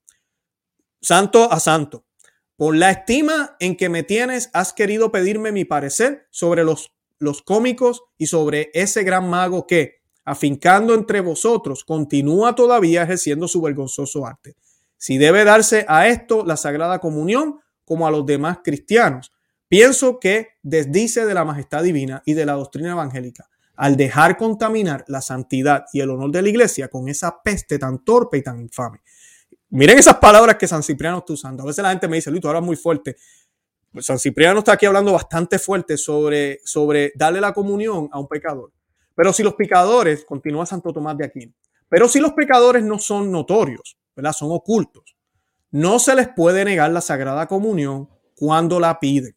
santo 1.00 1.50
a 1.50 1.58
santo. 1.58 2.04
Por 2.62 2.76
la 2.76 2.92
estima 2.92 3.56
en 3.58 3.74
que 3.74 3.88
me 3.88 4.04
tienes, 4.04 4.48
has 4.52 4.72
querido 4.72 5.10
pedirme 5.10 5.50
mi 5.50 5.64
parecer 5.64 6.28
sobre 6.30 6.62
los, 6.62 6.92
los 7.18 7.42
cómicos 7.42 8.04
y 8.18 8.28
sobre 8.28 8.70
ese 8.72 9.02
gran 9.02 9.28
mago 9.28 9.66
que, 9.66 9.96
afincando 10.24 10.94
entre 10.94 11.20
vosotros, 11.22 11.82
continúa 11.82 12.54
todavía 12.54 13.02
ejerciendo 13.02 13.48
su 13.48 13.60
vergonzoso 13.62 14.24
arte. 14.24 14.54
Si 14.96 15.18
debe 15.18 15.42
darse 15.42 15.86
a 15.88 16.06
esto 16.06 16.44
la 16.44 16.56
Sagrada 16.56 17.00
Comunión 17.00 17.58
como 17.84 18.06
a 18.06 18.12
los 18.12 18.24
demás 18.26 18.58
cristianos, 18.62 19.32
pienso 19.66 20.20
que 20.20 20.50
desdice 20.62 21.26
de 21.26 21.34
la 21.34 21.44
majestad 21.44 21.82
divina 21.82 22.22
y 22.26 22.34
de 22.34 22.46
la 22.46 22.52
doctrina 22.52 22.92
evangélica 22.92 23.48
al 23.74 23.96
dejar 23.96 24.36
contaminar 24.36 25.04
la 25.08 25.20
santidad 25.20 25.86
y 25.92 26.00
el 26.00 26.10
honor 26.10 26.30
de 26.30 26.42
la 26.42 26.48
iglesia 26.48 26.86
con 26.86 27.08
esa 27.08 27.42
peste 27.42 27.80
tan 27.80 28.04
torpe 28.04 28.38
y 28.38 28.42
tan 28.42 28.60
infame. 28.60 29.00
Miren 29.74 29.98
esas 29.98 30.18
palabras 30.18 30.56
que 30.56 30.68
San 30.68 30.82
Cipriano 30.82 31.20
está 31.20 31.32
usando. 31.32 31.62
A 31.62 31.66
veces 31.66 31.82
la 31.82 31.88
gente 31.88 32.06
me 32.06 32.16
dice, 32.16 32.30
Luis, 32.30 32.42
tú 32.42 32.48
hablas 32.48 32.62
muy 32.62 32.76
fuerte. 32.76 33.16
San 34.00 34.18
Cipriano 34.18 34.58
está 34.58 34.72
aquí 34.72 34.84
hablando 34.84 35.14
bastante 35.14 35.58
fuerte 35.58 35.96
sobre, 35.96 36.60
sobre 36.62 37.10
darle 37.14 37.40
la 37.40 37.54
comunión 37.54 38.06
a 38.12 38.20
un 38.20 38.28
pecador. 38.28 38.70
Pero 39.14 39.32
si 39.32 39.42
los 39.42 39.54
pecadores, 39.54 40.26
continúa 40.26 40.66
Santo 40.66 40.92
Tomás 40.92 41.16
de 41.16 41.24
Aquino, 41.24 41.54
pero 41.88 42.06
si 42.06 42.20
los 42.20 42.34
pecadores 42.34 42.84
no 42.84 42.98
son 42.98 43.32
notorios, 43.32 43.96
¿verdad? 44.14 44.34
Son 44.34 44.50
ocultos, 44.52 45.16
no 45.70 45.98
se 45.98 46.14
les 46.16 46.28
puede 46.28 46.66
negar 46.66 46.90
la 46.90 47.00
sagrada 47.00 47.46
comunión 47.46 48.10
cuando 48.34 48.78
la 48.78 49.00
piden. 49.00 49.34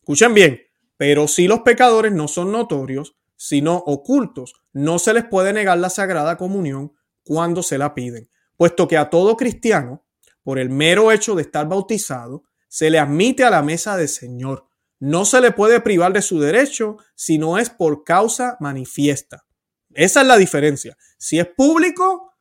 Escuchen 0.00 0.34
bien, 0.34 0.60
pero 0.98 1.26
si 1.26 1.48
los 1.48 1.60
pecadores 1.60 2.12
no 2.12 2.28
son 2.28 2.52
notorios, 2.52 3.16
sino 3.34 3.76
ocultos, 3.76 4.62
no 4.74 4.98
se 4.98 5.14
les 5.14 5.24
puede 5.24 5.54
negar 5.54 5.78
la 5.78 5.88
sagrada 5.88 6.36
comunión 6.36 6.92
cuando 7.24 7.62
se 7.62 7.78
la 7.78 7.94
piden 7.94 8.28
puesto 8.60 8.86
que 8.86 8.98
a 8.98 9.08
todo 9.08 9.38
cristiano, 9.38 10.04
por 10.42 10.58
el 10.58 10.68
mero 10.68 11.10
hecho 11.12 11.34
de 11.34 11.40
estar 11.40 11.66
bautizado, 11.66 12.42
se 12.68 12.90
le 12.90 12.98
admite 12.98 13.42
a 13.42 13.48
la 13.48 13.62
mesa 13.62 13.96
del 13.96 14.06
Señor. 14.06 14.66
No 14.98 15.24
se 15.24 15.40
le 15.40 15.52
puede 15.52 15.80
privar 15.80 16.12
de 16.12 16.20
su 16.20 16.38
derecho 16.38 16.98
si 17.14 17.38
no 17.38 17.56
es 17.56 17.70
por 17.70 18.04
causa 18.04 18.58
manifiesta. 18.60 19.46
Esa 19.94 20.20
es 20.20 20.26
la 20.26 20.36
diferencia. 20.36 20.94
Si 21.16 21.38
es 21.38 21.46
público 21.46 22.34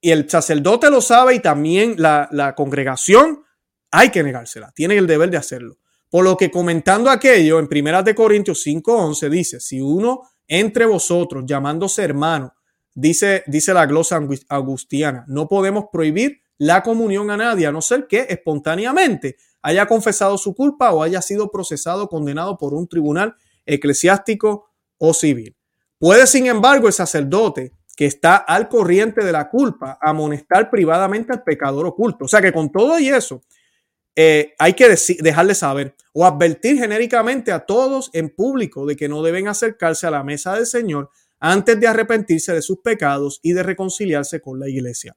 y 0.00 0.12
el 0.12 0.30
sacerdote 0.30 0.88
lo 0.88 1.00
sabe 1.00 1.34
y 1.34 1.40
también 1.40 1.96
la, 1.98 2.54
congregación, 2.56 3.42
hay 3.90 4.10
que 4.10 4.22
negársela, 4.22 4.70
tiene 4.70 4.96
el 4.96 5.08
deber 5.08 5.30
de 5.30 5.38
hacerlo. 5.38 5.78
Por 6.08 6.22
lo 6.22 6.36
que 6.36 6.48
comentando 6.48 7.10
aquello, 7.10 7.58
en 7.58 7.66
1 7.68 8.14
Corintios 8.14 8.64
5:11 8.64 9.28
dice, 9.28 9.58
si 9.58 9.80
uno 9.80 10.22
entre 10.46 10.86
vosotros 10.86 11.42
llamándose 11.44 12.04
hermano 12.04 12.55
dice, 12.96 13.44
dice 13.46 13.72
la 13.72 13.86
glosa 13.86 14.18
agustiana, 14.48 15.24
no 15.28 15.46
podemos 15.46 15.84
prohibir 15.92 16.40
la 16.58 16.82
comunión 16.82 17.30
a 17.30 17.36
nadie, 17.36 17.66
a 17.66 17.72
no 17.72 17.82
ser 17.82 18.08
que 18.08 18.26
espontáneamente 18.28 19.36
haya 19.62 19.86
confesado 19.86 20.38
su 20.38 20.54
culpa 20.54 20.92
o 20.92 21.02
haya 21.02 21.22
sido 21.22 21.50
procesado, 21.50 22.08
condenado 22.08 22.56
por 22.56 22.74
un 22.74 22.88
tribunal 22.88 23.36
eclesiástico 23.66 24.70
o 24.98 25.12
civil. 25.12 25.54
Puede, 25.98 26.26
sin 26.26 26.46
embargo, 26.46 26.86
el 26.86 26.92
sacerdote 26.92 27.72
que 27.96 28.06
está 28.06 28.36
al 28.36 28.68
corriente 28.68 29.24
de 29.24 29.32
la 29.32 29.48
culpa 29.48 29.98
amonestar 30.00 30.70
privadamente 30.70 31.32
al 31.32 31.42
pecador 31.42 31.86
oculto. 31.86 32.26
O 32.26 32.28
sea 32.28 32.42
que 32.42 32.52
con 32.52 32.70
todo 32.70 32.98
y 32.98 33.08
eso, 33.08 33.42
eh, 34.14 34.54
hay 34.58 34.74
que 34.74 34.94
dejarle 35.20 35.54
saber 35.54 35.94
o 36.12 36.24
advertir 36.24 36.78
genéricamente 36.78 37.52
a 37.52 37.60
todos 37.60 38.10
en 38.14 38.30
público 38.30 38.86
de 38.86 38.96
que 38.96 39.08
no 39.08 39.22
deben 39.22 39.48
acercarse 39.48 40.06
a 40.06 40.10
la 40.10 40.22
mesa 40.22 40.54
del 40.54 40.66
Señor 40.66 41.10
antes 41.40 41.78
de 41.78 41.86
arrepentirse 41.86 42.52
de 42.52 42.62
sus 42.62 42.78
pecados 42.78 43.40
y 43.42 43.52
de 43.52 43.62
reconciliarse 43.62 44.40
con 44.40 44.58
la 44.58 44.68
iglesia. 44.68 45.16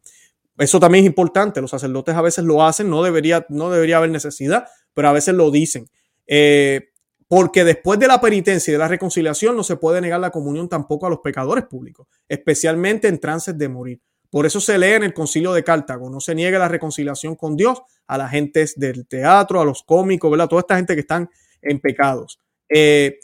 Eso 0.58 0.80
también 0.80 1.06
es 1.06 1.10
importante. 1.10 1.62
Los 1.62 1.72
sacerdotes 1.72 2.16
a 2.16 2.22
veces 2.22 2.44
lo 2.44 2.64
hacen, 2.64 2.90
no 2.90 3.02
debería, 3.02 3.46
no 3.50 3.72
debería 3.72 3.98
haber 3.98 4.10
necesidad, 4.10 4.68
pero 4.94 5.08
a 5.08 5.14
veces 5.14 5.34
lo 5.34 5.52
dicen. 5.52 5.90
Eh, 6.28 6.90
porque 7.30 7.64
después 7.64 8.00
de 8.00 8.08
la 8.08 8.20
penitencia 8.20 8.72
y 8.72 8.74
de 8.74 8.80
la 8.80 8.88
reconciliación 8.88 9.56
no 9.56 9.64
se 9.64 9.78
puede 9.78 10.02
negar 10.02 10.20
la 10.20 10.32
comunión 10.32 10.68
tampoco 10.68 11.06
a 11.06 11.10
los 11.10 11.20
pecadores 11.20 11.66
públicos, 11.66 12.08
especialmente 12.28 13.08
en 13.08 13.20
trances 13.20 13.58
de 13.58 13.70
morir. 13.70 14.02
Por 14.32 14.46
eso 14.46 14.60
se 14.60 14.78
lee 14.78 14.94
en 14.94 15.04
el 15.04 15.14
concilio 15.14 15.54
de 15.54 15.64
Cartago, 15.64 16.10
no 16.10 16.20
se 16.20 16.36
niega 16.36 16.60
la 16.60 16.68
reconciliación 16.68 17.36
con 17.36 17.56
Dios 17.56 17.82
a 18.08 18.18
la 18.18 18.28
gente 18.28 18.66
del 18.76 19.08
teatro, 19.08 19.62
a 19.62 19.66
los 19.66 19.84
cómicos, 19.84 20.30
¿verdad? 20.30 20.48
Toda 20.48 20.62
esta 20.62 20.76
gente 20.76 20.96
que 20.96 21.02
están 21.02 21.30
en 21.62 21.80
pecados. 21.80 22.40
Eh, 22.68 23.20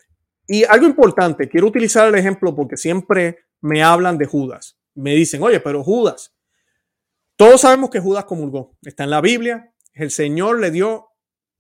y 0.48 0.64
algo 0.66 0.86
importante, 0.86 1.50
quiero 1.50 1.68
utilizar 1.68 2.08
el 2.08 2.16
ejemplo 2.16 2.56
porque 2.56 2.78
siempre 2.78 3.46
me 3.62 3.84
hablan 3.84 4.18
de 4.18 4.26
Judas. 4.26 4.78
Me 4.94 5.16
dicen, 5.16 5.42
oye, 5.44 5.60
pero 5.60 5.84
Judas, 5.84 6.36
todos 7.36 7.62
sabemos 7.62 7.90
que 7.90 8.00
Judas 8.00 8.26
comulgó, 8.26 8.78
está 8.82 9.04
en 9.04 9.10
la 9.10 9.22
Biblia, 9.22 9.74
el 9.94 10.12
Señor 10.12 10.60
le 10.60 10.72
dio 10.72 11.10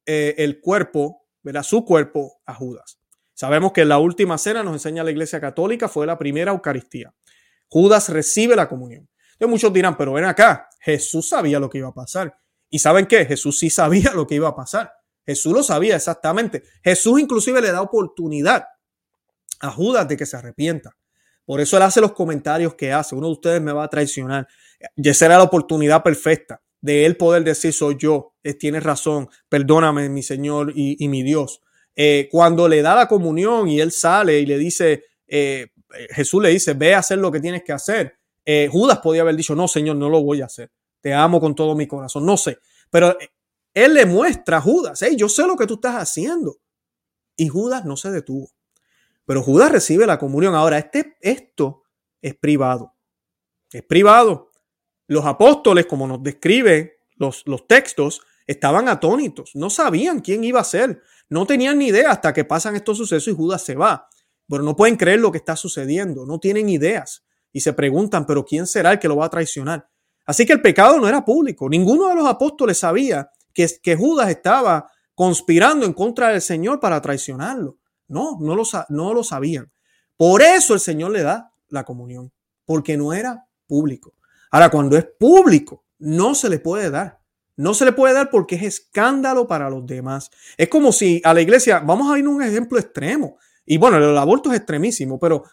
eh, 0.05 0.35
el 0.37 0.61
cuerpo, 0.61 1.27
¿verdad? 1.41 1.63
Su 1.63 1.83
cuerpo 1.83 2.41
a 2.45 2.53
Judas. 2.53 2.99
Sabemos 3.33 3.73
que 3.73 3.81
en 3.81 3.89
la 3.89 3.97
última 3.97 4.37
cena 4.37 4.63
nos 4.63 4.73
enseña 4.73 5.03
la 5.03 5.11
Iglesia 5.11 5.41
Católica, 5.41 5.89
fue 5.89 6.05
la 6.05 6.17
primera 6.17 6.51
Eucaristía. 6.51 7.13
Judas 7.67 8.09
recibe 8.09 8.55
la 8.55 8.69
comunión. 8.69 9.09
Entonces 9.33 9.49
muchos 9.49 9.73
dirán, 9.73 9.97
pero 9.97 10.13
ven 10.13 10.23
acá, 10.23 10.69
Jesús 10.79 11.29
sabía 11.29 11.59
lo 11.59 11.69
que 11.69 11.79
iba 11.79 11.89
a 11.89 11.93
pasar. 11.93 12.37
¿Y 12.69 12.79
saben 12.79 13.05
qué? 13.05 13.25
Jesús 13.25 13.59
sí 13.59 13.69
sabía 13.69 14.11
lo 14.15 14.27
que 14.27 14.35
iba 14.35 14.47
a 14.47 14.55
pasar. 14.55 14.93
Jesús 15.25 15.53
lo 15.53 15.63
sabía 15.63 15.95
exactamente. 15.95 16.63
Jesús 16.83 17.19
inclusive 17.19 17.59
le 17.59 17.71
da 17.71 17.81
oportunidad 17.81 18.65
a 19.59 19.71
Judas 19.71 20.07
de 20.07 20.17
que 20.17 20.25
se 20.25 20.37
arrepienta. 20.37 20.95
Por 21.45 21.61
eso 21.61 21.77
él 21.77 21.83
hace 21.83 22.01
los 22.01 22.13
comentarios 22.13 22.75
que 22.75 22.91
hace. 22.91 23.15
Uno 23.15 23.27
de 23.27 23.33
ustedes 23.33 23.61
me 23.61 23.71
va 23.71 23.83
a 23.83 23.89
traicionar. 23.89 24.47
Y 24.95 25.09
esa 25.09 25.25
era 25.25 25.37
la 25.37 25.43
oportunidad 25.43 26.03
perfecta 26.03 26.61
de 26.81 27.05
él 27.05 27.17
poder 27.17 27.43
decir, 27.43 27.73
soy 27.73 27.95
yo, 27.97 28.35
tienes 28.59 28.83
razón, 28.83 29.27
perdóname 29.49 30.07
mi 30.09 30.21
Señor 30.21 30.71
y, 30.75 31.07
mi 31.07 31.23
Dios. 31.23 31.61
Eh, 31.95 32.27
cuando 32.31 32.67
le 32.67 32.81
da 32.81 32.95
la 32.95 33.07
comunión 33.07 33.67
y 33.67 33.79
él 33.79 33.91
sale 33.91 34.39
y 34.39 34.45
le 34.45 34.57
dice, 34.57 35.03
eh, 35.27 35.67
Jesús 36.11 36.41
le 36.43 36.49
dice, 36.49 36.73
ve 36.73 36.93
a 36.93 36.99
hacer 36.99 37.17
lo 37.17 37.31
que 37.31 37.39
tienes 37.39 37.63
que 37.63 37.73
hacer. 37.73 38.17
Eh, 38.45 38.69
Judas 38.71 38.99
podía 38.99 39.21
haber 39.21 39.35
dicho, 39.35 39.55
no, 39.55 39.67
Señor, 39.67 39.95
no 39.95 40.09
lo 40.09 40.21
voy 40.21 40.41
a 40.41 40.45
hacer. 40.45 40.71
Te 41.01 41.13
amo 41.13 41.39
con 41.39 41.55
todo 41.55 41.75
mi 41.75 41.87
corazón. 41.87 42.25
No 42.25 42.37
sé. 42.37 42.59
Pero 42.89 43.19
eh, 43.19 43.29
él 43.73 43.93
le 43.93 44.05
muestra 44.05 44.57
a 44.57 44.61
Judas, 44.61 45.01
hey, 45.01 45.15
yo 45.17 45.27
sé 45.27 45.45
lo 45.47 45.55
que 45.55 45.67
tú 45.67 45.75
estás 45.75 45.95
haciendo. 45.95 46.57
Y 47.35 47.47
Judas 47.47 47.85
no 47.85 47.97
se 47.97 48.11
detuvo. 48.11 48.51
Pero 49.25 49.41
Judas 49.41 49.71
recibe 49.71 50.05
la 50.05 50.19
comunión. 50.19 50.55
Ahora, 50.55 50.77
este, 50.77 51.17
esto 51.19 51.83
es 52.21 52.35
privado. 52.35 52.93
Es 53.71 53.83
privado. 53.83 54.51
Los 55.07 55.25
apóstoles, 55.25 55.85
como 55.85 56.07
nos 56.07 56.21
describen 56.23 56.91
los, 57.17 57.43
textos, 57.67 58.21
estaban 58.47 58.87
atónitos. 58.87 59.51
No 59.55 59.69
sabían 59.69 60.19
quién 60.19 60.43
iba 60.43 60.59
a 60.59 60.63
ser. 60.63 61.01
No 61.29 61.45
tenían 61.45 61.79
ni 61.79 61.87
idea 61.87 62.11
hasta 62.11 62.33
que 62.33 62.45
pasan 62.45 62.75
estos 62.75 62.97
sucesos 62.97 63.27
y 63.27 63.35
Judas 63.35 63.63
se 63.63 63.75
va. 63.75 64.07
Pero 64.47 64.63
no 64.63 64.75
pueden 64.75 64.95
creer 64.95 65.19
lo 65.19 65.31
que 65.31 65.39
está 65.39 65.55
sucediendo. 65.55 66.25
No 66.25 66.39
tienen 66.39 66.69
ideas 66.69 67.25
y 67.51 67.61
se 67.61 67.73
preguntan, 67.73 68.25
pero 68.25 68.45
¿quién 68.45 68.67
será 68.67 68.91
el 68.91 68.99
que 68.99 69.07
lo 69.07 69.17
va 69.17 69.25
a 69.25 69.29
traicionar? 69.29 69.89
Así 70.25 70.45
que 70.45 70.53
el 70.53 70.61
pecado 70.61 70.99
no 70.99 71.07
era 71.07 71.25
público. 71.25 71.69
Ninguno 71.69 72.09
de 72.09 72.15
los 72.15 72.27
apóstoles 72.27 72.77
sabía 72.77 73.29
que 73.53 73.95
Judas 73.95 74.29
estaba 74.29 74.91
conspirando 75.15 75.85
en 75.85 75.93
contra 75.93 76.29
del 76.29 76.41
Señor 76.41 76.79
para 76.79 77.01
traicionarlo. 77.01 77.77
No, 78.07 78.37
no 78.39 78.55
lo, 78.55 78.63
no 78.89 79.13
lo 79.13 79.23
sabían. 79.23 79.71
Por 80.17 80.41
eso 80.41 80.73
el 80.73 80.79
Señor 80.79 81.11
le 81.11 81.23
da 81.23 81.51
la 81.69 81.83
comunión, 81.83 82.31
porque 82.65 82.97
no 82.97 83.13
era 83.13 83.47
público. 83.67 84.13
Ahora, 84.51 84.69
cuando 84.69 84.97
es 84.97 85.05
público, 85.19 85.83
no 85.99 86.35
se 86.35 86.49
le 86.49 86.59
puede 86.59 86.89
dar. 86.89 87.19
No 87.57 87.73
se 87.73 87.85
le 87.85 87.93
puede 87.93 88.13
dar 88.13 88.29
porque 88.29 88.55
es 88.55 88.63
escándalo 88.63 89.47
para 89.47 89.69
los 89.69 89.85
demás. 89.85 90.29
Es 90.57 90.67
como 90.67 90.91
si 90.91 91.21
a 91.23 91.33
la 91.33 91.41
iglesia, 91.41 91.79
vamos 91.79 92.13
a 92.13 92.19
ir 92.19 92.25
a 92.25 92.29
un 92.29 92.43
ejemplo 92.43 92.77
extremo. 92.77 93.37
Y 93.65 93.77
bueno, 93.77 93.97
el 93.97 94.17
aborto 94.17 94.51
es 94.51 94.57
extremísimo, 94.57 95.17
pero 95.17 95.43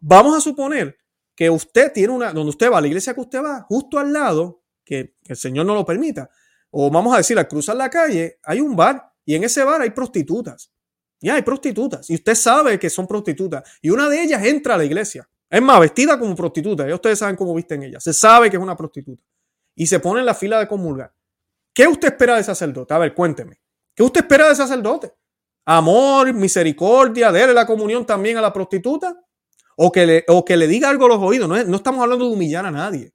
vamos 0.00 0.36
a 0.36 0.40
suponer 0.40 0.98
que 1.34 1.50
usted 1.50 1.92
tiene 1.92 2.12
una, 2.12 2.32
donde 2.32 2.50
usted 2.50 2.70
va, 2.70 2.78
a 2.78 2.80
la 2.80 2.86
iglesia 2.86 3.14
que 3.14 3.20
usted 3.20 3.42
va, 3.42 3.62
justo 3.62 3.98
al 3.98 4.12
lado, 4.12 4.62
que, 4.84 5.14
el 5.26 5.36
Señor 5.36 5.66
no 5.66 5.74
lo 5.74 5.84
permita, 5.84 6.28
o 6.70 6.90
vamos 6.90 7.14
a 7.14 7.18
decir, 7.18 7.38
al 7.38 7.48
cruzar 7.48 7.76
la 7.76 7.90
calle, 7.90 8.38
hay 8.42 8.60
un 8.60 8.76
bar 8.76 9.12
y 9.24 9.34
en 9.34 9.44
ese 9.44 9.64
bar 9.64 9.80
hay 9.80 9.90
prostitutas. 9.90 10.72
Y 11.24 11.30
hay 11.30 11.40
prostitutas. 11.40 12.10
Y 12.10 12.16
usted 12.16 12.34
sabe 12.34 12.78
que 12.78 12.90
son 12.90 13.06
prostitutas. 13.06 13.78
Y 13.80 13.88
una 13.88 14.10
de 14.10 14.22
ellas 14.22 14.44
entra 14.44 14.74
a 14.74 14.76
la 14.76 14.84
iglesia. 14.84 15.26
Es 15.48 15.62
más, 15.62 15.80
vestida 15.80 16.18
como 16.18 16.36
prostituta. 16.36 16.86
Ya 16.86 16.94
ustedes 16.94 17.18
saben 17.18 17.34
cómo 17.34 17.54
visten 17.54 17.82
ella. 17.82 17.98
Se 17.98 18.12
sabe 18.12 18.50
que 18.50 18.58
es 18.58 18.62
una 18.62 18.76
prostituta. 18.76 19.24
Y 19.74 19.86
se 19.86 20.00
pone 20.00 20.20
en 20.20 20.26
la 20.26 20.34
fila 20.34 20.58
de 20.58 20.68
comulgar. 20.68 21.14
¿Qué 21.72 21.88
usted 21.88 22.08
espera 22.08 22.36
de 22.36 22.44
sacerdote? 22.44 22.92
A 22.92 22.98
ver, 22.98 23.14
cuénteme. 23.14 23.58
¿Qué 23.94 24.02
usted 24.02 24.20
espera 24.20 24.50
de 24.50 24.54
sacerdote? 24.54 25.14
Amor, 25.64 26.30
misericordia, 26.34 27.32
déle 27.32 27.54
la 27.54 27.64
comunión 27.64 28.04
también 28.04 28.36
a 28.36 28.42
la 28.42 28.52
prostituta 28.52 29.18
o 29.78 29.90
que 29.90 30.04
le, 30.04 30.24
o 30.28 30.44
que 30.44 30.58
le 30.58 30.66
diga 30.66 30.90
algo 30.90 31.06
a 31.06 31.08
los 31.08 31.22
oídos. 31.22 31.48
No, 31.48 31.64
no 31.64 31.76
estamos 31.76 32.02
hablando 32.02 32.28
de 32.28 32.34
humillar 32.34 32.66
a 32.66 32.70
nadie. 32.70 33.14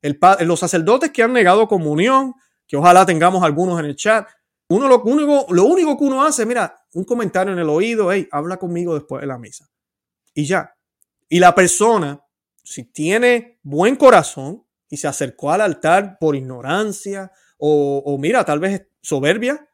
El, 0.00 0.18
los 0.46 0.60
sacerdotes 0.60 1.10
que 1.10 1.22
han 1.22 1.34
negado 1.34 1.68
comunión, 1.68 2.32
que 2.66 2.78
ojalá 2.78 3.04
tengamos 3.04 3.44
algunos 3.44 3.78
en 3.80 3.84
el 3.84 3.96
chat, 3.96 4.26
uno 4.74 4.88
lo 4.88 5.02
único, 5.02 5.46
lo 5.50 5.64
único 5.64 5.96
que 5.96 6.04
uno 6.04 6.24
hace, 6.24 6.44
mira, 6.46 6.84
un 6.94 7.04
comentario 7.04 7.52
en 7.52 7.58
el 7.58 7.68
oído, 7.68 8.12
hey, 8.12 8.28
habla 8.30 8.56
conmigo 8.56 8.94
después 8.94 9.20
de 9.20 9.26
la 9.26 9.38
misa. 9.38 9.68
Y 10.34 10.44
ya. 10.44 10.76
Y 11.28 11.38
la 11.38 11.54
persona, 11.54 12.22
si 12.62 12.84
tiene 12.84 13.58
buen 13.62 13.96
corazón 13.96 14.64
y 14.88 14.96
se 14.96 15.08
acercó 15.08 15.50
al 15.50 15.60
altar 15.60 16.18
por 16.18 16.36
ignorancia 16.36 17.30
o, 17.58 18.16
mira, 18.18 18.44
tal 18.44 18.60
vez 18.60 18.86
soberbia, 19.00 19.68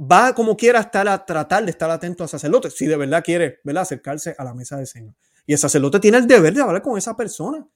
va 0.00 0.34
como 0.34 0.56
quiera 0.56 0.80
estar 0.80 1.06
a 1.06 1.24
tratar 1.24 1.64
de 1.64 1.70
estar 1.70 1.90
atento 1.90 2.24
al 2.24 2.28
sacerdote, 2.28 2.70
si 2.70 2.86
de 2.86 2.96
verdad 2.96 3.22
quiere 3.22 3.60
¿verdad? 3.62 3.82
acercarse 3.82 4.34
a 4.36 4.44
la 4.44 4.54
mesa 4.54 4.76
del 4.76 4.86
Señor. 4.86 5.14
Y 5.46 5.52
el 5.52 5.58
sacerdote 5.58 6.00
tiene 6.00 6.18
el 6.18 6.26
deber 6.26 6.54
de 6.54 6.62
hablar 6.62 6.82
con 6.82 6.98
esa 6.98 7.16
persona. 7.16 7.66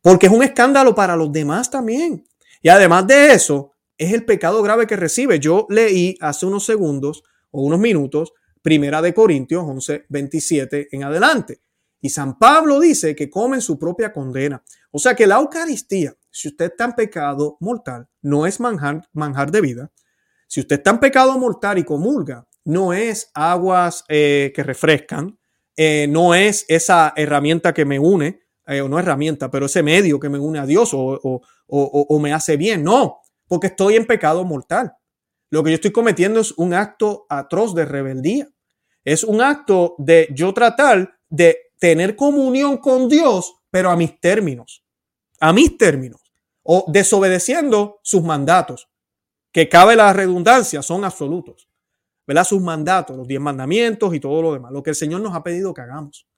Porque 0.00 0.26
es 0.26 0.32
un 0.32 0.42
escándalo 0.42 0.94
para 0.94 1.16
los 1.16 1.32
demás 1.32 1.70
también. 1.70 2.24
Y 2.62 2.68
además 2.68 3.06
de 3.06 3.32
eso, 3.32 3.72
es 3.98 4.12
el 4.12 4.24
pecado 4.24 4.62
grave 4.62 4.86
que 4.86 4.96
recibe. 4.96 5.40
Yo 5.40 5.66
leí 5.68 6.16
hace 6.20 6.46
unos 6.46 6.64
segundos 6.64 7.24
o 7.50 7.62
unos 7.62 7.80
minutos, 7.80 8.32
Primera 8.62 9.02
de 9.02 9.12
Corintios 9.12 9.64
11, 9.64 10.06
27 10.08 10.88
en 10.92 11.04
adelante. 11.04 11.60
Y 12.00 12.10
San 12.10 12.38
Pablo 12.38 12.78
dice 12.78 13.16
que 13.16 13.28
comen 13.28 13.60
su 13.60 13.78
propia 13.78 14.12
condena. 14.12 14.62
O 14.92 14.98
sea 14.98 15.14
que 15.14 15.26
la 15.26 15.36
Eucaristía, 15.36 16.14
si 16.30 16.48
usted 16.48 16.66
está 16.66 16.84
en 16.84 16.92
pecado 16.92 17.56
mortal, 17.60 18.08
no 18.22 18.46
es 18.46 18.60
manjar, 18.60 19.08
manjar 19.12 19.50
de 19.50 19.60
vida. 19.60 19.92
Si 20.46 20.60
usted 20.60 20.76
está 20.76 20.90
en 20.90 21.00
pecado 21.00 21.36
mortal 21.38 21.78
y 21.78 21.84
comulga, 21.84 22.46
no 22.64 22.92
es 22.92 23.30
aguas 23.34 24.04
eh, 24.08 24.52
que 24.54 24.62
refrescan, 24.62 25.38
eh, 25.76 26.06
no 26.08 26.34
es 26.34 26.64
esa 26.68 27.12
herramienta 27.16 27.74
que 27.74 27.84
me 27.84 27.98
une, 27.98 28.40
eh, 28.66 28.80
o 28.80 28.88
no 28.88 28.98
herramienta, 28.98 29.50
pero 29.50 29.66
ese 29.66 29.82
medio 29.82 30.20
que 30.20 30.28
me 30.28 30.38
une 30.38 30.58
a 30.58 30.66
Dios 30.66 30.90
o, 30.92 31.42
o 31.66 32.18
me 32.20 32.32
hace 32.32 32.56
bien. 32.56 32.84
No, 32.84 33.20
porque 33.48 33.68
estoy 33.68 33.96
en 33.96 34.06
pecado 34.06 34.44
mortal. 34.44 34.92
Lo 35.50 35.64
que 35.64 35.70
yo 35.70 35.74
estoy 35.76 35.92
cometiendo 35.92 36.40
es 36.40 36.52
un 36.52 36.74
acto 36.74 37.26
atroz 37.28 37.74
de 37.74 37.84
rebeldía. 37.84 38.48
Es 39.04 39.24
un 39.24 39.40
acto 39.40 39.94
de 39.98 40.28
yo 40.32 40.52
tratar 40.52 41.18
de 41.28 41.72
tener 41.78 42.14
comunión 42.14 42.76
con 42.76 43.08
Dios, 43.08 43.54
pero 43.70 43.90
a 43.90 43.96
mis 43.96 44.20
términos. 44.20 44.84
A 45.40 45.52
mis 45.52 45.78
términos. 45.78 46.20
O 46.62 46.84
desobedeciendo 46.88 48.00
sus 48.02 48.22
mandatos. 48.22 48.88
Que 49.50 49.68
cabe 49.68 49.96
la 49.96 50.12
redundancia, 50.12 50.82
son 50.82 51.04
absolutos. 51.04 51.68
¿verdad? 52.28 52.44
Sus 52.44 52.60
mandatos, 52.60 53.16
los 53.16 53.26
diez 53.26 53.40
mandamientos 53.40 54.14
y 54.14 54.20
todo 54.20 54.42
lo 54.42 54.52
demás, 54.52 54.70
lo 54.70 54.82
que 54.82 54.90
el 54.90 54.96
Señor 54.96 55.22
nos 55.22 55.34
ha 55.34 55.42
pedido 55.42 55.72
que 55.72 55.80
hagamos. 55.80 56.28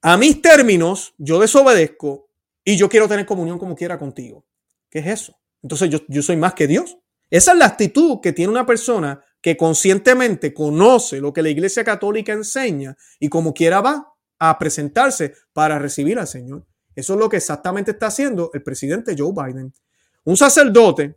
A 0.00 0.16
mis 0.16 0.40
términos, 0.40 1.12
yo 1.18 1.40
desobedezco 1.40 2.28
y 2.64 2.76
yo 2.76 2.88
quiero 2.88 3.08
tener 3.08 3.26
comunión 3.26 3.58
como 3.58 3.74
quiera 3.74 3.98
contigo. 3.98 4.44
¿Qué 4.88 5.00
es 5.00 5.06
eso? 5.08 5.36
Entonces 5.66 5.90
yo, 5.90 5.98
yo 6.06 6.22
soy 6.22 6.36
más 6.36 6.54
que 6.54 6.68
Dios. 6.68 6.96
Esa 7.28 7.50
es 7.50 7.58
la 7.58 7.66
actitud 7.66 8.20
que 8.22 8.32
tiene 8.32 8.52
una 8.52 8.64
persona 8.64 9.20
que 9.40 9.56
conscientemente 9.56 10.54
conoce 10.54 11.20
lo 11.20 11.32
que 11.32 11.42
la 11.42 11.48
Iglesia 11.48 11.82
Católica 11.82 12.32
enseña 12.32 12.96
y 13.18 13.28
como 13.28 13.52
quiera 13.52 13.80
va 13.80 14.12
a 14.38 14.58
presentarse 14.60 15.34
para 15.52 15.80
recibir 15.80 16.20
al 16.20 16.28
Señor. 16.28 16.64
Eso 16.94 17.14
es 17.14 17.18
lo 17.18 17.28
que 17.28 17.38
exactamente 17.38 17.90
está 17.90 18.06
haciendo 18.06 18.50
el 18.54 18.62
presidente 18.62 19.16
Joe 19.18 19.32
Biden. 19.32 19.74
Un 20.22 20.36
sacerdote, 20.36 21.16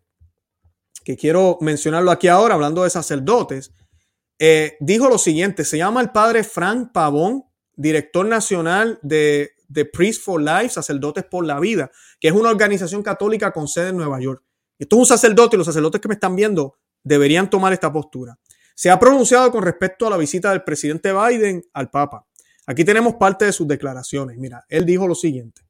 que 1.03 1.15
quiero 1.15 1.59
mencionarlo 1.61 2.09
aquí 2.09 2.27
ahora, 2.27 2.55
hablando 2.55 2.83
de 2.83 2.89
sacerdotes, 2.89 3.71
eh, 4.39 4.77
dijo 4.79 5.09
lo 5.09 5.19
siguiente, 5.19 5.63
se 5.63 5.77
llama 5.77 6.01
el 6.01 6.09
padre 6.09 6.43
Frank 6.43 6.91
Pavón, 6.91 7.45
director 7.75 8.25
nacional 8.25 8.97
de, 9.03 9.51
de 9.69 9.85
Priest 9.85 10.23
for 10.23 10.41
Life, 10.41 10.69
Sacerdotes 10.69 11.23
por 11.23 11.45
la 11.45 11.59
Vida, 11.59 11.89
que 12.19 12.27
es 12.27 12.33
una 12.33 12.49
organización 12.49 13.01
católica 13.01 13.51
con 13.53 13.67
sede 13.67 13.89
en 13.89 13.97
Nueva 13.97 14.19
York. 14.19 14.43
Esto 14.77 14.97
es 14.97 14.99
un 14.99 15.05
sacerdote 15.05 15.55
y 15.55 15.57
los 15.57 15.67
sacerdotes 15.67 16.01
que 16.01 16.07
me 16.07 16.15
están 16.15 16.35
viendo 16.35 16.75
deberían 17.03 17.49
tomar 17.49 17.71
esta 17.71 17.93
postura. 17.93 18.37
Se 18.75 18.89
ha 18.89 18.99
pronunciado 18.99 19.51
con 19.51 19.63
respecto 19.63 20.07
a 20.07 20.09
la 20.09 20.17
visita 20.17 20.49
del 20.51 20.63
presidente 20.63 21.13
Biden 21.13 21.63
al 21.73 21.89
Papa. 21.89 22.25
Aquí 22.65 22.83
tenemos 22.83 23.15
parte 23.15 23.45
de 23.45 23.51
sus 23.51 23.67
declaraciones. 23.67 24.37
Mira, 24.37 24.65
él 24.69 24.85
dijo 24.85 25.07
lo 25.07 25.15
siguiente. 25.15 25.61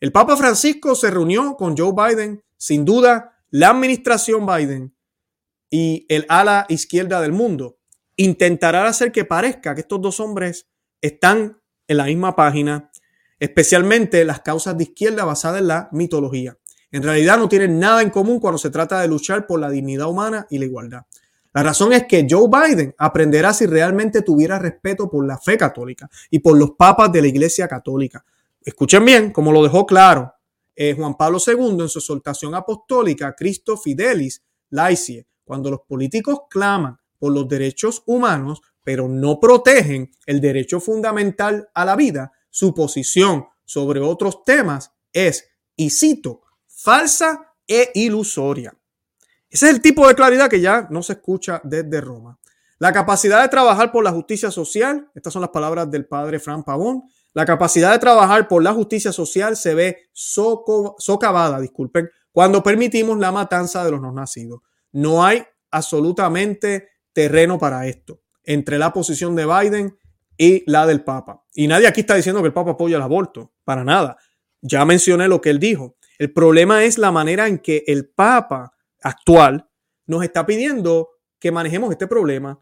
El 0.00 0.12
Papa 0.12 0.36
Francisco 0.36 0.94
se 0.94 1.10
reunió 1.10 1.56
con 1.56 1.76
Joe 1.76 1.92
Biden, 1.92 2.42
sin 2.56 2.84
duda, 2.84 3.38
la 3.50 3.70
administración 3.70 4.46
Biden 4.46 4.94
y 5.70 6.06
el 6.08 6.26
ala 6.28 6.66
izquierda 6.68 7.20
del 7.20 7.32
mundo 7.32 7.78
intentará 8.16 8.86
hacer 8.86 9.10
que 9.10 9.24
parezca 9.24 9.74
que 9.74 9.80
estos 9.80 10.00
dos 10.00 10.20
hombres 10.20 10.68
están 11.00 11.60
en 11.88 11.96
la 11.96 12.04
misma 12.04 12.36
página, 12.36 12.91
especialmente 13.42 14.24
las 14.24 14.40
causas 14.40 14.78
de 14.78 14.84
izquierda 14.84 15.24
basadas 15.24 15.62
en 15.62 15.66
la 15.66 15.88
mitología. 15.90 16.56
En 16.92 17.02
realidad 17.02 17.38
no 17.38 17.48
tienen 17.48 17.80
nada 17.80 18.00
en 18.00 18.10
común 18.10 18.38
cuando 18.38 18.56
se 18.56 18.70
trata 18.70 19.00
de 19.00 19.08
luchar 19.08 19.48
por 19.48 19.58
la 19.58 19.68
dignidad 19.68 20.06
humana 20.06 20.46
y 20.48 20.58
la 20.58 20.66
igualdad. 20.66 21.06
La 21.52 21.64
razón 21.64 21.92
es 21.92 22.04
que 22.06 22.24
Joe 22.30 22.48
Biden 22.48 22.94
aprenderá 22.96 23.52
si 23.52 23.66
realmente 23.66 24.22
tuviera 24.22 24.60
respeto 24.60 25.10
por 25.10 25.26
la 25.26 25.38
fe 25.38 25.58
católica 25.58 26.08
y 26.30 26.38
por 26.38 26.56
los 26.56 26.70
papas 26.78 27.10
de 27.10 27.20
la 27.20 27.26
Iglesia 27.26 27.66
Católica. 27.66 28.24
Escuchen 28.60 29.04
bien, 29.04 29.32
como 29.32 29.50
lo 29.50 29.60
dejó 29.64 29.86
claro 29.86 30.32
eh, 30.76 30.94
Juan 30.96 31.16
Pablo 31.16 31.38
II 31.44 31.80
en 31.80 31.88
su 31.88 31.98
exhortación 31.98 32.54
apostólica 32.54 33.34
Cristo 33.34 33.76
Fidelis 33.76 34.44
Laicie, 34.70 35.26
cuando 35.42 35.68
los 35.68 35.80
políticos 35.80 36.42
claman 36.48 36.96
por 37.18 37.32
los 37.32 37.48
derechos 37.48 38.04
humanos, 38.06 38.62
pero 38.84 39.08
no 39.08 39.40
protegen 39.40 40.12
el 40.26 40.40
derecho 40.40 40.78
fundamental 40.78 41.68
a 41.74 41.84
la 41.84 41.96
vida, 41.96 42.32
su 42.52 42.74
posición 42.74 43.46
sobre 43.64 44.00
otros 44.00 44.44
temas 44.44 44.92
es, 45.12 45.48
y 45.74 45.88
cito, 45.88 46.42
falsa 46.68 47.54
e 47.66 47.90
ilusoria. 47.94 48.76
Ese 49.48 49.68
es 49.68 49.74
el 49.74 49.80
tipo 49.80 50.06
de 50.06 50.14
claridad 50.14 50.50
que 50.50 50.60
ya 50.60 50.86
no 50.90 51.02
se 51.02 51.14
escucha 51.14 51.60
desde 51.64 52.00
Roma. 52.00 52.38
La 52.78 52.92
capacidad 52.92 53.40
de 53.42 53.48
trabajar 53.48 53.90
por 53.90 54.04
la 54.04 54.12
justicia 54.12 54.50
social, 54.50 55.10
estas 55.14 55.32
son 55.32 55.40
las 55.40 55.50
palabras 55.50 55.90
del 55.90 56.06
padre 56.06 56.38
Fran 56.38 56.62
Pavón, 56.62 57.04
la 57.32 57.46
capacidad 57.46 57.90
de 57.92 57.98
trabajar 57.98 58.46
por 58.46 58.62
la 58.62 58.74
justicia 58.74 59.12
social 59.12 59.56
se 59.56 59.74
ve 59.74 60.10
socavada, 60.12 61.58
disculpen, 61.58 62.10
cuando 62.30 62.62
permitimos 62.62 63.18
la 63.18 63.32
matanza 63.32 63.82
de 63.84 63.92
los 63.92 64.00
no 64.00 64.12
nacidos. 64.12 64.60
No 64.92 65.24
hay 65.24 65.42
absolutamente 65.70 66.90
terreno 67.14 67.58
para 67.58 67.86
esto 67.86 68.20
entre 68.44 68.78
la 68.78 68.92
posición 68.92 69.34
de 69.36 69.46
Biden 69.46 69.96
y 70.42 70.64
la 70.66 70.88
del 70.88 71.04
Papa. 71.04 71.44
Y 71.54 71.68
nadie 71.68 71.86
aquí 71.86 72.00
está 72.00 72.16
diciendo 72.16 72.40
que 72.42 72.48
el 72.48 72.52
Papa 72.52 72.72
apoya 72.72 72.96
el 72.96 73.02
aborto, 73.02 73.52
para 73.62 73.84
nada. 73.84 74.16
Ya 74.60 74.84
mencioné 74.84 75.28
lo 75.28 75.40
que 75.40 75.50
él 75.50 75.60
dijo. 75.60 75.96
El 76.18 76.32
problema 76.32 76.82
es 76.82 76.98
la 76.98 77.12
manera 77.12 77.46
en 77.46 77.60
que 77.60 77.84
el 77.86 78.08
Papa 78.08 78.72
actual 79.02 79.68
nos 80.06 80.24
está 80.24 80.44
pidiendo 80.44 81.10
que 81.38 81.52
manejemos 81.52 81.92
este 81.92 82.08
problema. 82.08 82.60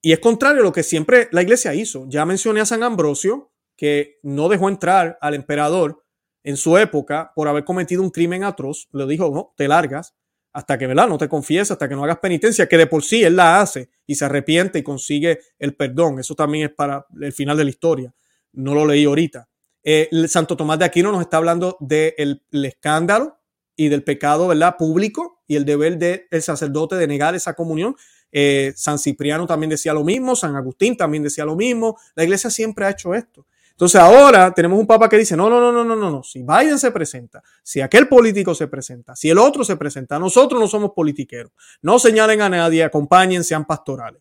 Y 0.00 0.12
es 0.12 0.20
contrario 0.20 0.62
a 0.62 0.64
lo 0.64 0.72
que 0.72 0.82
siempre 0.82 1.28
la 1.30 1.42
iglesia 1.42 1.74
hizo. 1.74 2.06
Ya 2.08 2.24
mencioné 2.24 2.62
a 2.62 2.66
San 2.66 2.82
Ambrosio, 2.82 3.52
que 3.76 4.18
no 4.22 4.48
dejó 4.48 4.70
entrar 4.70 5.18
al 5.20 5.34
emperador 5.34 6.02
en 6.44 6.56
su 6.56 6.78
época 6.78 7.32
por 7.34 7.46
haber 7.46 7.64
cometido 7.64 8.02
un 8.02 8.10
crimen 8.10 8.42
atroz. 8.42 8.88
Le 8.92 9.06
dijo, 9.06 9.30
no, 9.34 9.52
te 9.54 9.68
largas 9.68 10.14
hasta 10.58 10.76
que, 10.76 10.88
¿verdad? 10.88 11.06
No 11.06 11.18
te 11.18 11.28
confieses, 11.28 11.70
hasta 11.70 11.88
que 11.88 11.94
no 11.94 12.02
hagas 12.02 12.18
penitencia, 12.18 12.68
que 12.68 12.76
de 12.76 12.88
por 12.88 13.04
sí 13.04 13.22
él 13.22 13.36
la 13.36 13.60
hace 13.60 13.90
y 14.08 14.16
se 14.16 14.24
arrepiente 14.24 14.80
y 14.80 14.82
consigue 14.82 15.38
el 15.56 15.76
perdón. 15.76 16.18
Eso 16.18 16.34
también 16.34 16.66
es 16.70 16.74
para 16.74 17.06
el 17.20 17.32
final 17.32 17.56
de 17.56 17.62
la 17.62 17.70
historia. 17.70 18.12
No 18.54 18.74
lo 18.74 18.84
leí 18.84 19.04
ahorita. 19.04 19.48
Eh, 19.84 20.08
Santo 20.26 20.56
Tomás 20.56 20.80
de 20.80 20.84
Aquino 20.84 21.12
nos 21.12 21.20
está 21.20 21.36
hablando 21.36 21.76
del 21.78 22.42
escándalo 22.50 23.38
y 23.76 23.86
del 23.86 24.02
pecado 24.02 24.48
¿verdad? 24.48 24.74
público 24.76 25.44
y 25.46 25.54
el 25.54 25.64
deber 25.64 25.96
del 25.96 26.42
sacerdote 26.42 26.96
de 26.96 27.06
negar 27.06 27.36
esa 27.36 27.54
comunión. 27.54 27.94
Eh, 28.32 28.72
San 28.74 28.98
Cipriano 28.98 29.46
también 29.46 29.70
decía 29.70 29.94
lo 29.94 30.02
mismo, 30.02 30.34
San 30.34 30.56
Agustín 30.56 30.96
también 30.96 31.22
decía 31.22 31.44
lo 31.44 31.54
mismo. 31.54 31.96
La 32.16 32.24
iglesia 32.24 32.50
siempre 32.50 32.84
ha 32.84 32.90
hecho 32.90 33.14
esto. 33.14 33.46
Entonces 33.78 34.00
ahora 34.00 34.52
tenemos 34.52 34.76
un 34.76 34.88
papa 34.88 35.08
que 35.08 35.16
dice, 35.16 35.36
no, 35.36 35.48
no, 35.48 35.60
no, 35.60 35.70
no, 35.70 35.84
no, 35.84 35.94
no, 35.94 36.10
no, 36.10 36.22
si 36.24 36.42
Biden 36.42 36.80
se 36.80 36.90
presenta, 36.90 37.40
si 37.62 37.80
aquel 37.80 38.08
político 38.08 38.52
se 38.52 38.66
presenta, 38.66 39.14
si 39.14 39.30
el 39.30 39.38
otro 39.38 39.62
se 39.62 39.76
presenta, 39.76 40.18
nosotros 40.18 40.60
no 40.60 40.66
somos 40.66 40.90
politiqueros, 40.96 41.52
no 41.82 42.00
señalen 42.00 42.42
a 42.42 42.48
nadie, 42.48 42.82
acompañen, 42.82 43.44
sean 43.44 43.64
pastorales. 43.64 44.20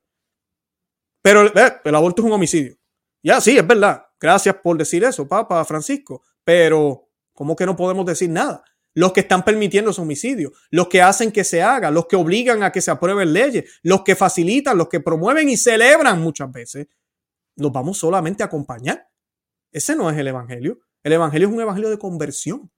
Pero 1.23 1.51
el 1.51 1.95
aborto 1.95 2.21
es 2.21 2.27
un 2.27 2.33
homicidio. 2.33 2.77
Ya, 3.23 3.41
sí, 3.41 3.57
es 3.57 3.65
verdad. 3.65 4.05
Gracias 4.19 4.53
por 4.61 4.77
decir 4.77 5.03
eso, 5.03 5.27
Papa 5.27 5.65
Francisco. 5.65 6.21
Pero, 6.43 7.09
¿cómo 7.33 7.55
que 7.55 7.65
no 7.65 7.75
podemos 7.75 8.05
decir 8.05 8.29
nada? 8.29 8.63
Los 8.93 9.11
que 9.11 9.21
están 9.21 9.43
permitiendo 9.43 9.89
ese 9.89 10.01
homicidio, 10.01 10.51
los 10.69 10.87
que 10.87 11.01
hacen 11.01 11.31
que 11.31 11.43
se 11.43 11.63
haga, 11.63 11.89
los 11.89 12.05
que 12.05 12.15
obligan 12.15 12.61
a 12.61 12.71
que 12.71 12.79
se 12.79 12.91
aprueben 12.91 13.33
leyes, 13.33 13.79
los 13.81 14.03
que 14.03 14.15
facilitan, 14.15 14.77
los 14.77 14.87
que 14.87 14.99
promueven 14.99 15.49
y 15.49 15.57
celebran 15.57 16.21
muchas 16.21 16.51
veces, 16.51 16.87
los 17.55 17.71
vamos 17.71 17.97
solamente 17.97 18.43
a 18.43 18.45
acompañar. 18.45 19.06
Ese 19.77 19.95
no 19.95 20.09
es 20.09 20.17
el 20.17 20.27
Evangelio. 20.27 20.79
El 21.03 21.13
Evangelio 21.13 21.47
es 21.47 21.53
un 21.53 21.61
Evangelio 21.61 21.89
de 21.91 21.99
conversión. 21.99 22.71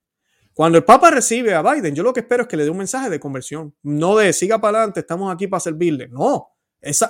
Cuando 0.54 0.78
el 0.78 0.84
Papa 0.84 1.10
recibe 1.10 1.54
a 1.54 1.62
Biden, 1.62 1.96
yo 1.96 2.04
lo 2.04 2.12
que 2.12 2.20
espero 2.20 2.44
es 2.44 2.50
que 2.50 2.58
le 2.58 2.66
dé 2.66 2.70
un 2.70 2.78
mensaje 2.78 3.10
de 3.10 3.20
conversión. 3.22 3.74
No 3.82 4.18
de 4.18 4.34
siga 4.34 4.60
para 4.60 4.80
adelante, 4.80 5.00
estamos 5.00 5.34
aquí 5.34 5.48
para 5.48 5.62
servirle. 5.62 6.10
No, 6.10 6.50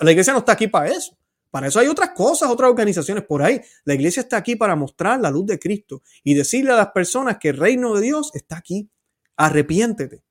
la 0.02 0.12
iglesia 0.12 0.34
no 0.34 0.40
está 0.40 0.52
aquí 0.52 0.68
para 0.68 0.90
eso. 0.90 1.18
Para 1.50 1.68
eso 1.68 1.80
hay 1.80 1.88
otras 1.88 2.12
cosas, 2.12 2.50
otras 2.52 2.70
organizaciones 2.70 3.24
por 3.24 3.42
ahí. 3.42 3.60
La 3.84 3.96
iglesia 3.96 4.22
está 4.22 4.38
aquí 4.38 4.56
para 4.56 4.76
mostrar 4.76 5.20
la 5.20 5.32
luz 5.32 5.48
de 5.48 5.58
Cristo 5.58 6.04
y 6.24 6.36
decirle 6.36 6.72
a 6.72 6.76
las 6.76 6.92
personas 6.92 7.38
que 7.40 7.50
el 7.50 7.58
reino 7.58 7.96
de 7.96 8.02
Dios 8.02 8.30
está 8.36 8.58
aquí. 8.58 8.92
Arrepiéntete. 9.38 10.22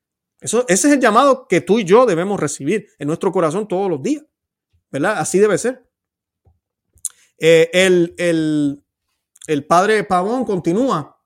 Eso, 0.41 0.65
ese 0.69 0.87
es 0.87 0.95
el 0.95 1.01
llamado 1.01 1.49
que 1.49 1.61
tú 1.61 1.81
y 1.81 1.85
yo 1.85 2.07
debemos 2.07 2.39
recibir 2.39 2.87
en 2.97 3.09
nuestro 3.09 3.33
corazón 3.33 3.67
todos 3.67 3.91
los 3.91 4.01
días. 4.01 4.23
¿Verdad? 4.93 5.19
Así 5.19 5.41
debe 5.41 5.59
ser. 5.59 5.85
Eh, 7.39 7.71
el, 7.73 8.85
padre 9.67 10.05
Pavón 10.05 10.45
continúa. 10.45 11.19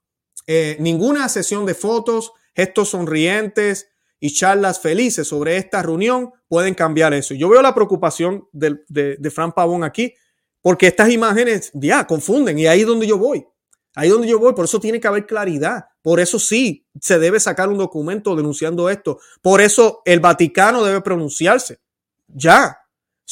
Eh, 0.46 0.76
ninguna 0.80 1.28
sesión 1.28 1.66
de 1.66 1.74
fotos, 1.74 2.32
gestos 2.54 2.90
sonrientes, 2.90 3.88
y 4.24 4.32
charlas 4.32 4.78
felices 4.78 5.26
sobre 5.26 5.56
esta 5.56 5.82
reunión 5.82 6.30
pueden 6.46 6.74
cambiar 6.74 7.12
eso. 7.12 7.34
Yo 7.34 7.48
veo 7.48 7.60
la 7.60 7.74
preocupación 7.74 8.46
de, 8.52 8.78
de, 8.88 9.30
Fran 9.32 9.50
Pavón 9.50 9.82
aquí, 9.82 10.14
porque 10.60 10.86
estas 10.86 11.10
imágenes 11.10 11.72
ya 11.74 12.06
confunden 12.06 12.56
y 12.56 12.68
ahí 12.68 12.84
donde 12.84 13.08
yo 13.08 13.18
voy. 13.18 13.44
Ahí 13.96 14.06
es 14.06 14.12
donde 14.12 14.28
yo 14.28 14.38
voy, 14.38 14.54
por 14.54 14.66
eso 14.66 14.78
tiene 14.78 15.00
que 15.00 15.08
haber 15.08 15.26
claridad. 15.26 15.86
Por 16.02 16.20
eso 16.20 16.38
sí 16.38 16.86
se 17.00 17.18
debe 17.18 17.40
sacar 17.40 17.68
un 17.68 17.78
documento 17.78 18.36
denunciando 18.36 18.88
esto. 18.88 19.18
Por 19.42 19.60
eso 19.60 20.02
el 20.04 20.20
Vaticano 20.20 20.84
debe 20.84 21.00
pronunciarse. 21.00 21.80
Ya, 22.28 22.78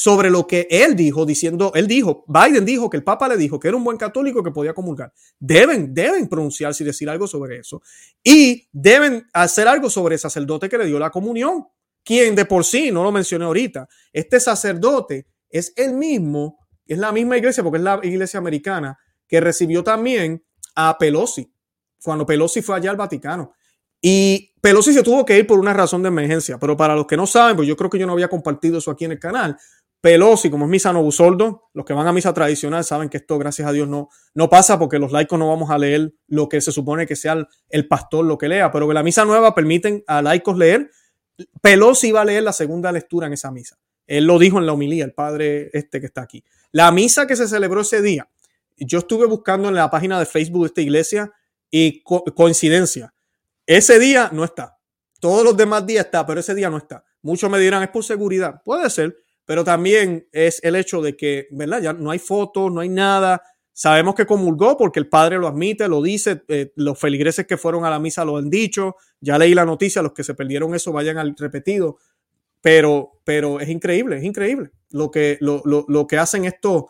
sobre 0.00 0.30
lo 0.30 0.46
que 0.46 0.66
él 0.70 0.96
dijo, 0.96 1.26
diciendo, 1.26 1.72
él 1.74 1.86
dijo, 1.86 2.24
Biden 2.26 2.64
dijo 2.64 2.88
que 2.88 2.96
el 2.96 3.04
Papa 3.04 3.28
le 3.28 3.36
dijo 3.36 3.60
que 3.60 3.68
era 3.68 3.76
un 3.76 3.84
buen 3.84 3.98
católico 3.98 4.42
que 4.42 4.50
podía 4.50 4.72
comulgar. 4.72 5.12
Deben, 5.38 5.92
deben 5.92 6.26
pronunciarse 6.26 6.82
y 6.82 6.86
decir 6.86 7.10
algo 7.10 7.26
sobre 7.26 7.58
eso. 7.58 7.82
Y 8.24 8.66
deben 8.72 9.28
hacer 9.34 9.68
algo 9.68 9.90
sobre 9.90 10.14
el 10.14 10.18
sacerdote 10.18 10.70
que 10.70 10.78
le 10.78 10.86
dio 10.86 10.98
la 10.98 11.10
comunión, 11.10 11.66
quien 12.02 12.34
de 12.34 12.46
por 12.46 12.64
sí, 12.64 12.90
no 12.90 13.02
lo 13.02 13.12
mencioné 13.12 13.44
ahorita, 13.44 13.90
este 14.10 14.40
sacerdote 14.40 15.26
es 15.50 15.74
el 15.76 15.92
mismo, 15.92 16.66
es 16.86 16.96
la 16.96 17.12
misma 17.12 17.36
iglesia, 17.36 17.62
porque 17.62 17.76
es 17.76 17.84
la 17.84 18.00
iglesia 18.02 18.38
americana, 18.38 18.98
que 19.28 19.38
recibió 19.38 19.84
también 19.84 20.42
a 20.76 20.96
Pelosi, 20.96 21.52
cuando 22.02 22.24
Pelosi 22.24 22.62
fue 22.62 22.74
allá 22.74 22.90
al 22.90 22.96
Vaticano. 22.96 23.52
Y 24.00 24.54
Pelosi 24.62 24.94
se 24.94 25.02
tuvo 25.02 25.26
que 25.26 25.36
ir 25.36 25.46
por 25.46 25.58
una 25.58 25.74
razón 25.74 26.02
de 26.02 26.08
emergencia, 26.08 26.58
pero 26.58 26.74
para 26.74 26.94
los 26.96 27.06
que 27.06 27.18
no 27.18 27.26
saben, 27.26 27.56
pues 27.56 27.68
yo 27.68 27.76
creo 27.76 27.90
que 27.90 27.98
yo 27.98 28.06
no 28.06 28.14
había 28.14 28.28
compartido 28.28 28.78
eso 28.78 28.90
aquí 28.90 29.04
en 29.04 29.12
el 29.12 29.18
canal, 29.18 29.58
Pelosi, 30.00 30.50
como 30.50 30.64
es 30.64 30.70
misa 30.70 30.92
novusoldo, 30.92 31.68
los 31.74 31.84
que 31.84 31.92
van 31.92 32.06
a 32.06 32.12
misa 32.12 32.32
tradicional 32.32 32.84
saben 32.84 33.10
que 33.10 33.18
esto, 33.18 33.38
gracias 33.38 33.68
a 33.68 33.72
Dios, 33.72 33.86
no, 33.86 34.08
no 34.34 34.48
pasa 34.48 34.78
porque 34.78 34.98
los 34.98 35.12
laicos 35.12 35.38
no 35.38 35.48
vamos 35.48 35.70
a 35.70 35.76
leer 35.76 36.14
lo 36.26 36.48
que 36.48 36.60
se 36.60 36.72
supone 36.72 37.06
que 37.06 37.16
sea 37.16 37.46
el, 37.68 37.86
pastor 37.86 38.24
lo 38.24 38.38
que 38.38 38.48
lea, 38.48 38.70
pero 38.70 38.88
que 38.88 38.94
la 38.94 39.02
misa 39.02 39.24
nueva 39.24 39.54
permiten 39.54 40.02
a 40.06 40.22
laicos 40.22 40.56
leer. 40.56 40.90
Pelosi 41.60 42.08
iba 42.08 42.22
a 42.22 42.24
leer 42.24 42.42
la 42.42 42.52
segunda 42.52 42.90
lectura 42.92 43.26
en 43.26 43.34
esa 43.34 43.50
misa. 43.50 43.78
Él 44.06 44.24
lo 44.24 44.38
dijo 44.38 44.58
en 44.58 44.66
la 44.66 44.72
homilía, 44.72 45.04
el 45.04 45.12
padre 45.12 45.70
este 45.74 46.00
que 46.00 46.06
está 46.06 46.22
aquí. 46.22 46.42
La 46.72 46.90
misa 46.92 47.26
que 47.26 47.36
se 47.36 47.46
celebró 47.46 47.82
ese 47.82 48.00
día, 48.00 48.28
yo 48.76 49.00
estuve 49.00 49.26
buscando 49.26 49.68
en 49.68 49.74
la 49.74 49.90
página 49.90 50.18
de 50.18 50.24
Facebook 50.24 50.62
de 50.62 50.66
esta 50.68 50.80
iglesia 50.80 51.32
y 51.70 52.02
coincidencia, 52.02 53.14
ese 53.66 53.98
día 53.98 54.30
no 54.32 54.44
está. 54.44 54.78
Todos 55.20 55.44
los 55.44 55.56
demás 55.56 55.86
días 55.86 56.06
está, 56.06 56.26
pero 56.26 56.40
ese 56.40 56.54
día 56.54 56.70
no 56.70 56.78
está. 56.78 57.04
Muchos 57.22 57.50
me 57.50 57.58
dirán, 57.58 57.82
es 57.82 57.90
por 57.90 58.02
seguridad. 58.02 58.62
Puede 58.64 58.88
ser, 58.88 59.16
pero 59.50 59.64
también 59.64 60.28
es 60.30 60.62
el 60.62 60.76
hecho 60.76 61.02
de 61.02 61.16
que, 61.16 61.48
¿verdad? 61.50 61.82
Ya 61.82 61.92
no 61.92 62.12
hay 62.12 62.20
fotos, 62.20 62.70
no 62.70 62.82
hay 62.82 62.88
nada. 62.88 63.42
Sabemos 63.72 64.14
que 64.14 64.24
comulgó 64.24 64.76
porque 64.76 65.00
el 65.00 65.08
padre 65.08 65.38
lo 65.38 65.48
admite, 65.48 65.88
lo 65.88 66.02
dice, 66.02 66.44
eh, 66.46 66.70
los 66.76 66.96
feligreses 66.96 67.48
que 67.48 67.56
fueron 67.56 67.84
a 67.84 67.90
la 67.90 67.98
misa 67.98 68.24
lo 68.24 68.36
han 68.36 68.48
dicho, 68.48 68.94
ya 69.20 69.38
leí 69.38 69.52
la 69.52 69.64
noticia, 69.64 70.02
los 70.02 70.12
que 70.12 70.22
se 70.22 70.34
perdieron 70.34 70.72
eso 70.76 70.92
vayan 70.92 71.18
al 71.18 71.34
repetido, 71.36 71.98
pero, 72.60 73.20
pero 73.24 73.58
es 73.58 73.68
increíble, 73.68 74.18
es 74.18 74.22
increíble 74.22 74.70
lo 74.90 75.10
que, 75.10 75.36
lo, 75.40 75.62
lo, 75.64 75.84
lo 75.88 76.06
que 76.06 76.16
hacen 76.16 76.44
estos, 76.44 76.84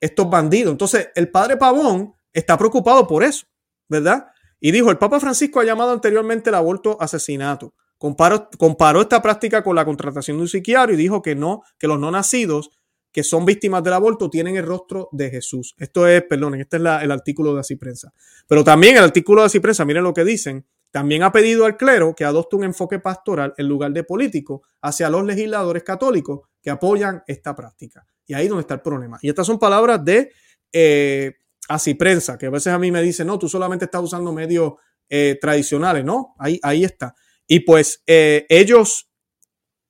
estos 0.00 0.30
bandidos. 0.30 0.72
Entonces, 0.72 1.10
el 1.16 1.30
padre 1.30 1.58
Pavón 1.58 2.14
está 2.32 2.56
preocupado 2.56 3.06
por 3.06 3.24
eso, 3.24 3.46
¿verdad? 3.90 4.28
Y 4.58 4.70
dijo, 4.70 4.90
el 4.90 4.96
Papa 4.96 5.20
Francisco 5.20 5.60
ha 5.60 5.64
llamado 5.64 5.90
anteriormente 5.90 6.48
el 6.48 6.56
aborto 6.56 6.96
asesinato. 6.98 7.74
Comparó, 7.98 8.48
comparó 8.58 9.00
esta 9.00 9.22
práctica 9.22 9.62
con 9.62 9.74
la 9.74 9.84
contratación 9.84 10.36
de 10.36 10.42
un 10.42 10.48
psiquiatra 10.48 10.92
y 10.94 10.96
dijo 10.96 11.22
que 11.22 11.34
no, 11.34 11.62
que 11.78 11.88
los 11.88 11.98
no 11.98 12.10
nacidos 12.10 12.70
que 13.16 13.24
son 13.24 13.46
víctimas 13.46 13.82
del 13.82 13.94
aborto 13.94 14.28
tienen 14.28 14.56
el 14.56 14.66
rostro 14.66 15.08
de 15.10 15.30
Jesús. 15.30 15.74
Esto 15.78 16.06
es, 16.06 16.22
perdón, 16.24 16.56
este 16.56 16.76
es 16.76 16.82
el 16.82 17.10
artículo 17.10 17.54
de 17.54 17.60
Así 17.60 17.76
Prensa. 17.76 18.12
Pero 18.46 18.62
también 18.62 18.98
el 18.98 19.04
artículo 19.04 19.40
de 19.40 19.46
Así 19.46 19.58
Prensa, 19.58 19.86
miren 19.86 20.04
lo 20.04 20.12
que 20.12 20.22
dicen, 20.22 20.66
también 20.90 21.22
ha 21.22 21.32
pedido 21.32 21.64
al 21.64 21.78
clero 21.78 22.14
que 22.14 22.26
adopte 22.26 22.56
un 22.56 22.64
enfoque 22.64 22.98
pastoral 22.98 23.54
en 23.56 23.68
lugar 23.68 23.92
de 23.92 24.04
político 24.04 24.64
hacia 24.82 25.08
los 25.08 25.24
legisladores 25.24 25.82
católicos 25.82 26.40
que 26.60 26.68
apoyan 26.68 27.22
esta 27.26 27.56
práctica. 27.56 28.06
Y 28.26 28.34
ahí 28.34 28.44
es 28.44 28.50
donde 28.50 28.60
está 28.60 28.74
el 28.74 28.82
problema. 28.82 29.18
Y 29.22 29.30
estas 29.30 29.46
son 29.46 29.58
palabras 29.58 30.04
de 30.04 30.30
eh, 30.70 31.36
Así 31.68 31.94
Prensa, 31.94 32.36
que 32.36 32.46
a 32.46 32.50
veces 32.50 32.72
a 32.74 32.78
mí 32.78 32.92
me 32.92 33.00
dicen, 33.00 33.26
no, 33.28 33.38
tú 33.38 33.48
solamente 33.48 33.86
estás 33.86 34.02
usando 34.02 34.30
medios 34.30 34.74
eh, 35.08 35.38
tradicionales, 35.40 36.04
¿no? 36.04 36.34
Ahí, 36.38 36.60
ahí 36.62 36.84
está. 36.84 37.14
Y 37.46 37.60
pues 37.60 38.02
eh, 38.06 38.46
ellos, 38.48 39.08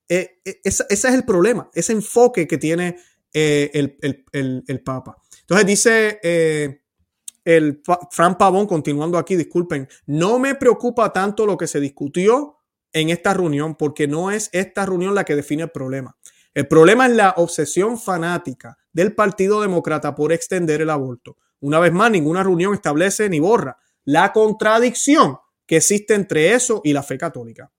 ese 0.08 0.84
es 0.88 1.04
el 1.04 1.24
problema, 1.24 1.70
ese 1.74 1.92
enfoque 1.92 2.46
que 2.46 2.58
tiene 2.58 2.96
eh, 3.32 3.70
el, 3.72 4.82
Papa. 4.82 5.16
Entonces 5.40 5.66
dice 5.66 6.20
eh, 6.22 6.82
el 7.44 7.82
Fran 8.10 8.38
Pavón, 8.38 8.66
continuando 8.66 9.18
aquí, 9.18 9.36
disculpen, 9.36 9.88
no 10.06 10.38
me 10.38 10.54
preocupa 10.54 11.12
tanto 11.12 11.46
lo 11.46 11.56
que 11.56 11.66
se 11.66 11.80
discutió 11.80 12.58
en 12.92 13.10
esta 13.10 13.34
reunión, 13.34 13.74
porque 13.74 14.08
no 14.08 14.30
es 14.30 14.48
esta 14.52 14.86
reunión 14.86 15.14
la 15.14 15.24
que 15.24 15.36
define 15.36 15.64
el 15.64 15.70
problema. 15.70 16.16
El 16.54 16.66
problema 16.66 17.06
es 17.06 17.12
la 17.12 17.34
obsesión 17.36 17.98
fanática 17.98 18.78
del 18.92 19.14
Partido 19.14 19.60
Demócrata 19.60 20.14
por 20.14 20.32
extender 20.32 20.80
el 20.80 20.88
aborto. 20.88 21.36
Una 21.60 21.78
vez 21.78 21.92
más, 21.92 22.10
ninguna 22.10 22.42
reunión 22.42 22.72
establece 22.72 23.28
ni 23.28 23.38
borra 23.38 23.76
la 24.06 24.32
contradicción 24.32 25.36
que 25.66 25.76
existe 25.76 26.14
entre 26.14 26.54
eso 26.54 26.80
y 26.84 26.92
la 26.92 27.02
fe 27.02 27.18
católica. 27.18 27.72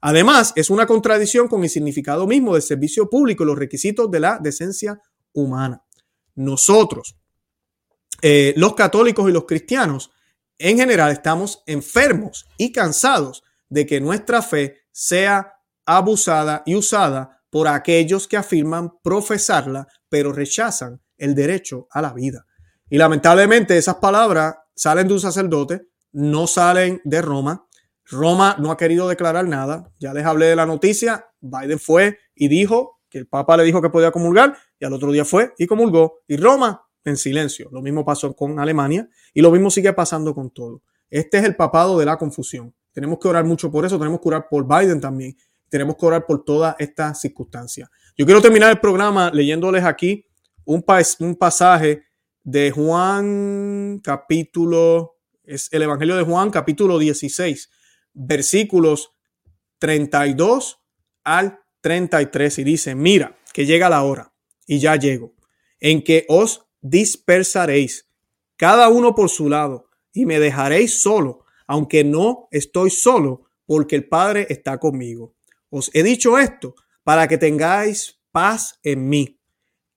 Además, 0.00 0.52
es 0.54 0.70
una 0.70 0.86
contradicción 0.86 1.48
con 1.48 1.62
el 1.62 1.70
significado 1.70 2.26
mismo 2.26 2.54
del 2.54 2.62
servicio 2.62 3.10
público 3.10 3.42
y 3.42 3.46
los 3.46 3.58
requisitos 3.58 4.10
de 4.10 4.20
la 4.20 4.38
decencia 4.40 5.00
humana. 5.32 5.82
Nosotros, 6.36 7.16
eh, 8.22 8.54
los 8.56 8.74
católicos 8.74 9.28
y 9.28 9.32
los 9.32 9.44
cristianos, 9.44 10.10
en 10.58 10.76
general 10.76 11.12
estamos 11.12 11.62
enfermos 11.66 12.46
y 12.56 12.72
cansados 12.72 13.42
de 13.68 13.86
que 13.86 14.00
nuestra 14.00 14.42
fe 14.42 14.78
sea 14.92 15.54
abusada 15.84 16.62
y 16.64 16.74
usada 16.74 17.42
por 17.50 17.66
aquellos 17.68 18.28
que 18.28 18.36
afirman 18.36 18.92
profesarla, 19.02 19.88
pero 20.08 20.32
rechazan 20.32 21.00
el 21.16 21.34
derecho 21.34 21.88
a 21.90 22.02
la 22.02 22.12
vida. 22.12 22.46
Y 22.90 22.98
lamentablemente 22.98 23.76
esas 23.76 23.96
palabras 23.96 24.56
salen 24.74 25.08
de 25.08 25.14
un 25.14 25.20
sacerdote, 25.20 25.88
no 26.12 26.46
salen 26.46 27.00
de 27.04 27.22
Roma, 27.22 27.68
Roma 28.10 28.56
no 28.58 28.70
ha 28.70 28.76
querido 28.76 29.08
declarar 29.08 29.46
nada. 29.46 29.92
Ya 29.98 30.14
les 30.14 30.24
hablé 30.24 30.46
de 30.46 30.56
la 30.56 30.66
noticia. 30.66 31.26
Biden 31.40 31.78
fue 31.78 32.18
y 32.34 32.48
dijo 32.48 33.00
que 33.10 33.18
el 33.18 33.26
Papa 33.26 33.56
le 33.56 33.64
dijo 33.64 33.82
que 33.82 33.90
podía 33.90 34.10
comulgar 34.10 34.56
y 34.78 34.84
al 34.84 34.92
otro 34.94 35.12
día 35.12 35.24
fue 35.24 35.52
y 35.58 35.66
comulgó. 35.66 36.20
Y 36.26 36.36
Roma 36.36 36.82
en 37.04 37.16
silencio. 37.16 37.68
Lo 37.70 37.82
mismo 37.82 38.04
pasó 38.04 38.34
con 38.34 38.58
Alemania 38.58 39.08
y 39.34 39.42
lo 39.42 39.50
mismo 39.50 39.70
sigue 39.70 39.92
pasando 39.92 40.34
con 40.34 40.50
todo. 40.50 40.82
Este 41.10 41.38
es 41.38 41.44
el 41.44 41.56
papado 41.56 41.98
de 41.98 42.06
la 42.06 42.16
confusión. 42.16 42.74
Tenemos 42.92 43.18
que 43.18 43.28
orar 43.28 43.44
mucho 43.44 43.70
por 43.70 43.84
eso. 43.84 43.98
Tenemos 43.98 44.20
que 44.20 44.28
orar 44.28 44.46
por 44.48 44.66
Biden 44.66 45.00
también. 45.00 45.36
Tenemos 45.68 45.96
que 45.96 46.06
orar 46.06 46.24
por 46.26 46.44
todas 46.44 46.76
estas 46.78 47.20
circunstancias. 47.20 47.90
Yo 48.16 48.24
quiero 48.24 48.40
terminar 48.40 48.70
el 48.70 48.80
programa 48.80 49.30
leyéndoles 49.30 49.84
aquí 49.84 50.26
un, 50.64 50.84
un 51.20 51.36
pasaje 51.36 52.02
de 52.42 52.70
Juan 52.70 54.00
capítulo, 54.02 55.17
es 55.48 55.72
el 55.72 55.82
Evangelio 55.82 56.16
de 56.16 56.24
Juan 56.24 56.50
capítulo 56.50 56.98
16 56.98 57.70
versículos 58.12 59.14
32 59.78 60.80
al 61.24 61.60
33 61.80 62.58
y 62.58 62.64
dice, 62.64 62.94
mira, 62.94 63.38
que 63.52 63.64
llega 63.64 63.88
la 63.88 64.02
hora, 64.02 64.34
y 64.66 64.78
ya 64.78 64.96
llego, 64.96 65.34
en 65.80 66.02
que 66.02 66.26
os 66.28 66.66
dispersaréis, 66.80 68.08
cada 68.56 68.88
uno 68.88 69.14
por 69.14 69.30
su 69.30 69.48
lado, 69.48 69.88
y 70.12 70.26
me 70.26 70.40
dejaréis 70.40 71.00
solo, 71.00 71.44
aunque 71.66 72.02
no 72.02 72.48
estoy 72.50 72.90
solo, 72.90 73.50
porque 73.66 73.96
el 73.96 74.08
Padre 74.08 74.46
está 74.50 74.78
conmigo. 74.78 75.36
Os 75.70 75.90
he 75.94 76.02
dicho 76.02 76.38
esto 76.38 76.74
para 77.04 77.28
que 77.28 77.38
tengáis 77.38 78.20
paz 78.32 78.78
en 78.82 79.08
mí. 79.08 79.40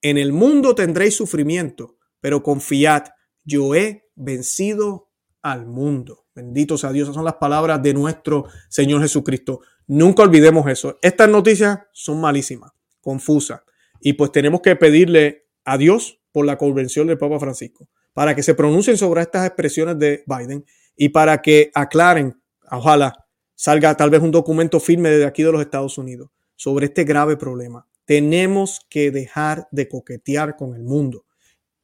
En 0.00 0.18
el 0.18 0.32
mundo 0.32 0.74
tendréis 0.74 1.16
sufrimiento, 1.16 1.96
pero 2.20 2.42
confiad, 2.42 3.06
yo 3.44 3.74
he 3.74 4.08
vencido 4.14 5.11
al 5.42 5.66
mundo. 5.66 6.26
Bendito 6.34 6.78
sea 6.78 6.92
Dios. 6.92 7.06
Esas 7.06 7.16
son 7.16 7.24
las 7.24 7.34
palabras 7.34 7.82
de 7.82 7.92
nuestro 7.92 8.46
Señor 8.68 9.02
Jesucristo. 9.02 9.60
Nunca 9.86 10.22
olvidemos 10.22 10.66
eso. 10.68 10.98
Estas 11.02 11.28
noticias 11.28 11.80
son 11.92 12.20
malísimas, 12.20 12.72
confusas. 13.00 13.62
Y 14.00 14.14
pues 14.14 14.32
tenemos 14.32 14.60
que 14.60 14.76
pedirle 14.76 15.48
a 15.64 15.76
Dios 15.76 16.20
por 16.32 16.46
la 16.46 16.56
convención 16.56 17.06
del 17.06 17.18
Papa 17.18 17.38
Francisco, 17.38 17.88
para 18.14 18.34
que 18.34 18.42
se 18.42 18.54
pronuncien 18.54 18.96
sobre 18.96 19.22
estas 19.22 19.46
expresiones 19.46 19.98
de 19.98 20.24
Biden 20.26 20.64
y 20.96 21.10
para 21.10 21.42
que 21.42 21.70
aclaren, 21.74 22.40
ojalá 22.70 23.12
salga 23.54 23.96
tal 23.96 24.10
vez 24.10 24.20
un 24.22 24.30
documento 24.30 24.80
firme 24.80 25.10
desde 25.10 25.26
aquí 25.26 25.42
de 25.42 25.52
los 25.52 25.60
Estados 25.60 25.96
Unidos 25.98 26.30
sobre 26.56 26.86
este 26.86 27.04
grave 27.04 27.36
problema. 27.36 27.86
Tenemos 28.04 28.80
que 28.90 29.10
dejar 29.10 29.68
de 29.70 29.88
coquetear 29.88 30.56
con 30.56 30.74
el 30.74 30.82
mundo. 30.82 31.24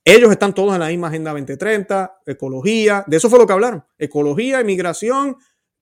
Ellos 0.08 0.30
están 0.30 0.54
todos 0.54 0.72
en 0.72 0.80
la 0.80 0.88
misma 0.88 1.08
Agenda 1.08 1.32
2030, 1.32 2.22
ecología, 2.24 3.04
de 3.06 3.18
eso 3.18 3.28
fue 3.28 3.38
lo 3.38 3.46
que 3.46 3.52
hablaron, 3.52 3.84
ecología, 3.98 4.62
inmigración, 4.62 5.36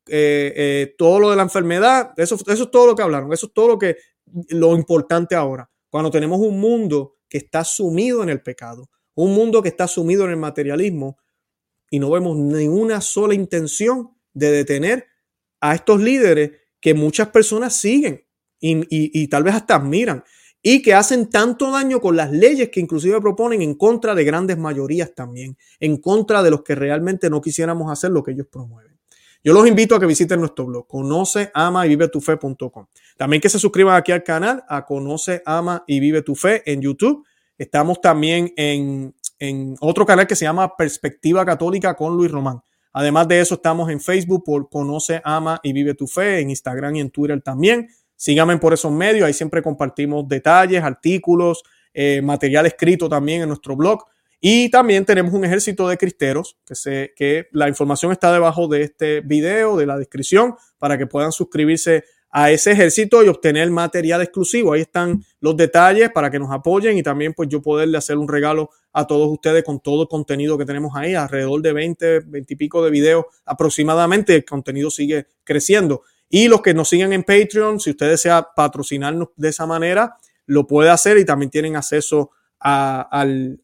eh, 0.08 0.52
eh, 0.56 0.94
todo 0.98 1.20
lo 1.20 1.30
de 1.30 1.36
la 1.36 1.44
enfermedad, 1.44 2.12
eso, 2.16 2.34
eso 2.34 2.64
es 2.64 2.70
todo 2.72 2.88
lo 2.88 2.96
que 2.96 3.04
hablaron, 3.04 3.32
eso 3.32 3.46
es 3.46 3.52
todo 3.52 3.68
lo 3.68 3.78
que 3.78 3.98
lo 4.48 4.74
importante 4.74 5.36
ahora, 5.36 5.70
cuando 5.88 6.10
tenemos 6.10 6.40
un 6.40 6.58
mundo 6.58 7.18
que 7.28 7.38
está 7.38 7.62
sumido 7.62 8.24
en 8.24 8.30
el 8.30 8.42
pecado, 8.42 8.90
un 9.14 9.32
mundo 9.32 9.62
que 9.62 9.68
está 9.68 9.86
sumido 9.86 10.24
en 10.24 10.32
el 10.32 10.38
materialismo 10.38 11.18
y 11.88 12.00
no 12.00 12.10
vemos 12.10 12.36
ninguna 12.36 13.00
sola 13.02 13.32
intención 13.32 14.10
de 14.34 14.50
detener 14.50 15.06
a 15.60 15.76
estos 15.76 16.02
líderes 16.02 16.50
que 16.80 16.94
muchas 16.94 17.28
personas 17.28 17.76
siguen 17.76 18.26
y, 18.58 18.88
y 18.90 19.28
tal 19.28 19.44
vez 19.44 19.54
hasta 19.54 19.76
admiran 19.76 20.24
y 20.68 20.82
que 20.82 20.94
hacen 20.94 21.30
tanto 21.30 21.70
daño 21.70 22.00
con 22.00 22.16
las 22.16 22.32
leyes 22.32 22.70
que 22.70 22.80
inclusive 22.80 23.20
proponen 23.20 23.62
en 23.62 23.76
contra 23.76 24.16
de 24.16 24.24
grandes 24.24 24.58
mayorías 24.58 25.14
también, 25.14 25.56
en 25.78 25.98
contra 25.98 26.42
de 26.42 26.50
los 26.50 26.64
que 26.64 26.74
realmente 26.74 27.30
no 27.30 27.40
quisiéramos 27.40 27.88
hacer 27.88 28.10
lo 28.10 28.24
que 28.24 28.32
ellos 28.32 28.48
promueven. 28.50 28.98
Yo 29.44 29.52
los 29.52 29.68
invito 29.68 29.94
a 29.94 30.00
que 30.00 30.06
visiten 30.06 30.40
nuestro 30.40 30.66
blog, 30.66 30.88
conoce, 30.88 31.52
ama 31.54 31.86
y 31.86 31.90
vive 31.90 32.08
tu 32.08 32.20
fe.com. 32.20 32.84
También 33.16 33.40
que 33.40 33.48
se 33.48 33.60
suscriban 33.60 33.94
aquí 33.94 34.10
al 34.10 34.24
canal, 34.24 34.64
a 34.68 34.84
Conoce, 34.84 35.40
ama 35.46 35.84
y 35.86 36.00
vive 36.00 36.22
tu 36.22 36.34
fe 36.34 36.64
en 36.66 36.80
YouTube. 36.82 37.24
Estamos 37.56 38.00
también 38.00 38.52
en, 38.56 39.14
en 39.38 39.76
otro 39.78 40.04
canal 40.04 40.26
que 40.26 40.34
se 40.34 40.46
llama 40.46 40.76
Perspectiva 40.76 41.46
Católica 41.46 41.94
con 41.94 42.16
Luis 42.16 42.32
Román. 42.32 42.60
Además 42.92 43.28
de 43.28 43.40
eso, 43.40 43.54
estamos 43.54 43.88
en 43.88 44.00
Facebook 44.00 44.42
por 44.44 44.68
Conoce, 44.68 45.20
Ama 45.22 45.60
y 45.62 45.72
Vive 45.72 45.94
tu 45.94 46.08
Fe, 46.08 46.40
en 46.40 46.50
Instagram 46.50 46.96
y 46.96 47.00
en 47.02 47.10
Twitter 47.10 47.40
también. 47.40 47.86
Síganme 48.16 48.56
por 48.58 48.72
esos 48.72 48.90
medios, 48.90 49.26
ahí 49.26 49.32
siempre 49.32 49.62
compartimos 49.62 50.26
detalles, 50.26 50.82
artículos, 50.82 51.62
eh, 51.92 52.20
material 52.22 52.66
escrito 52.66 53.08
también 53.08 53.42
en 53.42 53.48
nuestro 53.48 53.76
blog. 53.76 54.04
Y 54.40 54.70
también 54.70 55.04
tenemos 55.04 55.32
un 55.32 55.44
ejército 55.44 55.88
de 55.88 55.96
cristeros, 55.96 56.58
que, 56.66 56.74
se, 56.74 57.12
que 57.16 57.48
la 57.52 57.68
información 57.68 58.12
está 58.12 58.32
debajo 58.32 58.68
de 58.68 58.82
este 58.82 59.20
video, 59.20 59.76
de 59.76 59.86
la 59.86 59.96
descripción, 59.96 60.54
para 60.78 60.98
que 60.98 61.06
puedan 61.06 61.32
suscribirse 61.32 62.04
a 62.30 62.50
ese 62.50 62.72
ejército 62.72 63.24
y 63.24 63.28
obtener 63.28 63.70
material 63.70 64.20
exclusivo. 64.20 64.74
Ahí 64.74 64.82
están 64.82 65.24
los 65.40 65.56
detalles 65.56 66.10
para 66.10 66.30
que 66.30 66.38
nos 66.38 66.52
apoyen 66.52 66.98
y 66.98 67.02
también 67.02 67.32
pues 67.32 67.48
yo 67.48 67.62
poderle 67.62 67.96
hacer 67.96 68.18
un 68.18 68.28
regalo 68.28 68.68
a 68.92 69.06
todos 69.06 69.30
ustedes 69.30 69.64
con 69.64 69.80
todo 69.80 70.02
el 70.02 70.08
contenido 70.08 70.58
que 70.58 70.66
tenemos 70.66 70.94
ahí, 70.94 71.14
alrededor 71.14 71.62
de 71.62 71.72
20, 71.72 72.20
20 72.20 72.52
y 72.52 72.56
pico 72.56 72.84
de 72.84 72.90
videos 72.90 73.24
aproximadamente. 73.46 74.34
El 74.34 74.44
contenido 74.44 74.90
sigue 74.90 75.26
creciendo. 75.44 76.02
Y 76.28 76.48
los 76.48 76.62
que 76.62 76.74
nos 76.74 76.88
siguen 76.88 77.12
en 77.12 77.22
Patreon, 77.22 77.80
si 77.80 77.90
usted 77.90 78.10
desea 78.10 78.48
patrocinarnos 78.54 79.28
de 79.36 79.48
esa 79.48 79.66
manera, 79.66 80.16
lo 80.46 80.66
puede 80.66 80.90
hacer 80.90 81.18
y 81.18 81.24
también 81.24 81.50
tienen 81.50 81.76
acceso 81.76 82.30
al, 82.58 83.60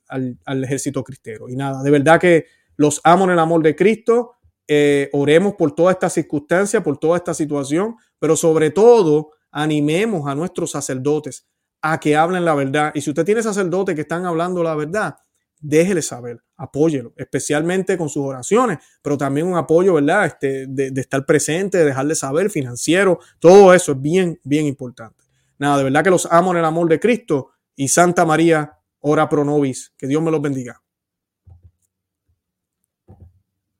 ejército 0.46 1.02
cristero. 1.02 1.48
Y 1.48 1.56
nada, 1.56 1.82
de 1.82 1.90
verdad 1.90 2.20
que 2.20 2.46
los 2.76 3.00
amo 3.04 3.24
en 3.24 3.30
el 3.30 3.38
amor 3.38 3.62
de 3.62 3.74
Cristo. 3.74 4.34
Eh, 4.68 5.10
oremos 5.12 5.54
por 5.54 5.74
toda 5.74 5.92
esta 5.92 6.08
circunstancia, 6.08 6.82
por 6.82 6.96
toda 6.96 7.16
esta 7.16 7.34
situación, 7.34 7.96
pero 8.18 8.36
sobre 8.36 8.70
todo 8.70 9.32
animemos 9.50 10.26
a 10.28 10.34
nuestros 10.34 10.70
sacerdotes 10.70 11.46
a 11.82 11.98
que 11.98 12.16
hablen 12.16 12.44
la 12.44 12.54
verdad. 12.54 12.92
Y 12.94 13.00
si 13.00 13.10
usted 13.10 13.24
tiene 13.24 13.42
sacerdotes 13.42 13.94
que 13.94 14.02
están 14.02 14.24
hablando 14.24 14.62
la 14.62 14.74
verdad, 14.74 15.16
déjele 15.62 16.02
saber, 16.02 16.42
apóyelo, 16.56 17.14
especialmente 17.16 17.96
con 17.96 18.08
sus 18.08 18.24
oraciones, 18.24 18.78
pero 19.00 19.16
también 19.16 19.46
un 19.46 19.56
apoyo, 19.56 19.94
¿verdad? 19.94 20.26
Este, 20.26 20.66
de, 20.66 20.90
de 20.90 21.00
estar 21.00 21.24
presente, 21.24 21.78
de 21.78 21.84
dejarle 21.84 22.14
saber, 22.14 22.50
financiero, 22.50 23.20
todo 23.38 23.72
eso 23.72 23.92
es 23.92 24.02
bien, 24.02 24.38
bien 24.42 24.66
importante. 24.66 25.22
Nada, 25.58 25.78
de 25.78 25.84
verdad 25.84 26.02
que 26.02 26.10
los 26.10 26.26
amo 26.26 26.50
en 26.50 26.58
el 26.58 26.64
amor 26.64 26.88
de 26.88 26.98
Cristo 26.98 27.52
y 27.76 27.88
Santa 27.88 28.24
María, 28.24 28.78
ora 28.98 29.28
pro 29.28 29.44
nobis. 29.44 29.94
Que 29.96 30.08
Dios 30.08 30.20
me 30.20 30.30
los 30.30 30.42
bendiga. 30.42 30.82